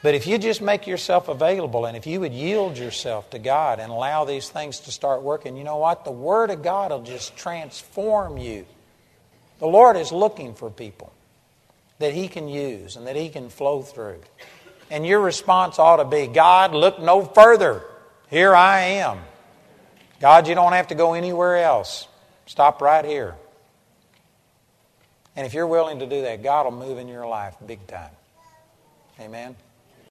But 0.03 0.15
if 0.15 0.27
you 0.27 0.37
just 0.37 0.61
make 0.61 0.87
yourself 0.87 1.29
available 1.29 1.87
and 1.87 1.97
if 1.97 2.07
you 2.07 2.21
would 2.21 2.35
yield 2.35 2.77
yourself 2.77 3.31
to 3.31 3.39
God 3.39 3.81
and 3.81 3.91
allow 3.91 4.27
these 4.27 4.51
things 4.51 4.81
to 4.81 4.93
start 4.93 5.23
working, 5.23 5.57
you 5.57 5.65
know 5.65 5.79
what? 5.79 6.05
The 6.05 6.11
Word 6.11 6.51
of 6.51 6.63
God 6.63 6.91
will 6.91 7.03
just 7.03 7.35
transform 7.35 8.37
you 8.37 8.67
The 9.59 9.67
Lord 9.67 9.97
is 9.97 10.13
looking 10.13 10.55
for 10.55 10.71
people 10.71 11.13
that 11.99 12.13
He 12.13 12.29
can 12.29 12.49
use 12.49 12.97
and 12.97 13.07
that 13.07 13.17
He 13.17 13.29
can 13.29 13.49
flow 13.49 13.83
through. 13.83 14.21
And 14.91 15.07
your 15.07 15.21
response 15.21 15.79
ought 15.79 15.97
to 15.97 16.05
be 16.05 16.27
God, 16.27 16.75
look 16.75 17.01
no 17.01 17.25
further. 17.25 17.83
Here 18.29 18.55
I 18.55 18.81
am. 18.81 19.21
God, 20.21 20.49
you 20.49 20.55
don't 20.55 20.73
have 20.73 20.89
to 20.89 20.95
go 20.95 21.15
anywhere 21.15 21.59
else. 21.59 22.09
Stop 22.47 22.81
right 22.81 23.05
here. 23.05 23.35
And 25.37 25.47
if 25.47 25.55
you're 25.55 25.67
willing 25.67 25.99
to 25.99 26.07
do 26.07 26.23
that, 26.23 26.43
God 26.43 26.65
will 26.65 26.73
move 26.73 26.99
in 26.99 27.09
your 27.09 27.27
life 27.27 27.57
big 27.67 27.87
time. 27.87 28.11
Amen. 29.21 29.57